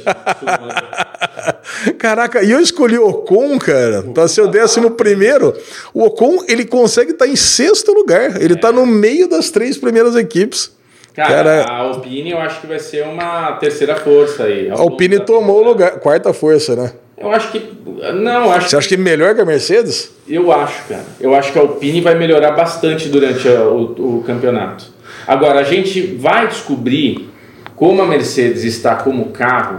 Caraca, 1.98 2.44
e 2.44 2.52
eu 2.52 2.60
escolhi 2.60 2.98
o 2.98 3.08
Ocon, 3.08 3.58
cara, 3.58 4.04
pra 4.14 4.28
ser 4.28 4.42
o 4.42 4.48
décimo 4.48 4.92
primeiro. 4.92 5.54
O 5.94 6.04
Ocon, 6.04 6.44
ele 6.48 6.66
consegue 6.66 7.12
estar 7.12 7.28
em 7.28 7.36
sexto 7.36 7.92
lugar. 7.92 8.42
Ele 8.42 8.56
tá 8.56 8.72
no 8.72 8.86
meio 8.86 9.28
das 9.28 9.50
três 9.50 9.78
primeiras 9.78 10.16
equipes. 10.16 10.72
Cara, 11.16 11.30
Cara- 11.30 11.64
a 11.66 11.78
Alpine 11.78 12.32
eu 12.32 12.40
acho 12.40 12.60
que 12.62 12.68
vai 12.68 12.80
ser 12.80 13.04
uma 13.06 13.54
terceira 13.54 13.96
força 13.96 14.44
aí. 14.44 14.70
A 14.70 14.74
Alpine 14.74 15.20
tomou 15.20 15.62
o 15.62 15.64
lugar, 15.64 16.00
quarta 16.00 16.34
força, 16.34 16.76
né? 16.76 16.92
Eu 17.18 17.32
acho 17.32 17.52
que. 17.52 17.74
Não, 18.14 18.52
acho 18.52 18.70
Você 18.70 18.76
acha 18.76 18.90
que 18.90 18.98
melhor 18.98 19.34
que 19.34 19.40
a 19.42 19.46
Mercedes? 19.46 20.12
Eu 20.28 20.52
acho, 20.52 20.84
cara. 20.90 21.06
Eu 21.22 21.34
acho 21.34 21.54
que 21.54 21.58
a 21.58 21.62
Alpine 21.62 22.02
vai 22.02 22.16
melhorar 22.16 22.52
bastante 22.52 23.08
durante 23.08 23.48
a- 23.48 23.64
o, 23.64 24.18
o 24.18 24.24
campeonato. 24.28 24.86
Agora, 25.26 25.60
a 25.60 25.64
gente 25.64 26.02
vai 26.18 26.48
descobrir 26.48 27.30
como 27.76 28.02
a 28.02 28.06
Mercedes 28.06 28.64
está 28.66 28.96
como 28.96 29.28
carro 29.30 29.78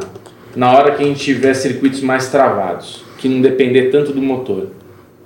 na 0.54 0.72
hora 0.72 0.92
que 0.92 1.02
a 1.02 1.06
gente 1.06 1.22
tiver 1.22 1.52
circuitos 1.54 2.00
mais 2.00 2.28
travados, 2.30 3.04
que 3.18 3.28
não 3.28 3.42
depender 3.42 3.90
tanto 3.90 4.12
do 4.12 4.22
motor. 4.22 4.68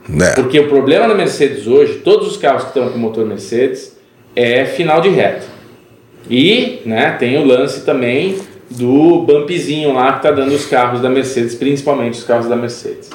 Né. 0.09 0.33
Porque 0.35 0.59
o 0.59 0.69
problema 0.69 1.07
da 1.07 1.15
Mercedes 1.15 1.69
hoje, 1.69 2.01
todos 2.05 2.27
os 2.27 2.37
carros 2.37 2.63
que 2.65 2.69
estão 2.71 2.89
com 2.91 2.99
motor 2.99 3.25
Mercedes, 3.25 3.97
é 4.35 4.65
final 4.65 5.01
de 5.01 5.09
reta. 5.11 5.47
E 6.31 6.81
né, 6.87 7.17
tem 7.19 7.37
o 7.39 7.45
lance 7.45 7.81
também 7.81 8.39
do 8.71 9.23
bumpzinho 9.23 9.93
lá 9.93 10.13
que 10.13 10.19
está 10.19 10.31
dando 10.31 10.55
os 10.55 10.65
carros 10.65 11.01
da 11.01 11.11
Mercedes, 11.11 11.57
principalmente 11.57 12.19
os 12.19 12.25
carros 12.25 12.47
da 12.47 12.55
Mercedes. 12.55 13.11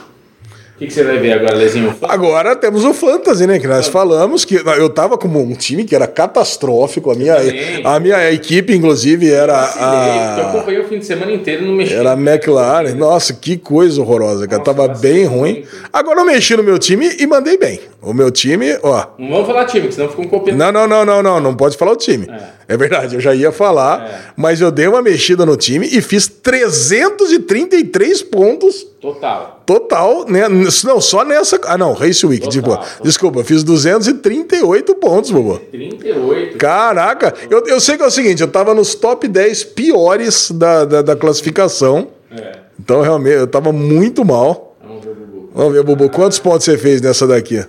O 0.75 0.77
que, 0.77 0.87
que 0.87 0.93
você 0.93 1.05
vai 1.05 1.17
ver 1.19 1.31
agora, 1.31 1.55
Lezinho? 1.55 1.95
Agora 2.01 2.53
temos 2.53 2.83
o 2.83 2.93
Fantasy, 2.93 3.47
né? 3.47 3.59
Que 3.59 3.65
nós 3.67 3.87
falamos 3.87 4.43
que 4.43 4.55
eu 4.55 4.89
tava 4.89 5.17
como 5.17 5.41
um 5.41 5.53
time 5.53 5.85
que 5.85 5.95
era 5.95 6.05
catastrófico. 6.05 7.11
A 7.11 7.15
minha, 7.15 7.37
a 7.85 7.97
minha 7.97 8.29
equipe, 8.33 8.75
inclusive, 8.75 9.31
era 9.31 9.53
eu 9.53 9.81
a, 9.81 10.49
acompanhei 10.49 10.81
o 10.81 10.87
fim 10.89 10.99
de 10.99 11.05
semana 11.05 11.31
inteiro 11.31 11.63
e 11.63 11.65
não 11.65 11.75
mexi. 11.75 11.93
era 11.93 12.11
a 12.11 12.19
McLaren. 12.19 12.93
Nossa, 12.93 13.31
que 13.31 13.55
coisa 13.55 14.01
horrorosa, 14.01 14.49
cara. 14.49 14.59
Nossa, 14.59 14.73
Tava 14.73 14.89
bem 14.99 15.23
ruim. 15.23 15.53
muito. 15.53 15.69
Agora 15.93 16.19
eu 16.19 16.25
mexi 16.25 16.57
no 16.57 16.63
meu 16.63 16.77
time 16.77 17.09
e 17.21 17.25
mandei 17.25 17.57
bem. 17.57 17.79
O 18.01 18.13
meu 18.13 18.29
time, 18.29 18.77
ó. 18.83 19.07
Não 19.17 19.29
vamos 19.29 19.47
falar 19.47 19.63
time, 19.67 19.87
que 19.87 19.93
senão 19.93 20.09
fica 20.09 20.23
um 20.23 20.27
copiando. 20.27 20.57
Não, 20.57 20.73
não, 20.73 20.85
não, 20.85 21.05
não, 21.05 21.23
não. 21.23 21.39
Não 21.39 21.55
pode 21.55 21.77
falar 21.77 21.93
o 21.93 21.95
time. 21.95 22.27
É, 22.64 22.64
verdade, 22.75 23.13
eu 23.15 23.21
já 23.21 23.33
ia 23.35 23.51
falar, 23.51 24.01
É. 24.01 24.21
mas 24.35 24.59
eu 24.59 24.71
dei 24.71 24.87
uma 24.87 25.01
mexida 25.01 25.45
no 25.45 25.55
time 25.55 25.87
e 25.91 26.01
fiz 26.01 26.27
333 26.27 28.23
pontos 28.23 28.83
Total. 28.99 29.61
total, 29.65 30.25
né? 30.27 30.47
Não, 30.49 30.99
só 30.99 31.23
nessa. 31.23 31.59
Ah, 31.65 31.77
não, 31.77 31.93
Race 31.93 32.25
Week, 32.25 32.41
Total, 32.49 32.51
tipo, 32.81 33.03
desculpa, 33.03 33.43
fiz 33.43 33.63
238 33.63 34.95
pontos, 34.95 35.29
bobo. 35.31 35.59
38. 35.71 36.57
Caraca, 36.57 37.33
eu, 37.49 37.63
eu 37.67 37.79
sei 37.79 37.97
que 37.97 38.03
é 38.03 38.07
o 38.07 38.11
seguinte, 38.11 38.41
eu 38.41 38.47
tava 38.47 38.73
nos 38.73 38.95
top 38.95 39.27
10 39.27 39.63
piores 39.65 40.49
da, 40.51 40.85
da, 40.85 41.01
da 41.01 41.15
classificação, 41.15 42.07
É. 42.31 42.53
então 42.79 43.01
realmente 43.01 43.35
eu 43.37 43.47
tava 43.47 43.71
muito 43.71 44.25
mal. 44.25 44.75
Vamos 44.83 45.03
ver 45.05 45.13
Bubu. 45.13 45.49
Vamos 45.53 45.73
ver, 45.73 45.83
Bubu, 45.83 46.09
quantos 46.09 46.39
pontos 46.39 46.65
você 46.65 46.77
fez 46.77 47.01
nessa 47.01 47.27
daqui? 47.27 47.63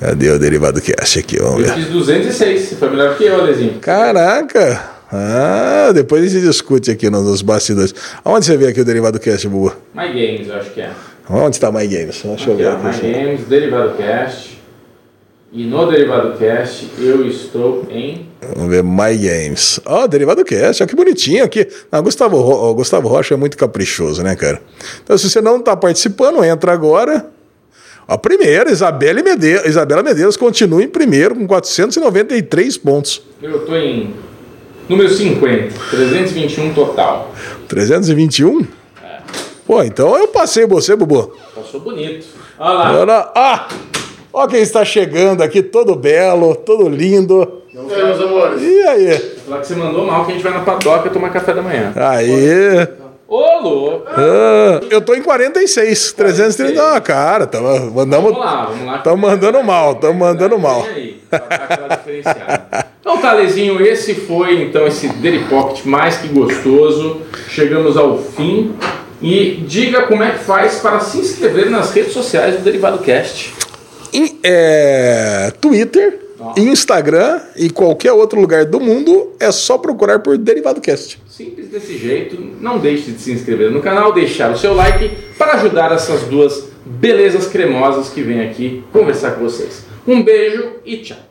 Cadê 0.00 0.30
o 0.30 0.38
derivado 0.38 0.80
cash 0.80 1.18
aqui? 1.18 1.38
Vamos 1.38 1.60
Eu 1.60 1.74
ver. 1.74 1.82
fiz 1.82 1.86
206. 1.92 2.60
Você 2.68 2.76
foi 2.76 2.88
melhor 2.90 3.16
que 3.16 3.24
eu, 3.24 3.44
Lezinho. 3.44 3.78
Caraca! 3.80 4.82
Ah, 5.12 5.90
depois 5.92 6.24
a 6.24 6.28
gente 6.28 6.46
discute 6.46 6.90
aqui 6.90 7.10
nos 7.10 7.42
bastidores. 7.42 7.94
Aonde 8.24 8.46
você 8.46 8.56
vê 8.56 8.68
aqui 8.68 8.80
o 8.80 8.84
derivado 8.84 9.18
cash, 9.20 9.44
Bubu? 9.44 9.74
My 9.94 10.06
Games, 10.08 10.48
eu 10.48 10.54
acho 10.56 10.70
que 10.70 10.80
é. 10.80 10.90
Onde 11.28 11.56
está 11.56 11.70
My 11.70 11.86
Games? 11.86 12.22
Deixa 12.24 12.50
eu 12.50 12.54
Aqui, 12.54 12.62
ver 12.62 12.66
ó, 12.68 12.76
aqui. 12.88 13.06
My 13.06 13.12
Games, 13.12 13.40
Derivado 13.46 13.94
Cast. 13.96 14.58
E 15.52 15.64
no 15.66 15.90
Derivado 15.90 16.38
Cast 16.38 16.88
eu 16.98 17.26
estou 17.26 17.84
em. 17.90 18.26
Vamos 18.56 18.70
ver 18.70 18.82
My 18.84 19.16
Games. 19.16 19.80
Ó, 19.84 20.06
derivado 20.06 20.44
cash, 20.44 20.80
ó, 20.80 20.86
que 20.86 20.94
bonitinho 20.96 21.44
aqui. 21.44 21.66
Ah, 21.92 22.00
Gustavo, 22.00 22.40
Ro- 22.40 22.72
Gustavo 22.74 23.06
Rocha 23.08 23.34
é 23.34 23.36
muito 23.36 23.56
caprichoso, 23.58 24.22
né, 24.22 24.34
cara? 24.36 24.62
Então, 25.04 25.18
se 25.18 25.28
você 25.28 25.40
não 25.40 25.58
está 25.58 25.76
participando, 25.76 26.42
entra 26.44 26.72
agora. 26.72 27.26
A 28.10 28.18
primeira, 28.18 28.72
Isabela 28.72 29.22
Medeiros, 29.22 29.64
Isabela 29.64 30.02
Medeiros 30.02 30.36
continua 30.36 30.82
em 30.82 30.88
primeiro 30.88 31.32
com 31.36 31.46
493 31.46 32.76
pontos. 32.76 33.22
Eu 33.40 33.58
estou 33.58 33.76
em. 33.76 34.12
Número 34.88 35.08
50. 35.08 35.72
321 35.90 36.74
total. 36.74 37.32
321? 37.68 38.66
Pô, 39.64 39.84
então 39.84 40.18
eu 40.18 40.26
passei 40.26 40.66
você, 40.66 40.96
Bubu. 40.96 41.36
Passou 41.54 41.78
bonito. 41.78 42.26
Olha 42.58 42.74
lá. 42.74 42.98
Olha, 42.98 43.30
ah, 43.32 43.68
ó 44.32 44.48
quem 44.48 44.60
está 44.60 44.84
chegando 44.84 45.42
aqui, 45.42 45.62
todo 45.62 45.94
belo, 45.94 46.56
todo 46.56 46.88
lindo. 46.88 47.62
E 47.72 47.78
aí, 47.78 48.04
meus 48.06 48.20
amores? 48.20 48.60
E 48.60 48.82
aí? 48.88 49.18
Falar 49.46 49.60
que 49.60 49.68
você 49.68 49.76
mandou 49.76 50.04
mal 50.04 50.24
que 50.24 50.32
a 50.32 50.34
gente 50.34 50.42
vai 50.42 50.52
na 50.52 50.62
padoca 50.62 51.10
tomar 51.10 51.30
café 51.30 51.54
da 51.54 51.62
manhã. 51.62 51.92
Aí. 51.94 52.88
Ô, 53.30 53.60
louco! 53.60 54.08
Ah, 54.08 54.80
eu 54.90 55.00
tô 55.00 55.14
em 55.14 55.22
46, 55.22 56.14
330. 56.14 56.96
Ah, 56.96 57.00
cara, 57.00 57.46
tamo, 57.46 57.92
mandamos. 57.92 58.32
Vamos 58.32 58.44
lá, 58.44 58.64
vamos 58.64 58.84
lá. 58.84 59.16
Mandando 59.16 59.62
mal, 59.62 59.94
tamo 59.94 60.18
mandando 60.18 60.58
mal. 60.58 60.82
Vem 60.82 60.92
aí, 60.92 61.20
pra. 61.30 62.86
Então, 63.00 63.18
tá, 63.18 63.32
Lezinho, 63.34 63.80
esse 63.80 64.14
foi 64.14 64.62
então 64.64 64.84
esse 64.84 65.06
Daily 65.06 65.44
Pocket 65.44 65.84
mais 65.84 66.16
que 66.16 66.26
gostoso. 66.26 67.22
Chegamos 67.48 67.96
ao 67.96 68.18
fim. 68.18 68.74
E 69.22 69.62
diga 69.64 70.02
como 70.08 70.24
é 70.24 70.32
que 70.32 70.38
faz 70.40 70.80
para 70.80 70.98
se 70.98 71.18
inscrever 71.18 71.70
nas 71.70 71.92
redes 71.92 72.12
sociais 72.12 72.56
do 72.56 72.62
Derivado 72.62 72.98
Cast. 72.98 73.54
Em, 74.12 74.40
é, 74.42 75.52
Twitter, 75.60 76.18
Instagram 76.56 77.40
e 77.56 77.70
qualquer 77.70 78.12
outro 78.12 78.40
lugar 78.40 78.64
do 78.64 78.80
mundo 78.80 79.32
é 79.38 79.50
só 79.52 79.78
procurar 79.78 80.20
por 80.20 80.36
Derivado 80.38 80.80
Cast. 80.80 81.20
Simples 81.28 81.68
desse 81.68 81.96
jeito. 81.96 82.36
Não 82.60 82.78
deixe 82.78 83.12
de 83.12 83.20
se 83.20 83.32
inscrever 83.32 83.70
no 83.70 83.80
canal, 83.80 84.12
deixar 84.12 84.52
o 84.52 84.58
seu 84.58 84.74
like 84.74 85.10
para 85.38 85.54
ajudar 85.54 85.92
essas 85.92 86.22
duas 86.22 86.68
belezas 86.84 87.46
cremosas 87.46 88.08
que 88.08 88.22
vêm 88.22 88.40
aqui 88.48 88.84
conversar 88.92 89.32
com 89.32 89.42
vocês. 89.42 89.84
Um 90.06 90.22
beijo 90.22 90.76
e 90.84 90.98
tchau. 90.98 91.29